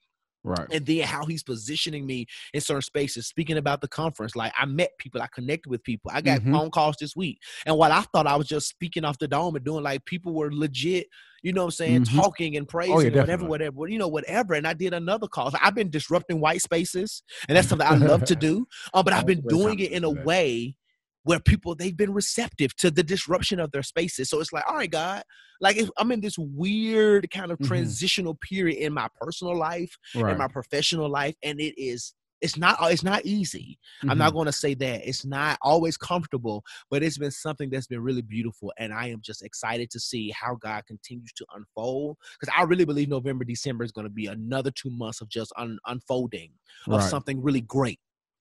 [0.44, 0.66] right.
[0.72, 3.26] and then how He's positioning me in certain spaces.
[3.26, 6.10] Speaking about the conference, like I met people, I connected with people.
[6.14, 6.52] I got Mhm.
[6.52, 9.56] phone calls this week, and while I thought I was just speaking off the dome
[9.56, 11.06] and doing like people were legit.
[11.42, 12.02] You know what I'm saying?
[12.02, 12.16] Mhm.
[12.16, 14.52] Talking and praising, and whatever, whatever, you know, whatever.
[14.52, 15.50] And I did another call.
[15.50, 18.66] So I've been disrupting white spaces, and that's something I love to do.
[18.92, 20.76] Um, but I've been doing it in a way
[21.24, 24.30] where people they've been receptive to the disruption of their spaces.
[24.30, 25.22] So it's like, all right, God,
[25.60, 27.66] like if I'm in this weird kind of Mhm.
[27.66, 30.32] transitional period in my personal life Right.
[30.32, 32.14] in my professional life, and it is.
[32.42, 32.78] It's not.
[32.90, 33.78] It's not easy.
[34.04, 34.16] I'm Mhm.
[34.16, 35.06] not going to say that.
[35.06, 39.20] It's not always comfortable, but it's been something that's been really beautiful, and I am
[39.20, 42.16] just excited to see how God continues to unfold.
[42.40, 45.52] Because I really believe November, December is going to be another two months of just
[45.56, 46.52] un- unfolding
[46.86, 47.10] of Right.
[47.10, 48.00] something really great.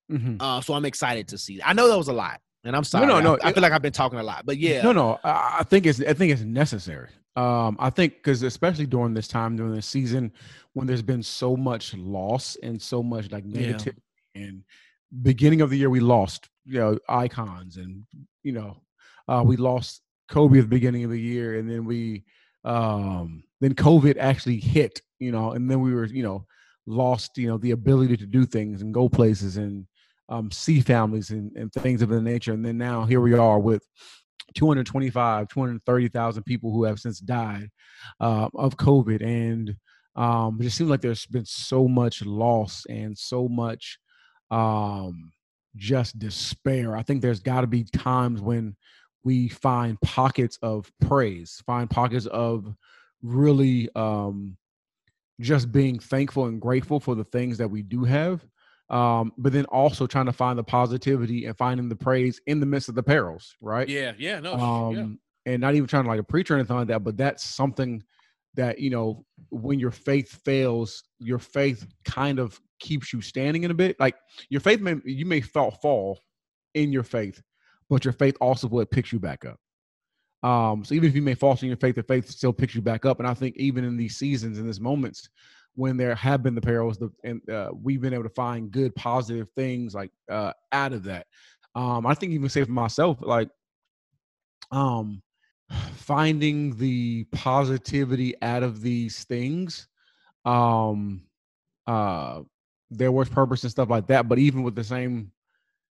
[0.10, 0.38] Mhm.
[0.40, 1.62] Uh, so I'm excited to see.
[1.62, 3.08] I know that was a lot, and I'm sorry.
[3.08, 5.20] no, no, I, I feel like I've been talking a lot, but yeah, No, no.
[5.24, 7.10] I, think it's I think it's necessary.
[7.36, 10.32] Um, I think because especially during this time during this season
[10.74, 13.62] when there's been so much loss and so much like Yeah.
[13.62, 13.96] negative
[14.36, 14.64] and
[15.22, 18.04] beginning of the year we lost you know icons and
[18.44, 18.78] you know
[19.28, 22.26] uh, we lost Kobe at the beginning of the year and then we
[22.66, 26.46] um then COVID actually hit you know and then we were you know
[26.86, 29.86] lost you know the ability to do things and go places and
[30.30, 32.54] um, see families and, and things of that nature.
[32.54, 33.84] And then now here we are with
[34.56, 37.70] 225 230,000 people who have since died
[38.20, 39.24] uh, of covid.
[39.24, 39.76] And
[40.16, 44.00] um, it just seems like there's been so much loss and so much
[44.52, 45.32] um,
[45.76, 46.96] just despair.
[46.96, 48.76] I think there's got to be times when
[49.24, 52.74] we find pockets of praise find pockets of
[53.22, 54.56] really um,
[55.42, 58.46] just being thankful and grateful for the things that we do have
[58.90, 62.66] um, but then also trying to find the positivity and finding the praise in the
[62.66, 63.88] midst of the perils right?
[63.88, 66.88] Yeah, yeah, no, um and not even trying to like a preacher or anything like
[66.88, 68.04] that but that's something
[68.56, 73.72] that you know when your faith fails your faith kind of keeps you standing in
[73.72, 74.00] a bit.
[74.00, 74.16] Like
[74.50, 76.20] your faith may you may fall fall
[76.74, 77.42] in your faith
[77.90, 79.60] but your faith also what picks you back up.
[80.50, 82.82] Um so even if you may fall in your faith the faith still picks you
[82.82, 83.20] back up.
[83.20, 85.30] And i think even in these seasons in these moments
[85.76, 88.94] when there have been the perils the, and uh, we've been able to find good
[88.96, 91.26] positive things like uh out of that.
[91.76, 93.50] Um i think even say for myself like
[94.72, 95.22] um
[95.94, 99.88] finding the positivity out of these things
[100.46, 101.22] um
[101.88, 102.42] uh
[102.92, 105.32] there was purpose and stuff like that but even with the same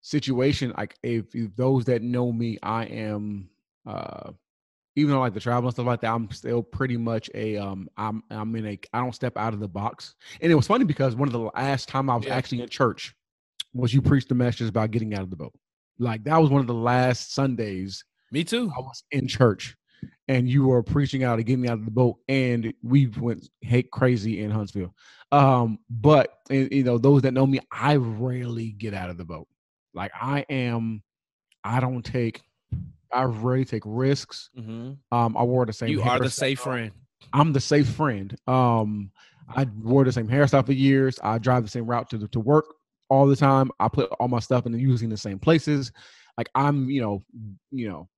[0.01, 3.49] situation like if, if those that know me i am
[3.87, 4.31] uh
[5.01, 7.89] even though like the travel and stuff like that i'm still pretty much a um
[7.97, 10.85] i'm i'm in a i don't step out of the box and it was funny
[10.85, 12.37] because one of the last time i was Yeah.
[12.37, 13.15] actually in church
[13.75, 15.55] was you preached the message about getting out of the boat
[15.99, 18.71] like that was one of the last sundays me too.
[18.77, 19.77] I was in church
[20.29, 23.91] and you were preaching out of getting out of the boat and we went hate
[23.91, 24.95] crazy in Huntsville.
[25.33, 29.25] Um, but and, you know, those that know me, I rarely get out of the
[29.25, 29.49] boat.
[29.95, 31.03] Like I am,
[31.65, 32.43] I don't take,
[33.13, 34.51] I rarely take risks.
[34.57, 35.89] hmm Um, I wore the same.
[35.91, 36.93] You are the safe friend.
[37.33, 38.35] I'm the safe friend.
[38.47, 39.11] Um,
[39.55, 41.19] I wore the same hairstyle for years.
[41.23, 42.67] I drive the same route to to work
[43.09, 43.71] all the time.
[43.81, 45.93] I put all my stuff in using the same places.
[46.39, 47.25] Like I'm, you know,
[47.71, 48.09] you know,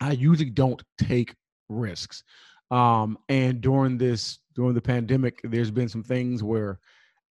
[0.00, 1.34] I usually don't take
[1.68, 2.24] risks.
[2.70, 6.78] Um, and during this during the pandemic, there's been some things where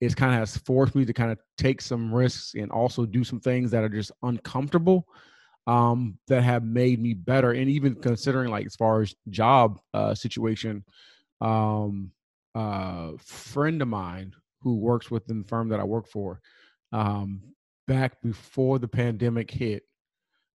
[0.00, 3.22] it's kind of has forced me to kind of take some risks and also do
[3.24, 5.06] some things that are just uncomfortable
[5.66, 7.52] um, that have made me better.
[7.52, 10.84] And even considering like as far as job uh, situation,
[11.40, 12.12] um,
[12.54, 16.40] uh, friend of mine who works within the firm that I work for,
[16.92, 17.54] um,
[17.86, 19.84] back before the pandemic hit,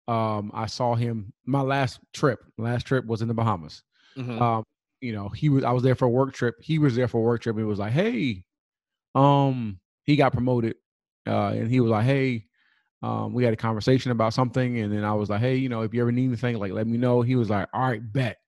[0.09, 1.33] um, I saw him.
[1.47, 3.83] My last trip, last trip was in the Bahamas.
[4.17, 4.41] Mhm.
[4.41, 4.65] Um,
[5.01, 5.65] you know, he was.
[5.65, 6.57] I was there for a work trip.
[6.61, 7.57] He was there for a work trip.
[7.57, 8.45] He was like, "Hey,
[9.15, 10.77] um, he got promoted,
[11.27, 12.47] uh, and he was like, "Hey,
[13.05, 15.83] um, we had a conversation about something." And then I was like, "Hey, you know,
[15.83, 18.39] if you ever need anything, like, let me know." He was like, "All right, bet.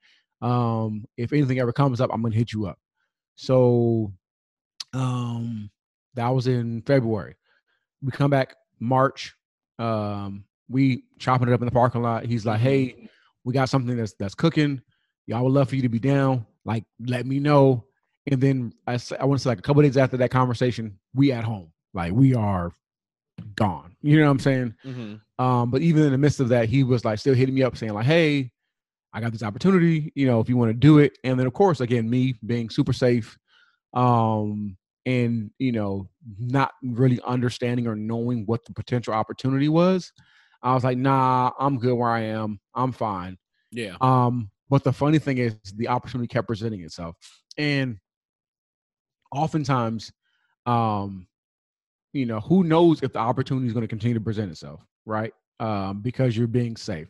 [0.41, 2.79] Um, if anything ever comes up, I'm gonna hit you up."
[3.37, 4.13] So,
[4.95, 5.71] um,
[6.15, 7.37] that was in February.
[8.03, 9.35] We come back March.
[9.79, 12.25] Um, we chopping it up in the parking lot.
[12.25, 13.11] He's like, "Hey,
[13.45, 14.81] we got something that's that's cooking.
[15.27, 16.47] Y'all would love for you to be down.
[16.65, 17.85] Like, let me know."
[18.31, 21.31] And then I, I want to say like a couple days after that conversation, we
[21.33, 21.73] at home.
[21.95, 22.73] Like we are
[23.55, 23.97] gone.
[24.03, 24.75] You know what I'm saying?
[24.85, 25.21] Mhm.
[25.39, 27.77] Um, but even in the midst of that, he was like still hitting me up
[27.77, 28.51] saying like, "Hey,
[29.13, 30.13] I got this opportunity.
[30.15, 32.71] You know, if you want to do it." And then of course, again, me being
[32.71, 33.39] super safe,
[33.95, 34.77] um,
[35.07, 36.09] and you know,
[36.39, 40.13] not really understanding or knowing what the potential opportunity was,
[40.63, 42.61] I was like, "Nah, I'm good where I am.
[42.75, 43.39] I'm fine."
[43.73, 43.97] Yeah.
[44.01, 47.17] Um, but the funny thing is, the opportunity kept presenting itself,
[47.59, 47.99] and
[49.33, 50.13] oftentimes,
[50.67, 51.27] um,
[52.17, 55.33] you know, who knows if the opportunity is going to continue to present itself, right?
[55.61, 57.09] Um, because you're being safe.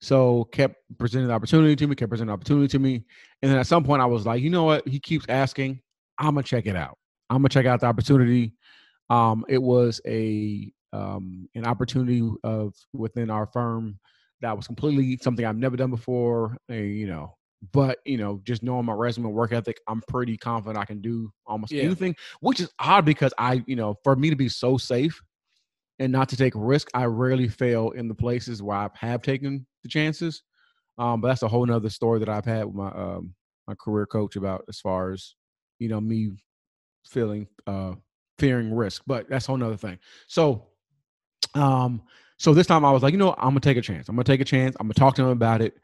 [0.00, 3.04] So kept presenting the opportunity to me, kept presenting the opportunity to me,
[3.42, 4.86] and then at some point I was like, you know what?
[4.88, 5.80] He keeps asking,
[6.18, 6.96] I'm gonna check it out.
[7.28, 8.54] I'm gonna check out the opportunity.
[9.10, 13.98] Um, it was a um, an opportunity of within our firm
[14.40, 16.56] that was completely something I've never done before.
[16.70, 17.36] uh, you know,
[17.72, 21.00] but you know, just knowing my resume, and work ethic, I'm pretty confident I can
[21.00, 21.82] do almost Yeah.
[21.82, 22.16] anything.
[22.40, 25.20] Which is odd because I, you know, for me to be so safe
[25.98, 29.66] and not to take risk, I rarely fail in the places where I have taken
[29.82, 30.42] the chances.
[30.98, 33.34] Um, but that's a whole nother story that I've had with my um,
[33.66, 35.34] my career coach about as far as
[35.78, 36.32] you know me
[37.06, 37.92] feeling uh
[38.38, 40.66] fearing risk but that's a whole nother thing so
[41.54, 42.02] um
[42.38, 44.24] so this time i was like you know i'm gonna take a chance i'm gonna
[44.24, 45.74] take a chance i'm gonna talk to him about it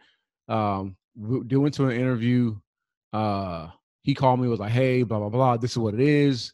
[0.49, 2.55] um we do into an interview
[3.13, 3.69] uh
[4.03, 6.53] he called me was like hey blah blah blah this is what it is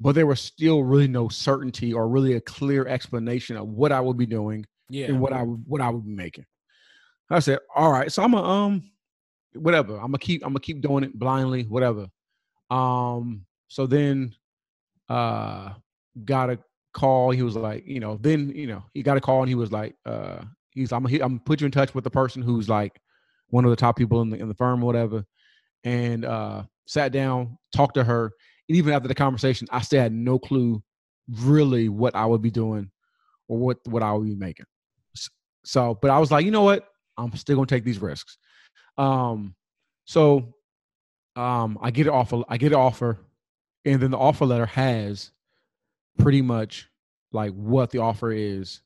[0.00, 4.00] but there was still really no certainty or really a clear explanation of what i
[4.00, 5.06] would be doing Yeah.
[5.06, 6.46] and what I what I would be making.
[7.30, 8.90] I said, all right, so I'm gonna um
[9.54, 9.94] whatever.
[9.94, 12.08] I'm gonna keep I'm gonna keep doing it blindly, whatever.
[12.70, 14.34] Um so then
[15.08, 15.74] uh
[16.24, 16.58] got a
[16.92, 17.30] call.
[17.30, 19.70] He was like, you know, then you know, he got a call and he was
[19.70, 23.00] like, uh he's I'm I'm put you in touch with the person who's like
[23.50, 25.24] one of the top people in the in the firm or whatever.
[25.84, 28.32] And uh sat down, talked to her.
[28.68, 30.82] And even after the conversation, I still had no clue
[31.28, 32.90] really what I would be doing
[33.48, 34.66] or what what I would be making.
[35.64, 36.86] So, but I was like, you know what?
[37.16, 38.38] I'm still gonna take these risks.
[38.98, 39.54] Um,
[40.04, 40.54] so
[41.36, 43.18] um I get an offer, I get an offer,
[43.84, 45.30] and then the offer letter has
[46.18, 46.88] pretty much
[47.32, 48.82] like what the offer is.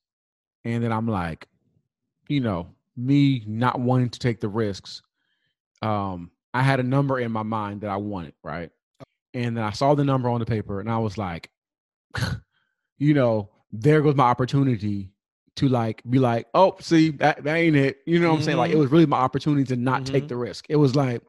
[0.64, 1.46] And then I'm like,
[2.28, 5.02] you know, me not wanting to take the risks.
[5.82, 8.70] Um, I had a number in my mind that I wanted, right?
[9.34, 11.50] And then I saw the number on the paper and I was like,
[12.98, 15.10] you know, there goes my opportunity
[15.56, 17.98] to like be like, oh, see, that, that ain't it.
[18.06, 18.58] You know what I'm saying?
[18.58, 18.78] Like it Mhm.
[18.78, 20.28] was really my opportunity to not take Mhm.
[20.28, 20.66] the risk.
[20.68, 21.22] It was like,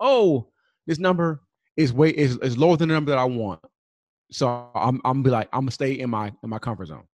[0.00, 0.48] oh,
[0.86, 1.42] this number
[1.76, 3.60] is way is, is lower than the number that I want.
[4.32, 7.06] So I'm I'm be like, I'm gonna stay in my in my comfort zone.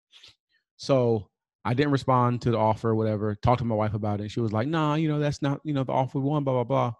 [0.76, 1.28] So
[1.68, 3.34] I didn't respond to the offer or whatever.
[3.34, 4.30] Talked to my wife about it.
[4.30, 6.54] She was like, nah, you know, that's not, you know, the offer we want, blah,
[6.54, 6.92] blah, blah.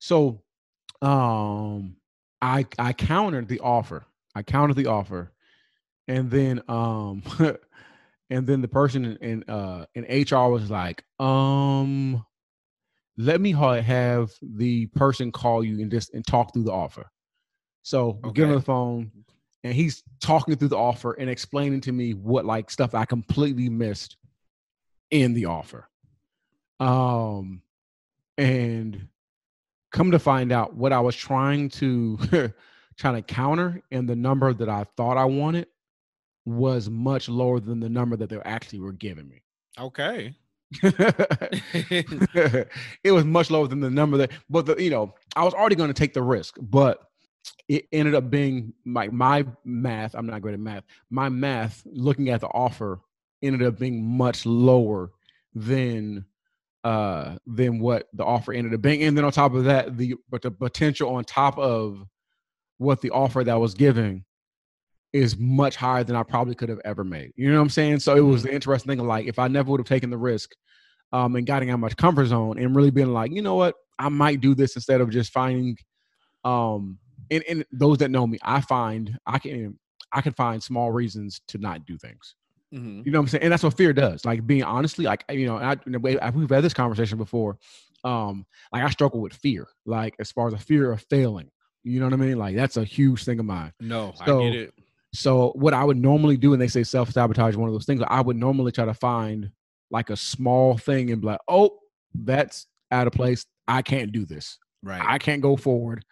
[0.00, 0.42] So
[1.00, 1.96] um
[2.42, 4.04] I I countered the offer.
[4.34, 5.32] I countered the offer.
[6.08, 7.22] And then um
[8.30, 12.26] and then the person in, in uh in HR was like, um
[13.16, 17.08] let me have the person call you and just and talk through the offer.
[17.84, 19.12] So we get on the phone
[19.66, 23.68] and he's talking through the offer and explaining to me what like stuff I completely
[23.68, 24.16] missed
[25.10, 25.88] in the offer.
[26.78, 27.62] Um
[28.38, 29.08] and
[29.90, 32.18] come to find out what I was trying to
[32.96, 35.66] trying to counter and the number that I thought I wanted
[36.44, 39.42] was much lower than the number that they actually were giving me.
[39.78, 40.34] Okay.
[40.82, 42.68] it
[43.12, 45.88] was much lower than the number that but the you know i was already going
[45.88, 47.05] to take the risk but
[47.68, 52.28] it ended up being my my math i'm not great at math my math looking
[52.30, 53.00] at the offer
[53.42, 55.10] ended up being much lower
[55.54, 56.24] than
[56.84, 60.14] uh than what the offer ended up being and then on top of that the
[60.30, 62.04] but the potential on top of
[62.78, 64.24] what the offer that was giving
[65.12, 67.32] is much higher than I probably could have ever made.
[67.36, 68.00] You know what I'm saying?
[68.00, 68.44] So it was Mm-hmm.
[68.44, 70.50] the interesting thing of like if I never would have taken the risk
[71.12, 73.76] um and gotten out of my comfort zone and really been like, you know what,
[73.98, 75.76] I might do this instead of just finding
[76.44, 76.98] um
[77.30, 79.78] and, and those that know me, I find I can
[80.12, 82.34] I can find small reasons to not do things.
[82.74, 83.04] Mhm.
[83.06, 83.44] You know what I'm saying?
[83.44, 84.24] And that's what fear does.
[84.24, 87.18] Like being honestly, like you know, I, in a way, I- we've had this conversation
[87.18, 87.58] before.
[88.04, 91.50] Um, like I struggle with fear, like as far as the fear of failing.
[91.84, 92.36] You know what I mean?
[92.38, 93.72] Like that's a huge thing of mine.
[93.80, 94.74] No, I So- get it.
[95.14, 98.02] So what I would normally do, and they say self sabotage one of those things.
[98.06, 99.50] I would normally try to find
[99.90, 101.78] like a small thing and be like, oh,
[102.14, 103.46] that's out of place.
[103.68, 104.58] I can't do this.
[104.82, 105.00] Right.
[105.04, 106.04] I can't go forward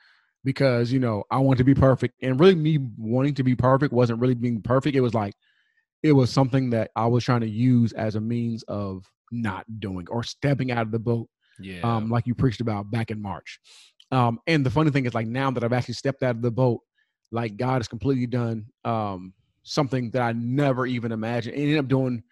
[0.44, 2.14] because you know I want to be perfect.
[2.22, 4.96] And really, me wanting to be perfect wasn't really being perfect.
[4.96, 5.34] It was like
[6.02, 10.06] it was something that I was trying to use as a means of not doing
[10.10, 11.80] or stepping out of the boat, yeah.
[11.82, 13.58] um, like you preached about back in March.
[14.12, 16.50] Um, and the funny thing is, like now that I've actually stepped out of the
[16.50, 16.80] boat,
[17.32, 21.54] like God has completely done um, something that I never even imagined.
[21.54, 22.22] And ended up doing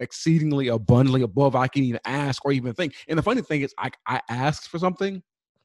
[0.00, 2.94] exceedingly abundantly above I can even ask or even think.
[3.08, 5.22] And the funny thing is, I I asked for something,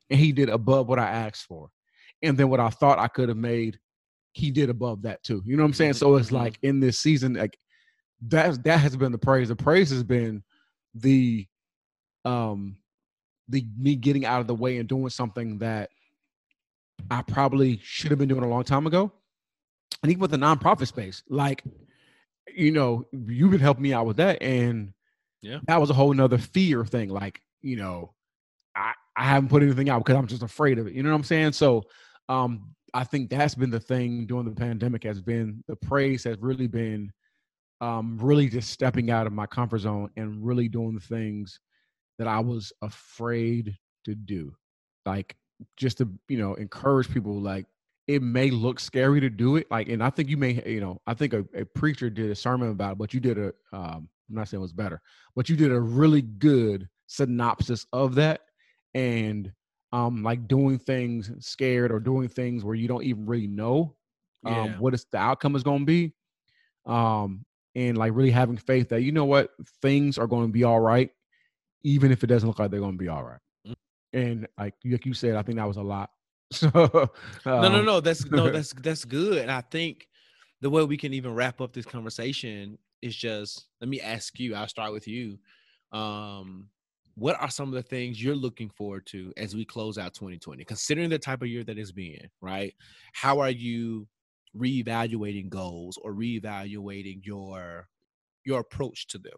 [0.10, 1.70] and He did above what I asked for,
[2.24, 3.80] and then what I thought I could have made,
[4.34, 5.44] He did above that too.
[5.46, 5.92] You know what I'm saying?
[5.94, 6.34] Mhm, So it's mhm.
[6.34, 7.58] like in this season, like
[8.30, 9.50] that that has been the praise.
[9.50, 10.44] The praise has been
[10.96, 11.46] the
[12.26, 12.78] um
[13.50, 15.90] the me getting out of the way and doing something that
[17.12, 19.12] I probably should have been doing a long time ago.
[20.02, 21.64] And even with the nonprofit space, like,
[22.54, 24.42] you know, you've been helping me out with that.
[24.42, 24.94] And
[25.42, 25.60] Yeah.
[25.68, 27.10] that was a whole nother fear thing.
[27.10, 28.14] Like, you know,
[28.76, 30.94] I, I haven't put anything out because I'm just afraid of it.
[30.94, 31.52] You know what I'm saying?
[31.54, 31.84] So
[32.30, 36.38] um I think that's been the thing during the pandemic has been the praise has
[36.40, 37.12] really been
[37.82, 41.60] um really just stepping out of my comfort zone and really doing the things
[42.20, 44.54] that I was afraid to do.
[45.06, 45.36] Like
[45.78, 47.66] just to, you know, encourage people like
[48.08, 49.68] it may look scary to do it.
[49.72, 52.36] Like, and I think you may, you know, I think a, a preacher did a
[52.36, 55.02] sermon about it, but you did a um I'm not saying it was better,
[55.36, 58.42] but you did a really good synopsis of that
[58.94, 59.52] and
[59.94, 63.96] um like doing things scared or doing things where you don't even really know
[64.46, 64.80] um Yeah.
[64.80, 66.14] what is the outcome is going to be
[66.86, 67.46] um
[67.76, 69.52] and like really having faith that you know what
[69.82, 71.12] things are going to be all right
[71.84, 73.76] even if it doesn't look like they're going to be all right Mm.
[74.14, 76.12] and like you- like you said i think that was a lot
[76.54, 77.10] so
[77.58, 78.00] no, no, um, no.
[78.02, 79.38] That's no, that's that's good.
[79.40, 80.08] And I think
[80.62, 84.56] the way we can even wrap up this conversation is just let me ask you.
[84.56, 85.40] I'll start with you.
[85.92, 86.70] Um,
[87.16, 90.64] what are some of the things you're looking forward to as we close out 2020?
[90.66, 92.74] Considering the type of year that it's been, right?
[93.14, 94.08] How are you
[94.56, 97.90] reevaluating goals or reevaluating your
[98.46, 99.38] your approach to them?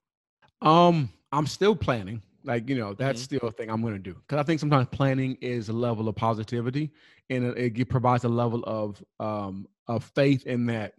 [0.61, 2.21] Um, I'm still planning.
[2.43, 3.23] Like, you know, that's Mm-hmm.
[3.23, 4.13] still a thing I'm going to do.
[4.13, 6.91] Because I think sometimes planning is a level of positivity
[7.29, 10.93] and it, it provides a level of um of faith in that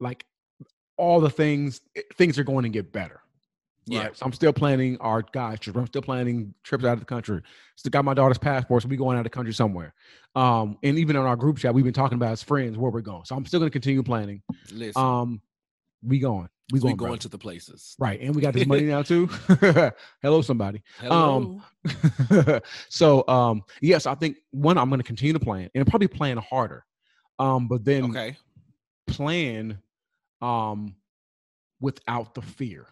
[0.00, 0.26] like
[0.98, 3.22] all the things eh, things are going to get better.
[3.86, 4.04] Yeah.
[4.04, 4.16] Right?
[4.16, 5.78] So I'm still planning our guys trips.
[5.78, 7.42] I'm still planning trips out of the country.
[7.76, 9.94] Still got my daughter's passport, so we going out of the country somewhere.
[10.34, 13.00] Um, and even on our group chat, we've been talking about as friends where we're
[13.00, 13.24] going.
[13.24, 14.42] So I'm still gonna continue planning.
[14.72, 15.42] Listen, Um,
[16.02, 16.48] we going.
[16.72, 17.20] We going, we going, brother.
[17.22, 17.94] to the places.
[17.98, 19.26] Right, and we got this money now too.
[20.22, 20.82] Hello, somebody.
[20.98, 21.60] Hello.
[22.88, 26.38] so, um, yes, I think one, I'm going to continue to plan and probably plan
[26.38, 26.86] harder.
[27.38, 28.36] Um, but then okay.
[29.06, 29.78] plan,
[30.40, 30.96] um,
[31.80, 32.86] without the fear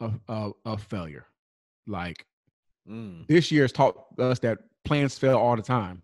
[0.00, 1.26] of of, of failure.
[1.86, 2.26] Like
[2.88, 3.26] Mm.
[3.28, 6.02] this year has taught us that plans fail all the time.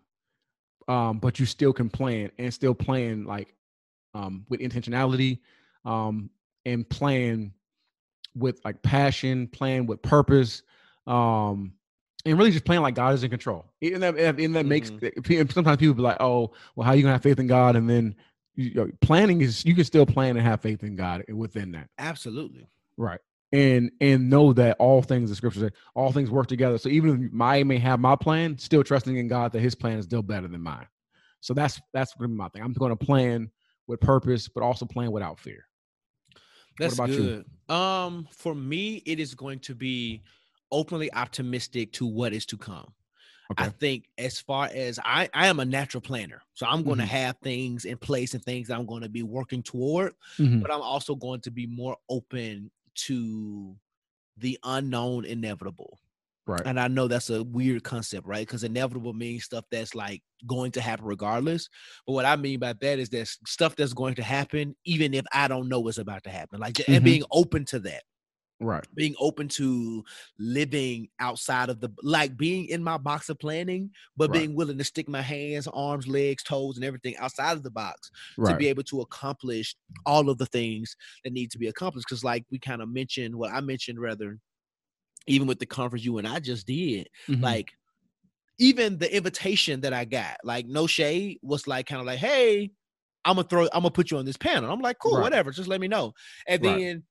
[0.89, 3.55] Um, but you still can plan and still plan like
[4.15, 5.41] um with intentionality,
[5.85, 6.31] um,
[6.65, 7.53] and plan
[8.35, 10.62] with like passion, plan with purpose,
[11.07, 11.75] um,
[12.25, 13.67] and really just playing like God is in control.
[13.83, 15.53] And that, and that makes Mhm.
[15.53, 17.89] sometimes people be like, "Oh, well, how are you gonna have faith in God?" And
[17.89, 18.15] then
[18.55, 21.89] you know, planning is you can still plan and have faith in God within that.
[21.99, 22.67] Absolutely.
[22.97, 23.21] Right.
[23.52, 26.78] And and know that all things the scripture say, all things work together.
[26.78, 29.98] So even if I may have my plan, still trusting in God that his plan
[29.98, 30.86] is still better than mine.
[31.40, 32.62] So that's that's gonna be my thing.
[32.62, 33.51] I'm gonna plan
[33.89, 35.64] with purpose, but also plan without fear.
[36.78, 37.35] That's about you?
[37.35, 37.47] good.
[37.68, 40.22] Um, for me, it is going to be
[40.72, 42.94] openly optimistic to what is to come.
[43.56, 47.05] I think as far as I, I am a natural planner, so I'm going to
[47.05, 47.06] Mhm.
[47.06, 50.62] have things in place and things I'm going to be working toward, Mhm.
[50.62, 52.70] but I'm also going to be more open
[53.07, 53.77] to
[54.37, 56.01] the unknown, inevitable.
[56.47, 56.67] Right.
[56.67, 58.47] And I know that's a weird concept, right?
[58.47, 61.69] Because inevitable means stuff that's like going to happen regardless.
[62.07, 65.25] But what I mean by that is that stuff that's going to happen, even if
[65.33, 67.05] I don't know what's about to happen, like and Mhm.
[67.05, 68.03] being open to that.
[68.61, 68.87] Right.
[68.95, 70.05] being open to
[70.39, 74.32] living outside of the like being in my box of planning, but Right.
[74.32, 78.11] being willing to stick my hands, arms, legs, toes, and everything outside of the box
[78.37, 78.47] Right.
[78.47, 79.77] to be able to accomplish
[80.07, 82.07] all of the things that need to be accomplished.
[82.09, 84.39] Because, like we kind of mentioned, what I mentioned rather,
[85.27, 87.41] even with the conference you and I just did, Mhm.
[87.43, 87.73] like
[88.59, 92.73] even the invitation that I got, like no shade, was like kind of like, hey,
[93.24, 94.70] I'm gonna throw, I'm gonna put you on this panel.
[94.73, 95.23] I'm like, cool, Right.
[95.23, 96.15] whatever, just let me know.
[96.49, 97.05] And then,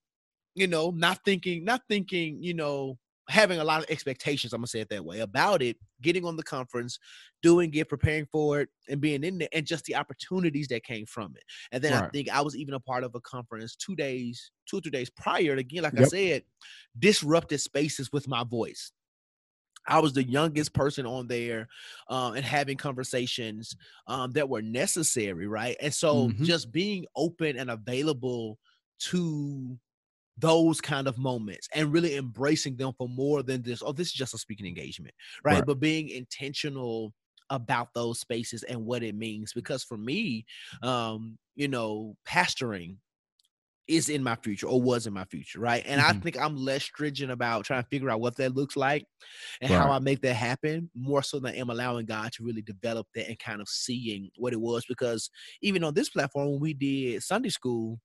[0.60, 2.98] you know, not thinking, not thinking, you know,
[3.30, 6.36] having a lot of expectations, I'm gonna say it that way, about it, getting on
[6.36, 6.98] the conference,
[7.44, 11.06] doing it, preparing for it, and being in there, and just the opportunities that came
[11.06, 11.44] from it.
[11.72, 14.77] And then I think I was even a part of a conference two days, two
[14.77, 15.52] or three days prior.
[15.52, 16.44] And again, like I said,
[16.98, 18.91] disrupted spaces with my voice.
[19.88, 21.68] I was the youngest person on there
[22.10, 23.76] um, and having conversations
[24.07, 25.77] um, that were necessary, right?
[25.81, 26.44] And so Mhm.
[26.44, 28.60] just being open and available
[28.99, 29.80] to
[30.40, 34.14] those kind of moments and really embracing them for more than this, oh, this is
[34.14, 35.14] just a speaking engagement,
[35.44, 35.64] right?
[35.64, 35.66] Right.
[35.66, 37.14] But being intentional
[37.49, 39.53] about those spaces and what it means.
[39.53, 40.45] Because for me,
[40.84, 42.98] um, you know, pastoring
[43.88, 45.84] is in my future or was in my future, right?
[45.88, 46.22] And I Mhm.
[46.24, 49.03] think I'm less stringent about trying to figure out what that looks like
[49.61, 52.61] and how I make that happen, more so than I am allowing God to really
[52.61, 54.86] develop that and kind of seeing what it was.
[54.88, 55.30] Because
[55.61, 57.99] even on this platform, when we did Sunday school,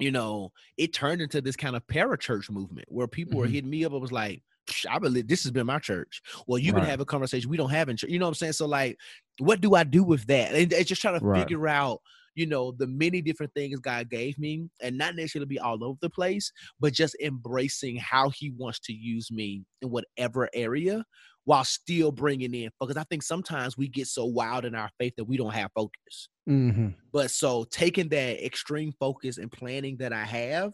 [0.00, 3.52] you know, it turned into this kind of parachurch movement where people were Mhm.
[3.52, 4.42] hitting me up and was like,
[4.88, 6.22] I believe this has been my church.
[6.46, 6.84] Well, you can Right.
[6.84, 8.10] have a conversation we don't have in church.
[8.10, 8.52] You know what I'm saying?
[8.54, 8.98] So, like,
[9.38, 10.54] what do I do with that?
[10.54, 11.40] And it's just trying to Right.
[11.40, 12.00] figure out,
[12.34, 15.98] you know, the many different things God gave me and not necessarily be all over
[16.00, 21.04] the place, but just embracing how He wants to use me in whatever area
[21.44, 22.70] while still bringing in.
[22.80, 25.70] Because I think sometimes we get so wild in our faith that we don't have
[25.74, 26.28] focus.
[26.48, 26.94] Mhm.
[27.12, 30.72] But so taking that extreme focus and planning that I have,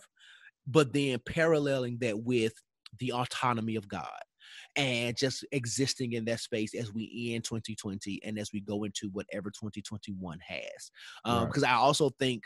[0.66, 2.52] but then paralleling that with
[2.98, 4.20] the autonomy of God
[4.76, 9.08] and just existing in that space as we end 2020 and as we go into
[9.10, 10.90] whatever 2021 has.
[11.24, 11.48] Um, Right.
[11.48, 12.44] because I also think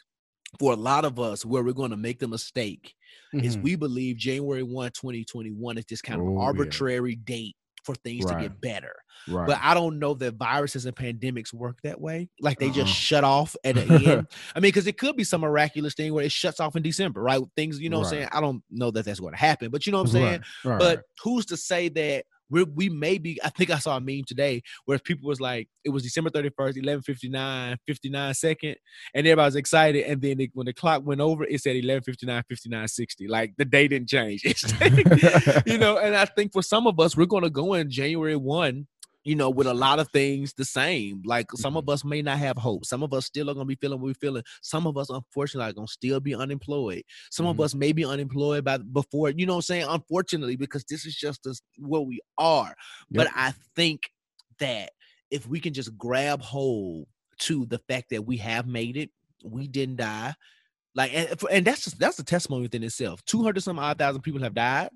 [0.59, 2.95] for a lot of us, where we're going to make the mistake
[3.43, 3.63] is Mhm.
[3.63, 6.45] we believe January 1, 2021 is this kind of Oh, yeah.
[6.45, 8.95] arbitrary date for things to get better.
[9.29, 9.47] Right.
[9.47, 12.29] But I don't know that viruses and pandemics work that way.
[12.41, 12.87] Like they just Uh-uh.
[12.87, 14.27] shut off at the end.
[14.55, 17.23] I mean, because it could be some miraculous thing where it shuts off in December,
[17.23, 17.41] right?
[17.57, 18.29] Things, you know what I'm saying?
[18.33, 20.43] I don't know that that's going to happen, but you know what I'm saying?
[20.65, 20.71] Right.
[20.73, 20.79] Right.
[20.79, 23.41] But who's to say that we're, we may be?
[23.43, 26.83] I think I saw a meme today where people was like, it was December 31st,
[26.83, 28.77] 11:59, 59 second,
[29.15, 30.05] and everybody's excited.
[30.05, 33.29] And then it, when the clock went over, it said 11:59, 59, 60.
[33.29, 34.45] Like the day didn't change.
[35.67, 38.37] You know, and I think for some of us, we're going to go in January
[38.37, 38.87] 1
[39.25, 41.23] you know, with a lot of things the same.
[41.27, 42.87] Like some of us may not have hope.
[42.87, 44.43] Some of us still are gonna be feeling what we're feeling.
[44.63, 47.03] Some of us, unfortunately, are gonna still be unemployed.
[47.31, 47.65] Some of Mhm.
[47.65, 49.87] us may be unemployed by before, you know what I'm saying?
[49.89, 52.75] Unfortunately, because this is just us where we are.
[53.11, 54.11] But I think
[54.59, 54.93] that
[55.31, 57.07] if we can just grab hold
[57.41, 59.11] to the fact that we have made it,
[59.45, 60.35] we didn't die.
[60.95, 63.25] Like and, and that's just, that's a testimony within itself.
[63.25, 64.91] Two hundred some odd thousand people have died.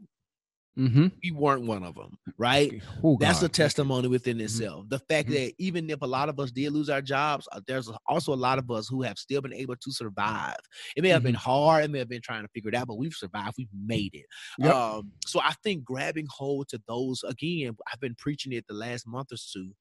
[0.76, 1.12] Mhm.
[1.22, 2.82] We weren't one of them, right?
[3.04, 4.44] Oh, That's a testimony within Mhm.
[4.44, 4.88] itself.
[4.88, 5.32] The fact Mhm.
[5.34, 8.36] that even if a lot of us did lose our jobs, uh, there's also a
[8.36, 10.56] lot of us who have still been able to survive.
[10.96, 12.96] It may have been hard, it may have been trying to figure it out, but
[12.98, 14.26] we've survived, we've made it.
[14.58, 14.74] Yep.
[14.74, 19.06] Um, so I think grabbing hold to those again, I've been preaching it the last
[19.06, 19.72] month or two.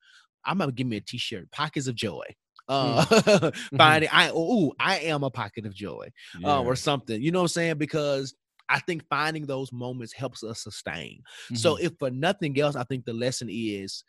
[0.45, 2.25] I'm gonna give me a t-shirt, pockets of joy.
[2.69, 3.03] Uh
[3.77, 6.09] finding I oh I am a pocket of joy
[6.45, 7.21] uh, or something.
[7.21, 7.77] You know what I'm saying?
[7.77, 8.35] Because
[8.73, 11.23] I think finding those moments helps us sustain.
[11.53, 11.77] So Mhm.
[11.77, 14.03] if for nothing else, I think the lesson is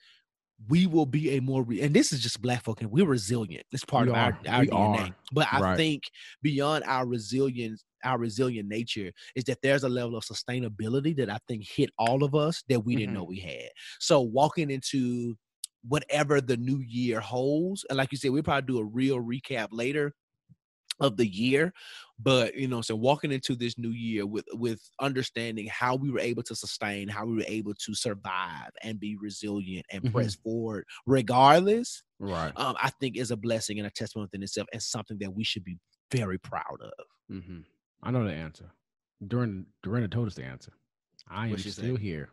[0.69, 3.67] we will be a more re- and this is just black folk and we're resilient.
[3.73, 4.45] It's part We of our, are.
[4.49, 5.11] our We DNA.
[5.11, 5.17] are.
[5.33, 5.77] But I Right.
[5.77, 6.05] think
[6.43, 11.39] beyond our resilience, our resilient nature is that there's a level of sustainability that I
[11.49, 13.15] think hit all of us that we didn't Mhm.
[13.15, 13.71] know we had.
[13.99, 15.37] So walking into
[15.83, 19.69] whatever the new year holds, and like you said, we'll probably do a real recap
[19.73, 20.15] later
[21.01, 21.73] of the year
[22.21, 26.21] but you know so walking into this new year with with understanding how we were
[26.21, 30.13] able to sustain how we were able to survive and be resilient and Mhm.
[30.13, 32.53] press forward regardless right.
[32.57, 35.43] um i think is a blessing and a testament within itself and something that we
[35.43, 35.79] should be
[36.13, 36.93] very proud of
[37.33, 37.59] mm-hmm.
[38.03, 38.71] I know the answer.
[39.27, 40.73] During Dorinda told us the answer.
[41.27, 41.81] I am she say?
[41.83, 42.29] still here.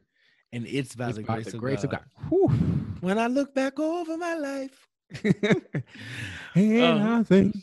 [0.52, 2.04] and it's by It's the by grace, the of, God.
[2.30, 2.98] of God.
[3.02, 4.88] When i look back over my life
[6.56, 7.20] and Uh-huh.
[7.20, 7.56] I think.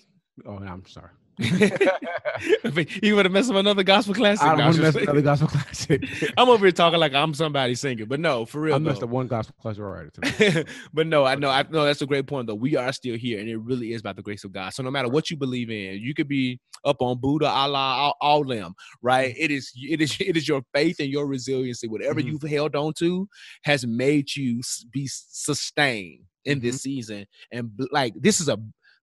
[0.47, 1.11] Oh, I'm sorry.
[1.41, 4.45] you want to mess up another gospel classic?
[4.45, 5.09] I want to mess playing.
[5.09, 6.03] another gospel classic.
[6.37, 8.75] I'm over here talking like I'm somebody singing, but no, for real.
[8.75, 9.07] I messed though.
[9.07, 10.65] up one gospel classic already today.
[10.93, 12.57] but no, I know, I know that's a great point though.
[12.57, 14.71] We are still here, and it really is about the grace of God.
[14.71, 18.17] So no matter what you believe in, you could be up on Buddha, Allah, all,
[18.21, 19.33] all them, right?
[19.39, 21.87] It is, it is, it is your faith and your resiliency.
[21.87, 22.27] Whatever Mhm.
[22.33, 23.29] you've held on to
[23.63, 24.61] has made you
[24.93, 27.27] be sustained in this season.
[27.53, 28.59] And like this is a,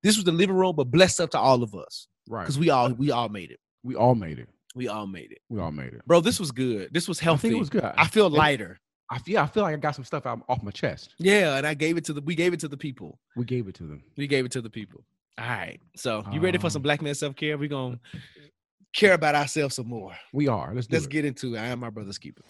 [0.05, 2.43] this was the living room, but blessed up to all of us right.
[2.43, 3.59] because we all, we all made it.
[3.83, 4.49] We all made it.
[4.75, 6.05] We all made it, We all made it.
[6.05, 6.19] bro.
[6.21, 6.89] This was good.
[6.93, 7.41] This was I healthy.
[7.49, 7.83] think it was good.
[7.83, 8.79] I feel And lighter.
[9.09, 9.37] I feel.
[9.39, 11.13] I feel like I got some stuff out off my chest.
[11.19, 12.21] Yeah, and I gave it to the.
[12.21, 13.19] We gave it to the people.
[13.35, 14.03] We gave it to them.
[14.17, 15.05] We gave it to the people.
[15.37, 15.79] All right.
[15.95, 17.55] So you ready for some Um, black man self care?
[17.57, 17.99] We're gonna
[18.93, 20.13] care about ourselves some more.
[20.33, 20.73] We are.
[20.73, 21.11] Let's do Let's it.
[21.11, 21.59] get into it.
[21.59, 22.41] I am my brother's keeper.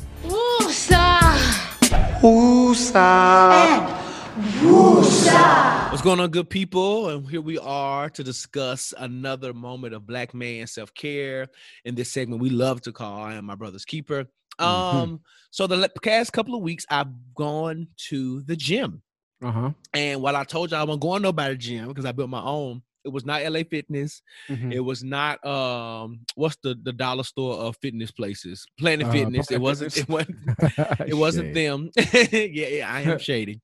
[4.36, 7.08] What's going on, good people?
[7.08, 11.48] And here we are to discuss another moment of black man self care
[11.86, 14.26] in this segment we love to call I am my brother's keeper.
[14.60, 14.66] Mhm.
[14.66, 15.22] Um,
[15.52, 19.02] so the past couple of weeks, I've gone to the gym.
[19.42, 19.72] Uh huh.
[19.94, 22.82] And while I told y'all I wasn't going nobody gym because I built my own,
[23.06, 24.22] it was not LA Fitness.
[24.50, 24.72] Mm-hmm.
[24.74, 28.66] It was not um what's the the dollar store of fitness places?
[28.80, 29.52] Planet Uh, Fitness.
[29.52, 30.38] It wasn't it wasn't
[31.08, 31.92] it wasn't them.
[32.14, 33.62] yeah, yeah, I am shady.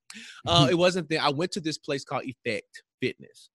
[0.48, 1.20] Uh it wasn't them.
[1.22, 3.50] I went to this place called Effect Fitness.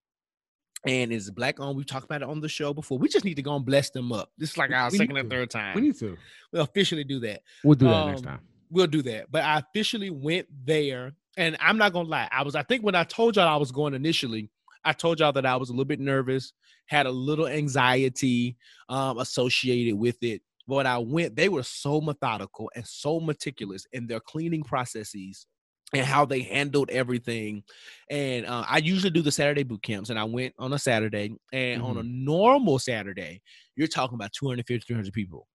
[0.87, 1.77] And it's black owned.
[1.77, 2.97] We've talked about it on the show before.
[2.99, 4.31] We just need to go and bless them up.
[4.39, 5.29] This is like our We second or to.
[5.29, 5.75] third time.
[5.75, 6.17] We need to.
[6.53, 8.41] we'll officially do that We'll do that next Um, time.
[8.71, 9.27] we'll do that.
[9.31, 12.29] But I officially went there, and I'm not gonna lie.
[12.31, 14.49] I was, I think, when I told y'all I was going initially,
[14.87, 16.53] I told y'all that I was a little bit nervous,
[16.87, 18.57] had a little anxiety
[18.89, 20.43] um, associated with it.
[20.67, 25.47] But when I went, they were so methodical and so meticulous in their cleaning processes
[25.93, 27.63] and how they handled everything.
[28.11, 31.35] And uh, I usually do the Saturday boot camps, and I went on a Saturday.
[31.53, 33.43] And on a normal Saturday,
[33.77, 35.47] you're talking about 250, 300 people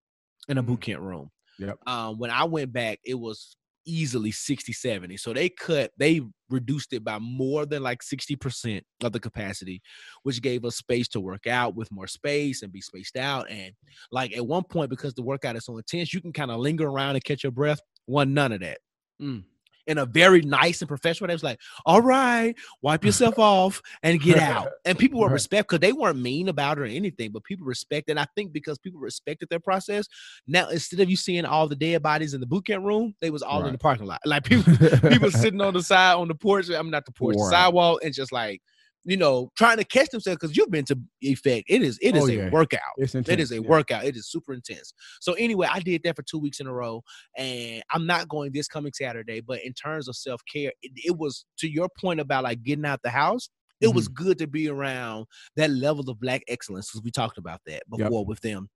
[0.48, 1.30] in a boot camp room
[1.60, 1.78] Yep.
[1.88, 3.56] um, when I went back, it was
[3.86, 5.18] easily 60, 70.
[5.18, 9.82] So they cut, they reduced it by more than like 60% of the capacity,
[10.24, 13.50] which gave us space to work out with more space and be spaced out.
[13.50, 13.74] And
[14.12, 16.88] like at one point, because the workout is so intense, you can kind of linger
[16.88, 17.80] around and catch your breath.
[18.06, 18.80] One, none of that.
[19.22, 19.44] Mm.
[19.88, 23.82] In a very nice and professional way, it was like, all right, wipe yourself off
[24.04, 24.70] and get out.
[24.86, 25.34] And people were Right.
[25.34, 28.12] respect because they weren't mean about it or anything, but people respected.
[28.12, 30.08] And I think because people respected their process,
[30.48, 33.30] now instead of you seeing all the dead bodies in the boot camp room, they
[33.30, 34.22] was all in the parking lot.
[34.26, 34.74] Like people,
[35.10, 36.70] people sitting on the side on the porch.
[36.70, 38.62] I'm not the porch, the sidewalk, and just like
[39.04, 41.66] you know, trying to catch themselves because you've been to effect.
[41.70, 42.80] It is it is Oh, a workout.
[42.98, 43.42] It's intense.
[43.42, 43.68] is a yeah.
[43.68, 44.06] workout.
[44.06, 44.94] It is super intense.
[45.22, 47.04] So anyway, I did that for two weeks in a row,
[47.38, 49.42] and I'm not going this coming Saturday.
[49.42, 52.86] But in terms of self care, it, it was to your point about like getting
[52.86, 53.50] out the house.
[53.82, 54.14] It was Mm-hmm.
[54.14, 55.26] good to be around
[55.56, 58.10] that level of black excellence because we talked about that Yep.
[58.10, 58.70] before with them.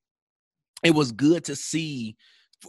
[0.84, 2.16] It was good to see,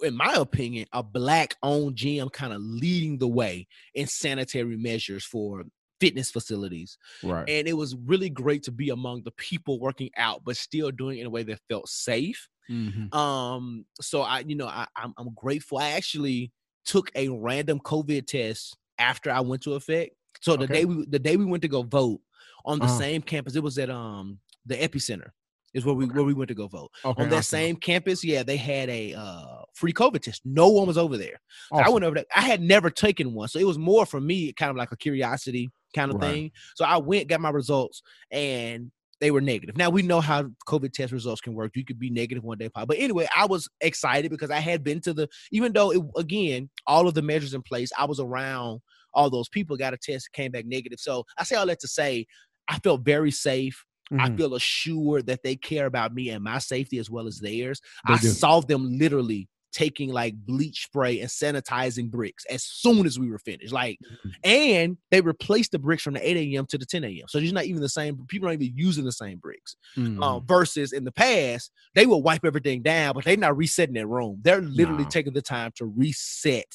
[0.03, 5.25] in my opinion, a black owned gym kind of leading the way in sanitary measures
[5.25, 5.65] for
[6.01, 7.49] fitness facilities Right.
[7.49, 11.19] and it was really great to be among the people working out but still doing
[11.19, 13.11] it in a way that felt safe Mhm.
[13.13, 16.53] um so i you know I, I'm, I'm grateful i actually
[16.85, 20.69] took a random covid test after i went to effect so the Okay.
[20.69, 22.21] day we the day we went to go vote
[22.65, 22.89] on the Uh-huh.
[22.89, 25.31] same campus it was at um the epicenter
[25.75, 27.23] is where we where we went to go vote Okay.
[27.23, 27.45] on that awesome.
[27.45, 31.41] same campus yeah they had a uh free covid test no one was over there
[31.75, 32.25] so I went over there.
[32.35, 34.97] I had never taken one, so it was more for me, kind of like a
[34.97, 36.31] curiosity kind of Right.
[36.31, 36.53] thing.
[36.75, 38.91] So I went, got my results, and
[39.21, 39.77] they were negative.
[39.77, 41.73] Now we know how COVID test results can work.
[41.75, 45.01] You could be negative one day, but anyway, I was excited because I had been
[45.03, 45.29] to the.
[45.53, 48.81] Even though it, again, all of the measures in place, I was around
[49.15, 49.77] all those people.
[49.77, 51.01] Got a test, came back negative.
[51.01, 52.27] So I say all that to say,
[52.69, 53.83] I felt very safe.
[54.13, 54.37] I Mhm.
[54.37, 57.81] feel assured that they care about me and my safety as well as theirs.
[58.07, 58.29] They I do.
[58.29, 63.39] saw them literally taking like bleach spray and sanitizing bricks as soon as we were
[63.39, 63.73] finished.
[63.73, 64.37] Like, Mhm.
[64.45, 66.67] and they replaced the bricks from the 8 a.m.
[66.67, 67.27] to the 10 a.m.
[67.29, 68.27] So it's not even the same.
[68.29, 69.77] People aren't even using the same bricks.
[69.97, 70.23] Mhm.
[70.23, 74.07] Um, versus in the past, they will wipe everything down, but they're not resetting their
[74.09, 74.41] room.
[74.43, 75.11] They're literally Nah.
[75.11, 76.67] taking the time to reset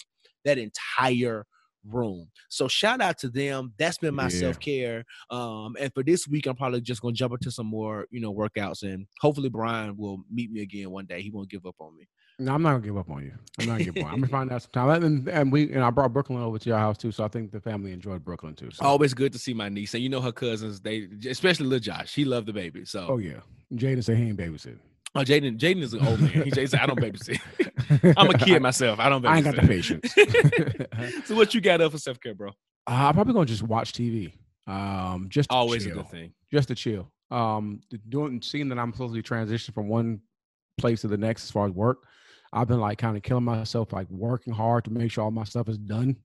[0.46, 1.46] that entire
[1.84, 2.30] room.
[2.50, 3.74] So shout out to them.
[3.80, 4.30] That's been my Yeah.
[4.30, 5.04] self-care.
[5.32, 8.34] Um, and for this week, I'm probably just gonna jump into some more, you know,
[8.34, 11.22] workouts and hopefully Brian will meet me again one day.
[11.24, 12.08] He won't give up on me.
[12.42, 13.34] No, I'm not gonna give up on you.
[13.60, 13.98] I'm not gonna give up.
[13.98, 14.08] on you.
[14.08, 15.04] I'm gonna find out some time.
[15.04, 17.52] And, and we and I brought Brooklyn over to your house too, so I think
[17.52, 18.72] the family enjoyed Brooklyn too.
[18.72, 18.84] So.
[18.84, 19.94] Always good to see my niece.
[19.94, 22.14] And you know her cousins, they especially little Josh.
[22.16, 22.86] He loved the baby.
[22.86, 23.42] So Oh yeah,
[23.74, 24.78] Jaden said he ain't babysit.
[25.16, 26.44] oh, Jaden, Jaden is an old man.
[26.44, 27.40] He said, I don't babysit.
[28.18, 29.00] I'm a kid myself.
[29.00, 29.30] I don't babysit.
[29.30, 31.26] I ain't got the patience.
[31.28, 32.50] so what you got up for self-care, bro?
[32.50, 32.52] Uh,
[32.88, 34.34] I'm probably gonna just watch TV.
[34.68, 36.34] Um, just to Always a good thing.
[36.52, 37.12] just to chill.
[37.30, 40.22] Um, doing seeing that I'm supposed to transition from one
[40.78, 42.06] place to the next as far as work.
[42.54, 45.44] I've been like kind of killing myself, like working hard to make sure all my
[45.46, 46.18] stuff is done,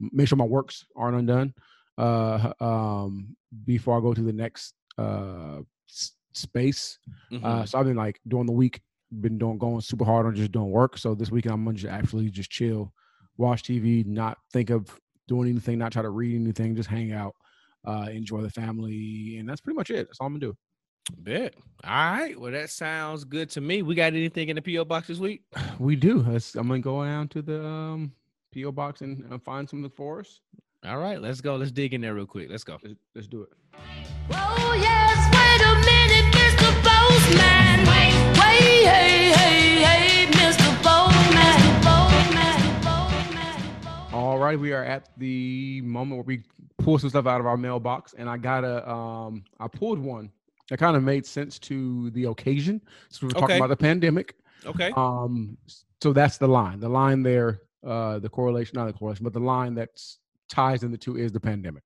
[0.00, 1.54] make sure my works aren't undone.
[1.96, 6.98] Uh, um, before I go to the next uh s- space.
[7.32, 7.44] Mhm.
[7.44, 8.80] Uh, so I've been like during the week,
[9.20, 10.98] been doing going super hard on just doing work.
[10.98, 12.92] So this weekend I'm gonna just actually just chill,
[13.36, 17.34] watch TV, not think of doing anything, not try to read anything, just hang out,
[17.84, 20.06] uh, enjoy the family, and that's pretty much it.
[20.08, 20.56] That's all I'm gonna do.
[21.16, 21.54] Bet.
[21.84, 22.38] All right.
[22.38, 23.82] Well, that sounds good to me.
[23.82, 25.42] We got anything in the PO box this week?
[25.78, 26.18] We do.
[26.22, 28.12] Let's, I'm gonna go down to the um,
[28.52, 30.40] PO box and uh, find something for us.
[30.84, 31.22] All right.
[31.22, 31.54] Let's go.
[31.54, 32.50] Let's dig in there real quick.
[32.50, 32.78] Let's go.
[32.82, 33.50] Let's, let's do it.
[34.32, 36.68] Oh yes, wait a minute, Mr.
[36.82, 37.86] Postman.
[37.86, 40.66] Wait, wait, hey, hey, hey, Mr.
[40.82, 41.82] Postman.
[41.82, 44.14] Postman, Postman, Postman.
[44.14, 46.42] All right, we are at the moment where we
[46.78, 50.30] pull some stuff out of our mailbox, and I got a um, I pulled one
[50.68, 52.80] that kind of made sense to the occasion.
[53.08, 54.34] So we we're talking about the pandemic.
[54.66, 54.92] Okay.
[54.96, 55.56] Um,
[56.02, 56.80] so that's the line.
[56.80, 59.90] The line there, uh, the correlation, not the correlation, but the line that
[60.48, 61.82] ties in the two is the pandemic.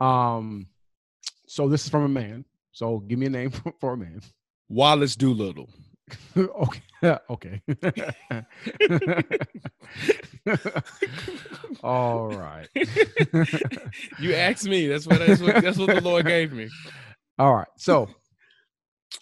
[0.00, 0.66] Um,
[1.46, 2.44] so this is from a man.
[2.72, 4.20] So give me a name for, for a man.
[4.68, 5.68] Wallace Doolittle.
[6.36, 6.82] okay.
[7.30, 7.60] okay.
[11.82, 12.68] All right.
[14.18, 14.88] you asked me.
[14.88, 16.68] That's what that's what that's what the Lord gave me.
[17.38, 17.68] All right.
[17.76, 18.08] So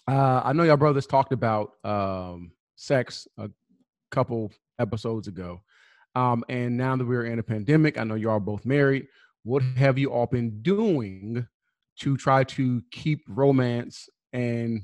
[0.07, 3.49] uh I know y'all brothers talked about um sex a
[4.11, 5.61] couple episodes ago.
[6.15, 9.07] Um and now that we're in a pandemic, I know you all both married.
[9.43, 11.47] What have you all been doing
[11.99, 14.83] to try to keep romance and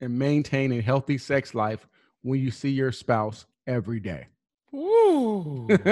[0.00, 1.86] and maintain a healthy sex life
[2.22, 4.26] when you see your spouse every day?
[4.72, 5.68] Woo.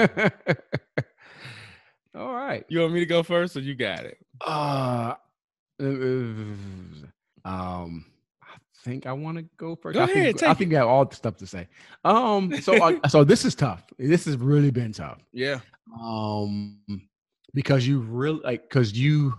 [2.15, 2.63] all right.
[2.69, 4.17] You want me to go first or you got it?
[4.45, 5.15] Uh,
[7.43, 8.14] um, I
[8.85, 9.95] think I want to go first.
[9.95, 11.67] Go I think, I think you have all the stuff to say.
[12.03, 13.83] Um, so uh, so this is tough.
[13.97, 15.19] This has really been tough.
[15.33, 15.59] Yeah.
[15.99, 16.79] Um,
[17.53, 19.33] because you really like because you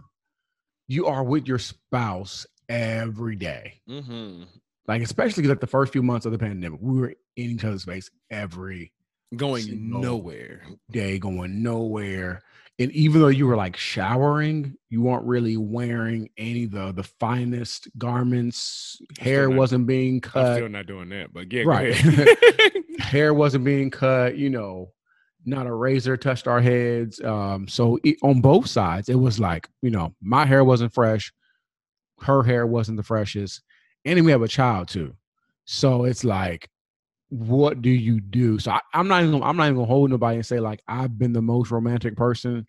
[0.89, 3.81] you are with your spouse every day.
[3.89, 4.43] Mm-hmm.
[4.89, 7.85] Like especially like the first few months of the pandemic, we were in each other's
[7.85, 8.93] face every
[9.35, 10.63] Going nowhere.
[10.91, 12.43] day, going nowhere.
[12.79, 17.05] And even though you were like showering, you weren't really wearing any of the the
[17.05, 19.01] finest garments.
[19.19, 20.57] Hair not- wasn't being I'm cut.
[20.57, 21.95] still not doing that, but yeah, Right.
[22.99, 24.37] hair wasn't being cut.
[24.37, 24.93] You know,
[25.47, 27.19] not a razor touched our heads.
[27.23, 31.33] Um, so it, on both sides, it was like you know, my hair wasn't fresh,
[32.21, 33.63] her hair wasn't the freshest,
[34.05, 35.15] and then we have a child too.
[35.65, 36.69] So it's like,
[37.29, 38.59] what do you do?
[38.59, 40.81] So I, I'm not even gonna, I'm not even gonna hold nobody and say like
[40.87, 42.67] I've been the most romantic person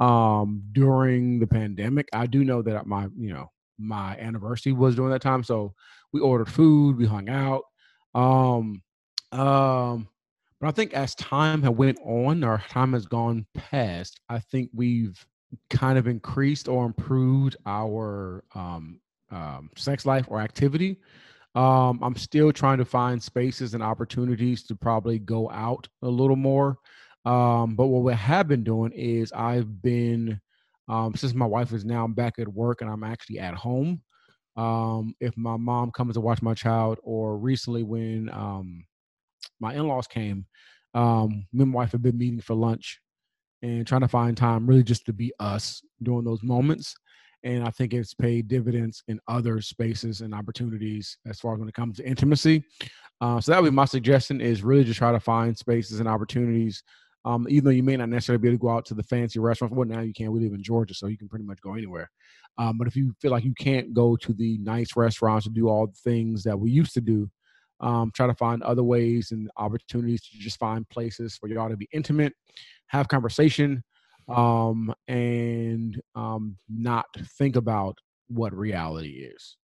[0.00, 2.08] um during the pandemic.
[2.12, 5.74] I do know that my you know my anniversary was during that time, so
[6.12, 7.62] we ordered food, we hung out.
[8.14, 8.82] Um,
[9.32, 10.08] um,
[10.60, 14.70] but I think as time had went on or time has gone past, I think
[14.74, 15.24] we've
[15.70, 19.00] kind of increased or improved our um,
[19.30, 20.98] um, sex life or activity.
[21.56, 26.36] Um, I'm still trying to find spaces and opportunities to probably go out a little
[26.36, 26.78] more.
[27.24, 30.40] Um, but what we have been doing is I've been,
[30.88, 34.02] um, since my wife is now back at work and I'm actually at home.
[34.56, 38.84] Um, if my mom comes to watch my child, or recently when um,
[39.60, 40.46] my in-laws came,
[40.94, 43.00] um, me and my wife have been meeting for lunch
[43.62, 46.94] and trying to find time really just to be us during those moments.
[47.46, 51.68] And I think it's paid dividends in other spaces and opportunities as far as when
[51.68, 52.64] it comes to intimacy.
[53.20, 56.08] Uh, so that would be my suggestion is really just try to find spaces and
[56.08, 56.82] opportunities.
[57.24, 59.38] Um, even though you may not necessarily be able to go out to the fancy
[59.38, 60.32] restaurants, well, now you can.
[60.32, 62.10] We live in Georgia, so you can pretty much go anywhere.
[62.58, 65.68] Um, but if you feel like you can't go to the nice restaurants to do
[65.68, 67.30] all the things that we used to do,
[67.78, 71.76] um, try to find other ways and opportunities to just find places for y'all to
[71.76, 72.32] be intimate,
[72.88, 73.84] have conversation,
[74.28, 77.06] um, and um, not
[77.38, 77.98] think about
[78.28, 79.56] what reality is.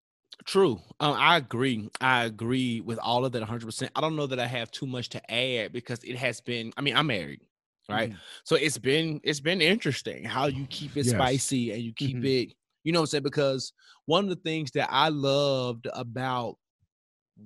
[0.46, 0.80] True.
[1.00, 1.90] Um, I agree.
[2.00, 3.92] I agree with all of that 100%.
[3.94, 6.80] I don't know that I have too much to add because it has been, I
[6.80, 7.42] mean, I'm married,
[7.88, 8.10] right?
[8.44, 11.04] So it's been it's been interesting how you keep it Yes.
[11.04, 12.24] spicy and you keep Mhm.
[12.24, 12.54] it,
[12.84, 13.22] you know what I'm saying?
[13.24, 13.72] Because
[14.06, 16.56] one of the things that I loved about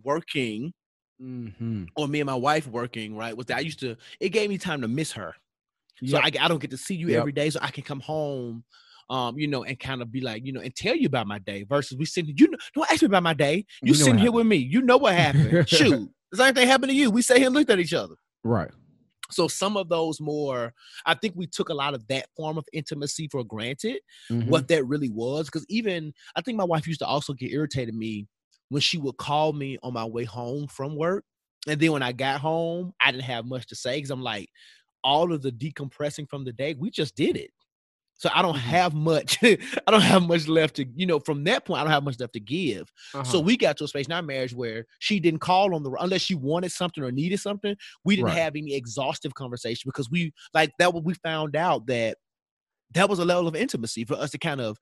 [0.03, 0.74] working
[1.20, 1.85] Mm-hmm.
[1.97, 4.59] or me and my wife working, right, was that I used to it gave me
[4.59, 5.35] time to miss her.
[6.05, 7.19] So I, I don't get to see you Yep.
[7.19, 8.65] every day, so I can come home,
[9.11, 11.39] um, you know, and kind of be like, you know, and tell you about my
[11.39, 11.62] day.
[11.65, 13.65] Versus we sitting, you know, don't ask me about my day.
[13.83, 15.59] You You, sitting here with me, you know what happened.
[15.69, 17.11] Shoot, the same thing happened to you.
[17.11, 18.15] We sat here and looked at each other.
[18.45, 18.71] right.
[19.31, 20.75] So some of those more,
[21.07, 24.01] I think we took a lot of that form of intimacy for granted.
[24.31, 24.49] Mhm.
[24.49, 25.47] what that really was.
[25.47, 28.27] Because even I think my wife used to also get irritated me
[28.69, 31.25] when she would call me on my way home from work.
[31.66, 34.51] And then when I got home, I didn't have much to say because I'm like,
[35.05, 37.52] all of the decompressing from the day, we just did it.
[38.16, 38.60] So I don't Mhm.
[38.60, 39.39] have much.
[39.43, 39.59] I
[39.90, 42.35] don't have much left to, you know, from that point, I don't have much left
[42.35, 42.93] to give.
[43.24, 43.40] So Uh-huh.
[43.40, 46.22] we got to a space in our marriage where she didn't call on the unless
[46.22, 47.76] she wanted something or needed something.
[48.05, 48.39] We didn't Right.
[48.39, 50.94] have any exhaustive conversation because we like that.
[50.94, 52.18] What we found out that
[52.94, 54.78] that was a level of intimacy for us to kind of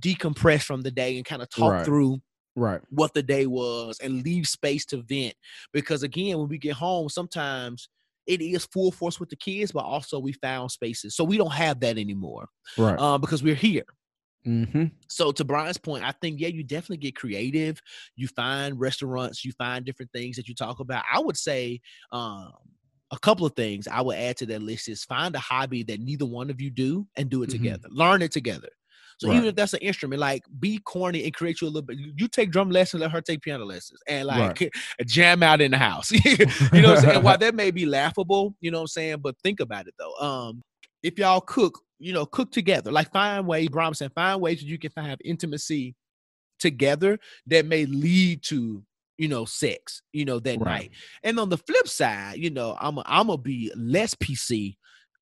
[0.00, 1.84] decompress from the day and kind of talk Right.
[1.84, 2.20] through
[2.56, 2.82] right.
[2.90, 5.34] what the day was and leave space to vent.
[5.72, 7.88] Because again, when we get home, sometimes
[8.28, 11.16] it is full force with the kids, but also we found spaces.
[11.16, 12.98] So we don't have that anymore Right.
[12.98, 13.84] uh, because we're here.
[14.46, 14.84] mm-hmm.
[15.08, 17.80] So to Brian's point, I think yeah, you definitely get creative.
[18.16, 21.04] You find restaurants, you find different things that you talk about.
[21.12, 21.80] I would say
[22.12, 22.52] um,
[23.10, 26.00] a couple of things I would add to that list is find a hobby that
[26.00, 27.52] neither one of you do and do it Mhm.
[27.52, 27.88] together.
[27.90, 28.68] Learn it together.
[29.18, 29.36] So Right.
[29.36, 31.98] even if that's an instrument, like be corny and create you a little bit.
[31.98, 34.70] You take drum lessons, let her take piano lessons, and like
[35.06, 36.10] jam out in the house.
[36.24, 36.46] you
[36.82, 37.22] know what I'm saying?
[37.22, 40.14] While that may be laughable, you know what I'm saying, but think about it though.
[40.24, 40.62] Um,
[41.02, 42.92] if y'all cook, you know, cook together.
[42.92, 45.94] Like find ways, Brian said, find ways that you can have intimacy
[46.58, 48.82] together that may lead to
[49.16, 50.66] you know sex you know that Right.
[50.68, 50.90] night
[51.24, 54.76] and on the flip side you know i'm i'm gonna be less pc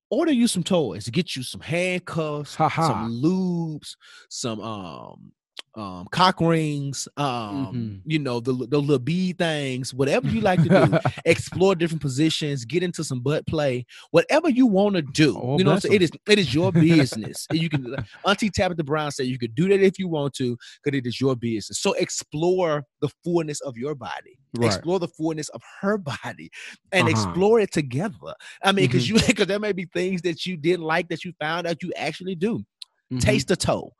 [0.09, 2.87] order you some toys get you some handcuffs Ha-ha.
[2.87, 3.95] some lubes
[4.29, 5.31] some um
[5.75, 8.01] um cock rings um Mhm.
[8.11, 12.65] you know the, the little bead things whatever you like to do explore different positions,
[12.65, 15.37] get into some butt play, whatever you want to do.
[15.37, 15.95] Oh, you know, what I'm bless saying?
[15.95, 17.47] it is it is your business.
[17.51, 20.97] You can Auntie Tabitha Brown said you could do that if you want to, because
[20.97, 21.79] it is your business.
[21.79, 24.67] So explore the fullness of your body, Right.
[24.67, 26.49] explore the fullness of her body,
[26.91, 27.11] and Uh-huh.
[27.11, 28.33] explore it together.
[28.63, 29.09] I mean, because Mhm.
[29.09, 31.91] you because there may be things that you didn't like that you found out you
[31.95, 32.65] actually do.
[33.11, 33.19] Mhm.
[33.21, 33.93] Taste a toe,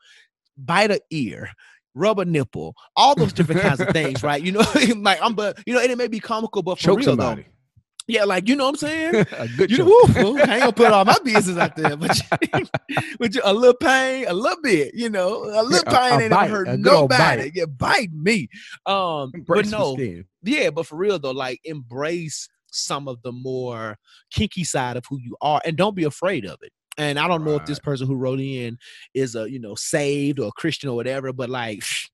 [0.57, 1.49] bite a ear.
[1.93, 4.39] Rub a nipple, all those different kinds of things, right?
[4.43, 4.59] You know,
[4.97, 7.41] like I'm, but you know, and it may be comical, but for choke real somebody.
[7.41, 7.49] though,
[8.07, 9.25] yeah, like you know what I'm saying.
[9.31, 10.15] a good You know, choke.
[10.15, 12.15] woo, woo, I ain't gonna put all my business out there, but
[12.53, 12.65] you,
[13.19, 16.19] but you, a little pain, a little bit, you know, a little Yeah, a- pain
[16.19, 17.41] a ain't bite, hurt a good old nobody.
[17.43, 17.51] bite.
[17.55, 18.47] Yeah, bite me.
[18.85, 19.97] Um, but Embrace the no,
[20.43, 23.97] yeah, but for real though, like embrace some of the more
[24.31, 26.71] kinky side of who you are, and don't be afraid of it.
[26.97, 28.77] And I don't know if this person who wrote in
[29.13, 31.81] is a you know saved or Christian or whatever, but like.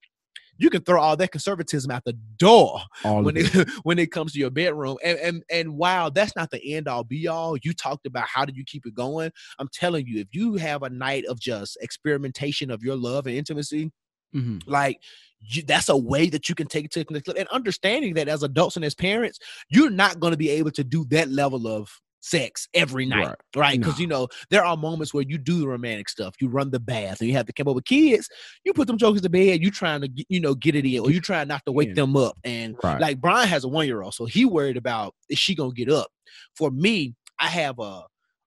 [0.60, 3.68] You can throw all that conservatism out the door All when it it.
[3.84, 4.98] when it comes to your bedroom.
[5.04, 8.46] And and and while that's not the end all be all, you talked about how
[8.46, 9.32] do you keep it going.
[9.58, 13.36] I'm telling you, if you have a night of just experimentation of your love and
[13.36, 13.92] intimacy,
[14.36, 14.62] Mhm.
[14.68, 15.00] like
[15.42, 17.40] you, that's a way that you can take it to the next level.
[17.42, 19.40] And understanding that as adults and as parents,
[19.70, 21.90] you're not going to be able to do that level of
[22.24, 23.36] sex every night, Right.
[23.56, 23.80] right?
[23.80, 24.02] Because No.
[24.02, 26.36] you know there are moments where you do the romantic stuff.
[26.40, 28.30] You run the bath, and you have to come up with kids.
[28.64, 29.62] You put them jokers to bed.
[29.62, 31.96] You trying to you know get it in, or you trying not to wake in.
[31.96, 32.38] them up.
[32.44, 33.00] And Right.
[33.00, 35.90] like Brian has a one year old, so he worried about is she gonna get
[35.90, 36.08] up.
[36.56, 38.04] For me, I have a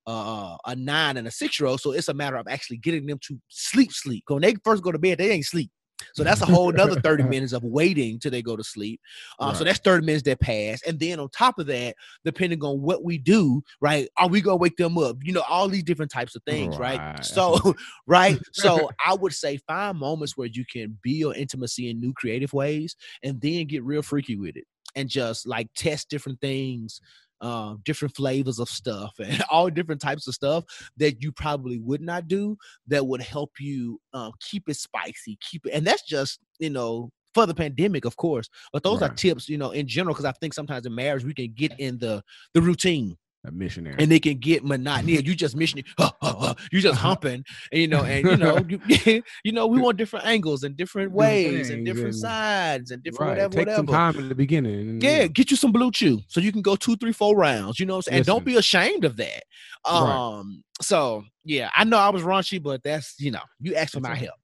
[0.06, 3.06] a, a nine and a six year old, so it's a matter of actually getting
[3.06, 3.92] them to sleep.
[3.92, 4.24] Sleep.
[4.28, 5.70] When they first go to bed, they ain't sleep.
[6.12, 9.00] So that's a whole another 30 minutes of waiting till they go to sleep.
[9.38, 10.82] Uh, So that's 30 minutes that pass.
[10.86, 14.08] And then on top of that, depending on what we do, right?
[14.18, 15.16] Are we gonna wake them up?
[15.22, 17.02] You know, all these different types of things, right?
[17.18, 17.24] Right.
[17.24, 17.74] So,
[18.06, 18.38] right.
[18.52, 22.96] So I would say find moments where you can build intimacy in new creative ways
[23.22, 24.64] and then get real freaky with it
[24.94, 27.00] and just like test different things.
[27.42, 30.64] Um, different flavors of stuff and all different types of stuff
[30.96, 32.56] that you probably would not do
[32.86, 37.10] that would help you um, keep it spicy, keep it, and that's just you know
[37.36, 38.48] for the pandemic, of course.
[38.72, 41.34] But those are tips, you know, in general, because I think sometimes in marriage we
[41.34, 42.22] can get in the
[42.54, 43.96] the routine a missionary.
[43.98, 45.12] and they can get monotony.
[45.12, 45.82] You just mission,
[46.72, 50.26] you just humping, and you know, and you know, you, you know, we want different
[50.26, 53.36] angles and different ways and different and- sides and different right.
[53.36, 53.76] whatever, Take whatever.
[53.76, 54.74] some time in the beginning.
[54.88, 57.78] and, you Yeah, get you some BlueChew so you can go two, three, four rounds.
[57.78, 58.16] You know what I'm saying?
[58.18, 59.42] And don't be ashamed of that.
[59.86, 59.94] Right.
[59.94, 64.00] Um, so yeah, I know I was raunchy, but that's you know, you asked for
[64.00, 64.34] my help.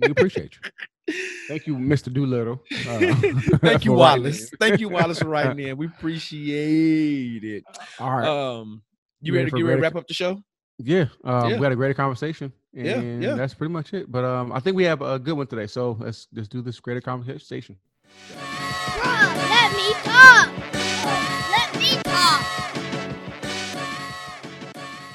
[0.00, 0.70] We appreciate you.
[1.48, 2.12] Thank you, Mr.
[2.12, 2.62] Doolittle.
[2.88, 2.98] uh,
[3.58, 4.50] Thank you, Wallace.
[4.60, 5.76] Thank you, Wallace, for writing in.
[5.76, 7.64] We appreciate it.
[7.98, 8.26] All right.
[8.28, 8.82] Um,
[9.20, 10.42] you You ready ready to get ready to wrap up the show?
[10.78, 11.56] Yeah, um, Yeah.
[11.58, 12.86] we had a great conversation, and
[13.22, 13.34] Yeah, yeah.
[13.34, 14.10] that's pretty much it.
[14.12, 16.78] But um, I think we have a good one today, so let's let's do this
[16.78, 17.76] greater conversation.
[18.30, 20.77] Bro, let me talk.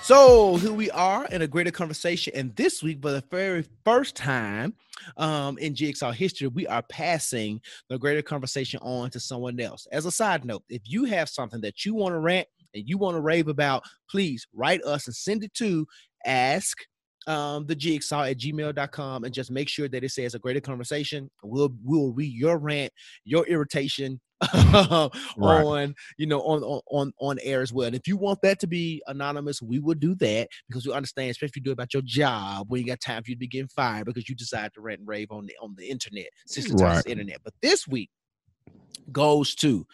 [0.03, 4.17] So here we are in a greater conversation, and this week, for the very first
[4.17, 4.73] time
[5.15, 9.87] um, in Jigsaw history, we are passing the greater conversation on to someone else.
[9.93, 12.97] As a side note, if you have something that you want to rant and you
[12.97, 15.87] want to rave about, please write us and send it to
[16.25, 16.77] ask
[17.27, 21.31] um the jigsaw at gmail.com and just make sure that it says a greater conversation.
[21.43, 22.91] We'll we'll read your rant,
[23.23, 24.19] your irritation
[25.37, 25.63] Right.
[25.63, 27.87] on you know on, on on air as well.
[27.87, 31.31] And if you want that to be anonymous, we will do that because we understand,
[31.31, 33.39] especially if you do it about your job, when you got time for you to
[33.39, 36.27] be getting fired because you decide to rant and rave on the on the internet,
[36.45, 37.05] sister Right.
[37.05, 37.39] internet.
[37.43, 38.09] But this week
[39.11, 39.85] goes to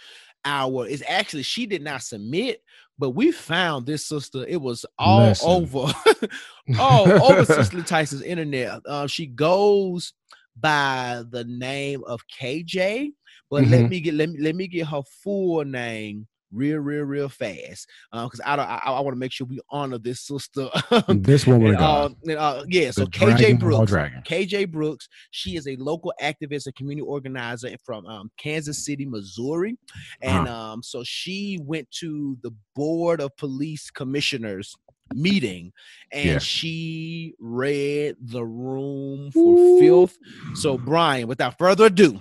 [0.46, 2.62] our it's actually she did not submit,
[2.98, 4.46] but we found this sister.
[4.48, 5.50] It was all Listen.
[5.52, 5.94] over,
[6.80, 8.80] all over Sister Tyson's internet.
[8.86, 10.14] Uh, she goes
[10.60, 13.12] by the name of KJ,
[13.50, 13.90] but let Mhm.
[13.90, 17.88] me get let me let me get her full name real, real, real fast.
[18.12, 20.68] because I don't I, I want to make sure we honor this sister.
[21.10, 23.92] this woman And, uh, and, uh, yeah, so KJ Brooks.
[23.92, 25.08] KJ Brooks.
[25.30, 29.78] She is a local activist and community organizer from um, Kansas City, Missouri.
[30.24, 30.74] And Uh-huh.
[30.74, 34.76] um, so she went to the Board of Police Commissioners
[35.14, 35.72] meeting
[36.12, 36.40] and Yeah.
[36.40, 40.18] she read the room for filth.
[40.56, 42.20] So, Brian, without further ado,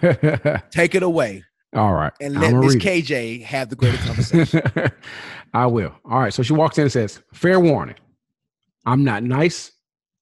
[0.70, 1.44] take it away
[1.74, 2.12] All right.
[2.20, 2.76] and let Miss.
[2.76, 4.62] KJ have the greater conversation.
[5.54, 5.94] I will.
[6.04, 6.32] All right.
[6.34, 7.96] So she walks in and says, "Fair warning,
[8.84, 9.72] I'm not nice,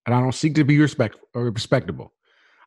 [0.07, 2.13] and I don't seek to be respect or respectable.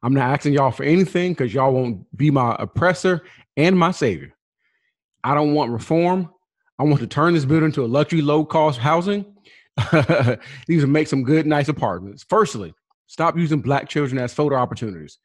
[0.03, 3.23] I'm not asking y'all for anything because y'all won't be my oppressor
[3.55, 4.33] and my savior.
[5.23, 6.29] I don't want reform.
[6.79, 9.25] I want to turn this building to a luxury, low cost housing.
[10.67, 12.25] These will make some good, nice apartments.
[12.29, 12.73] Firstly,
[13.07, 15.17] stop using black children as photo opportunities.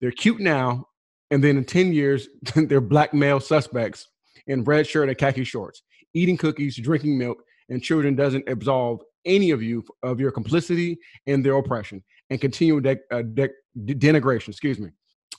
[0.00, 0.88] They're cute now,
[1.32, 4.06] and then in 10 years, they're black male suspects
[4.46, 5.82] in red shirt and khaki shorts,
[6.14, 11.42] eating cookies, drinking milk, and children doesn't absolve any of you of your complicity in
[11.42, 13.48] their oppression and continual de- uh, de-
[13.84, 14.48] de- denigration.
[14.48, 14.90] Excuse me,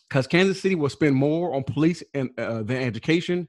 [0.09, 3.47] because Kansas City will spend more on police and uh, than education.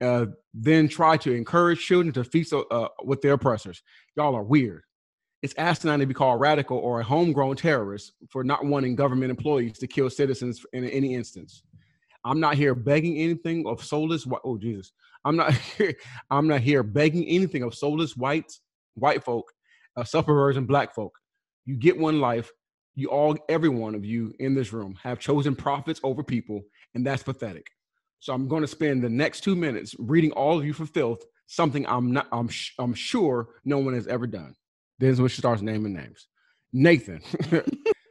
[0.00, 3.82] Uh, then try to encourage children to feast uh, with their oppressors.
[4.14, 4.82] Y'all are weird.
[5.46, 9.78] It's asinine to be called radical or a homegrown terrorist for not wanting government employees
[9.78, 11.62] to kill citizens in any instance.
[12.24, 14.26] I'm not here begging anything of soulless.
[14.42, 14.90] Oh Jesus,
[15.24, 15.52] I'm not.
[15.78, 15.94] Here,
[16.32, 18.60] I'm not here begging anything of soulless whites,
[18.94, 19.52] white folk,
[19.96, 21.16] uh, sufferers, and black folk.
[21.64, 22.50] You get one life.
[22.96, 26.62] You all, every one of you in this room, have chosen profits over people,
[26.96, 27.68] and that's pathetic.
[28.18, 31.22] So I'm going to spend the next two minutes reading all of you for filth.
[31.46, 32.26] Something I'm not.
[32.32, 32.48] I'm.
[32.48, 34.56] sh- I'm sure no one has ever done.
[34.98, 36.28] Then when she starts naming names.
[36.72, 37.22] Nathan.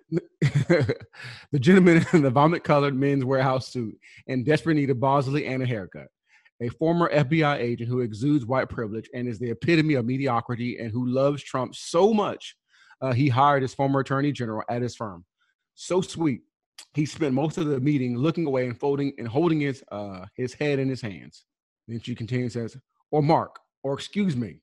[0.10, 3.98] the gentleman in the vomit colored Men's Wearhouse suit
[4.28, 6.08] in desperate need of Bosley and a haircut.
[6.62, 10.92] A former FBI agent who exudes white privilege and is the epitome of mediocrity and
[10.92, 12.56] who loves Trump so much,
[13.02, 15.26] uh, he hired his former attorney general at his firm.
[15.74, 16.42] So sweet,
[16.94, 20.54] he spent most of the meeting looking away and folding and holding his uh, his
[20.54, 21.46] head in his hands.
[21.88, 22.78] Then she continues says,
[23.12, 24.62] "Or Mark, or excuse me,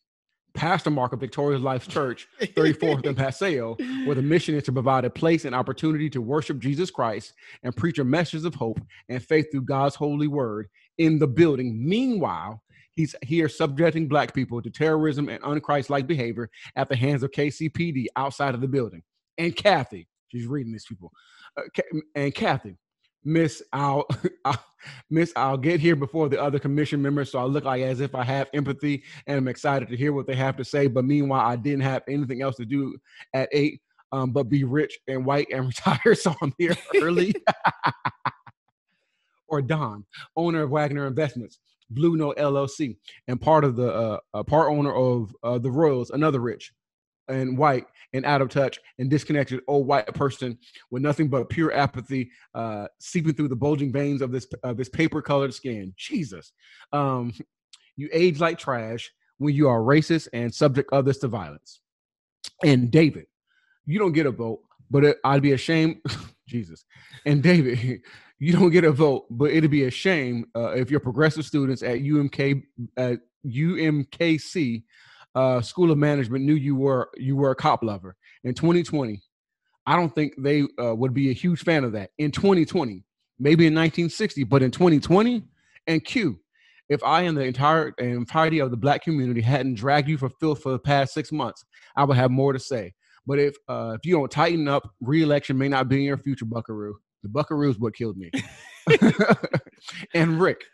[0.55, 5.05] Pastor Mark of Victorious Life Church, 34th and Paseo, where the mission is to provide
[5.05, 9.23] a place and opportunity to worship Jesus Christ and preach a message of hope and
[9.23, 10.69] faith through God's holy word
[10.99, 11.89] in the building.
[11.89, 12.63] Meanwhile,
[12.95, 18.07] he's here subjecting black people to terrorism and unchristlike behavior at the hands of KCPD
[18.17, 19.03] outside of the building.
[19.39, 21.13] And Kathy, she's reading these people,
[21.57, 21.63] uh,
[22.15, 22.77] and Kathy,
[23.25, 24.07] Miss, I'll,
[24.45, 24.65] I'll,
[25.11, 28.15] Miss, I'll get here before the other commission members, so I look like as if
[28.15, 30.87] I have empathy and I'm excited to hear what they have to say.
[30.87, 32.97] But meanwhile, I didn't have anything else to do
[33.35, 33.81] at eight,
[34.11, 37.35] um, but be rich and white and retire, so I'm here early.
[39.49, 40.05] or Don,
[40.37, 41.59] owner of Wagner Investments,
[41.91, 42.97] Blue Note LLC,
[43.29, 46.73] and part of the uh, uh, part owner of uh, the Royals, another rich
[47.29, 50.59] and white and out of touch and disconnected old white person
[50.91, 54.89] with nothing but pure apathy uh, seeping through the bulging veins of this of this
[54.89, 55.95] paper colored skin.
[55.97, 56.53] Jesus,
[56.93, 57.33] um,
[57.97, 61.81] you age like trash when you are racist and subject others to violence.
[62.65, 63.27] And David,
[63.87, 66.01] you don't get a vote, but it, I'd be ashamed.
[66.49, 66.85] Jesus.
[67.25, 68.03] And David,
[68.39, 71.83] you don't get a vote, but it'd be a shame uh, if your progressive students
[71.83, 72.63] at UMK
[72.97, 74.85] at UMKC
[75.35, 79.21] uh, School of Management knew you were you were a cop lover in 2020.
[79.87, 83.05] I don't think they uh, would be a huge fan of that in 2020,
[83.39, 85.43] maybe in 1960, but in 2020.
[85.89, 86.39] And Q,
[86.89, 90.63] if I and the entire entirety of the black community hadn't dragged you for filth
[90.63, 91.65] for the past six months,
[91.97, 92.93] I would have more to say.
[93.27, 96.45] But if uh, if you don't tighten up, re-election may not be in your future,
[96.45, 96.97] Buckaroo.
[97.23, 98.31] The Buckaroo is what killed me.
[100.15, 100.65] and Rick,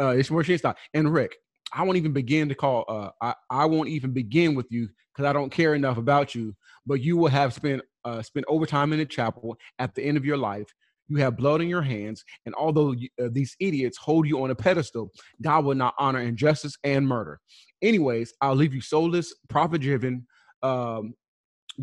[0.00, 0.80] uh, it's where she stopped.
[0.94, 1.36] And Rick,
[1.72, 2.84] I won't even begin to call.
[2.88, 6.54] Uh, I I won't even begin with you because I don't care enough about you.
[6.86, 10.24] But you will have spent uh, spent overtime in the chapel at the end of
[10.24, 10.66] your life.
[11.08, 14.50] you have blood in your hands, and although you- uh, these idiots hold you on
[14.50, 15.10] a pedestal,
[15.42, 17.40] God will not honor injustice and murder.
[17.82, 20.26] Anyways, I'll leave you soulless, profit driven,
[20.62, 21.14] um,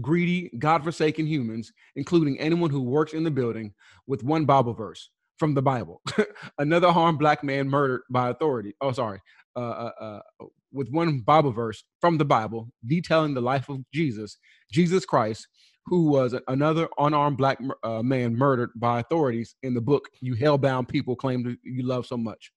[0.02, 3.74] greedy, God forsaken humans, including anyone who works in the building,
[4.06, 6.02] with one Bible verse from the Bible.
[6.58, 8.74] Another harmed black man murdered by authority.
[8.82, 9.22] Oh, sorry.
[9.58, 14.38] Uh, uh, uh, with one Bible verse from the Bible detailing the life of Jesus,
[14.72, 15.48] Jesus Christ,
[15.88, 20.88] who was another unarmed black uh, man murdered by authorities in the book you hellbound
[20.88, 22.52] people claim to you love so much.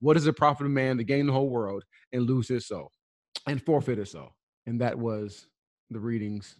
[0.00, 2.90] What is it profit of man to gain the whole world and lose his soul
[3.46, 4.30] and forfeit his soul?
[4.66, 5.46] And that was
[5.90, 6.56] the readings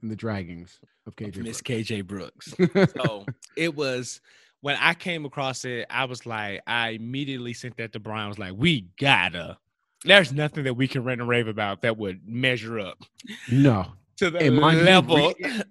[0.00, 1.42] and the draggings of KJ.
[1.42, 2.54] Miss KJ Brooks.
[2.96, 3.26] So
[3.56, 4.20] it was
[4.60, 8.26] when I came across it, I was like, I immediately sent that to Brian.
[8.26, 9.58] I was like, we gotta.
[10.04, 12.98] There's nothing that we can rant and rave about that would measure up
[13.50, 13.86] no,
[14.18, 15.16] to the And mind level.
[15.16, 15.62] reading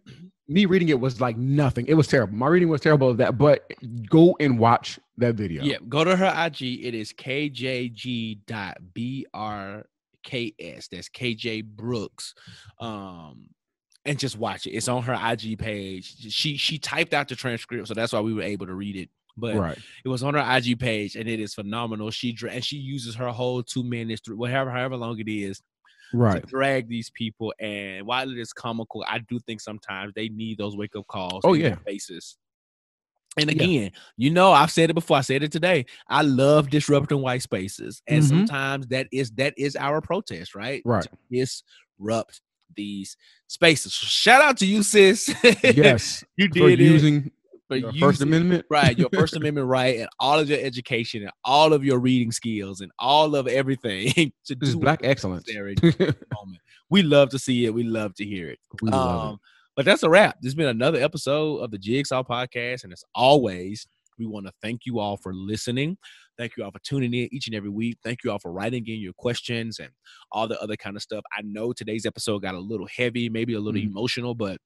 [0.47, 1.85] me reading it was like nothing.
[1.87, 2.35] It was terrible.
[2.35, 3.71] My reading was terrible of that, but
[4.09, 5.63] go and watch that video.
[5.63, 6.61] Yeah, go to her IG.
[6.85, 8.47] It is kjg.brks.
[10.87, 12.33] That's KJ Brooks.
[12.79, 13.49] Um,
[14.06, 14.72] and just watch it.
[14.72, 16.32] It's on her IG page.
[16.32, 19.10] She she typed out the transcript, so that's why we were able to read it.
[19.38, 19.77] But Right.
[20.06, 22.10] it was on her IG page, and it is phenomenal.
[22.11, 25.61] She and she uses her whole two minutes, through whatever however long it is,
[26.14, 26.41] Right.
[26.41, 27.53] to drag these people.
[27.60, 31.41] And while it is comical, I do think sometimes they need those wake up calls.
[31.44, 31.76] Oh, yeah.
[31.86, 32.38] faces.
[33.38, 33.64] And Yeah.
[33.64, 35.18] again, you know, I've said it before.
[35.18, 35.86] I said it today.
[36.07, 38.27] I love disrupting white spaces, and Mhm.
[38.30, 40.82] sometimes that is that is our protest, right?
[40.86, 41.03] Right.
[41.03, 41.10] To
[41.99, 42.40] disrupt
[42.75, 43.15] these
[43.47, 43.93] spaces.
[43.93, 45.33] Shout out to you, sis.
[45.63, 46.23] Yes.
[46.37, 46.83] you For did it.
[46.83, 47.31] using
[47.67, 48.65] For your First Amendment.
[48.69, 52.31] right your first amendment right and all of your education and all of your reading
[52.31, 55.47] skills and all of everything to This is do black excellence.
[55.47, 56.61] necessary in this moment.
[56.89, 59.37] we love to see it we love to hear it We love um
[59.75, 63.03] but that's a wrap this has been another episode of the jigsaw podcast and as
[63.15, 63.87] always
[64.19, 65.97] we want to thank you all for listening
[66.37, 68.85] thank you all for tuning in each and every week thank you all for writing
[68.87, 69.89] in your questions and
[70.31, 73.53] all the other kind of stuff i know today's episode got a little heavy maybe
[73.53, 73.87] a little Mhm.
[73.87, 74.57] emotional but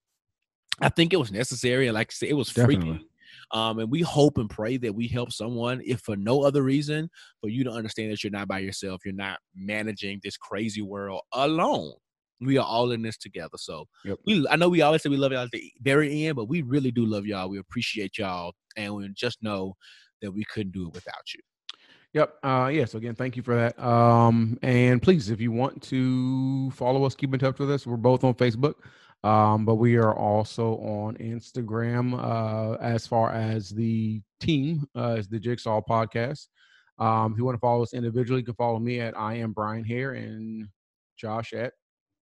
[0.82, 2.92] i think it was necessary and like i said it was Definitely.
[2.94, 3.06] freaking
[3.52, 7.10] um, and we hope and pray that we help someone, if for no other reason,
[7.42, 9.02] for you to understand that you're not by yourself.
[9.06, 11.94] You're not managing this crazy world alone.
[12.42, 13.58] We are all in this together.
[13.58, 14.18] So Yep.
[14.26, 16.64] we, I know we always say we love y'all at the very end, but we
[16.64, 17.50] really do love y'all.
[17.50, 19.76] We appreciate y'all, and we just know
[20.24, 21.42] that we couldn't do it without you.
[22.14, 22.36] Yep.
[22.44, 22.96] Uh, yes.
[22.96, 23.78] again, thank you for that.
[23.80, 27.86] Um, and please, if you want to follow us, keep in touch with us.
[27.86, 28.76] We're both on Facebook,
[29.24, 32.18] um, but we are also on Instagram.
[32.18, 36.48] Uh, as far as the team uh, is the Jigsaw Podcast.
[36.98, 39.52] Um, if you want to follow us individually, you can follow me at I am
[39.54, 40.68] Brian Hare and
[41.16, 41.74] Josh at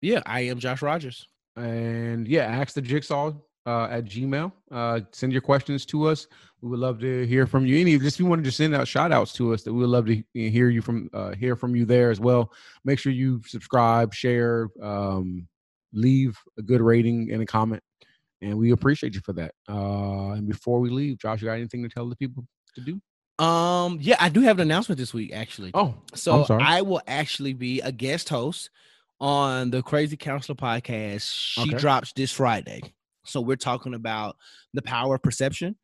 [0.01, 1.27] Yeah, I am Josh Rogers.
[1.55, 3.33] and yeah, ask the jigsaw
[3.65, 4.51] uh, at Gmail.
[4.71, 6.27] Uh, send your questions to us.
[6.61, 7.79] We would love to hear from you.
[7.79, 9.79] Any just if you want to just send out shout outs to us, that we
[9.81, 12.51] would love to hear you from uh, hear from you there as well.
[12.83, 15.47] Make sure you subscribe, share, um,
[15.93, 17.83] leave a good rating and a comment,
[18.41, 19.53] and we appreciate you for that.
[19.69, 23.01] Uh, and before we leave, Josh, you got anything to tell the people to do?
[23.43, 25.71] Um, yeah, I do have an announcement this week, actually.
[25.73, 26.45] Oh, So.
[26.49, 28.69] I will actually be a guest host
[29.19, 31.29] on the Crazy Counselor podcast.
[31.33, 31.77] She Okay.
[31.77, 32.81] drops this Friday.
[33.25, 34.35] So we're talking about
[34.73, 35.75] the power of perception.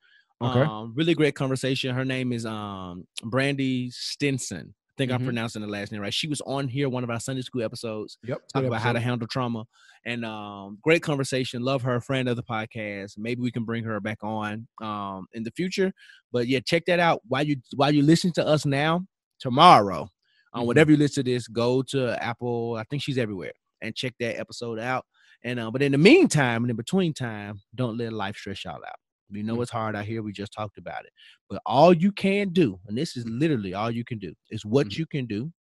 [0.41, 0.61] Okay.
[0.61, 1.93] Um, really great conversation.
[1.95, 4.73] Her name is um Brandy Stinson.
[4.89, 5.25] I think I'm Mhm.
[5.25, 6.13] pronouncing the last name right.
[6.13, 8.39] She was on here one of our Sunday school episodes yep.
[8.53, 9.65] talk about how to handle trauma
[10.05, 13.99] and um great conversation love her friend of the podcast maybe we can bring her
[13.99, 15.91] back on um in the future
[16.31, 19.05] but yeah check that out while you while you listen to us now
[19.39, 20.09] tomorrow
[20.53, 20.65] um Mhm.
[20.65, 24.39] whatever you listen to this go to apple i think she's everywhere and check that
[24.39, 25.05] episode out
[25.43, 28.75] and uh, but in the meantime and in between time don't let life stress y'all
[28.75, 28.95] out
[29.31, 29.61] we know Mm.
[29.61, 31.11] it's hard out here we just talked about it
[31.49, 34.87] but all you can do and this is literally all you can do is what
[34.87, 34.97] Mhm.
[34.99, 35.51] you can do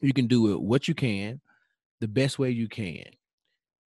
[0.00, 1.40] you can do it what you can
[2.00, 3.04] the best way you can.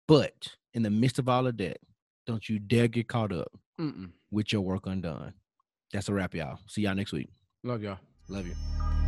[0.08, 1.78] But in the midst of all of that,
[2.26, 4.12] don't you dare get caught up Mm-mm.
[4.32, 5.34] with your work undone.
[5.92, 6.60] That's a wrap, y'all.
[6.68, 7.30] See y'all next week.
[7.66, 8.00] Love y'all.
[8.30, 9.07] Love you.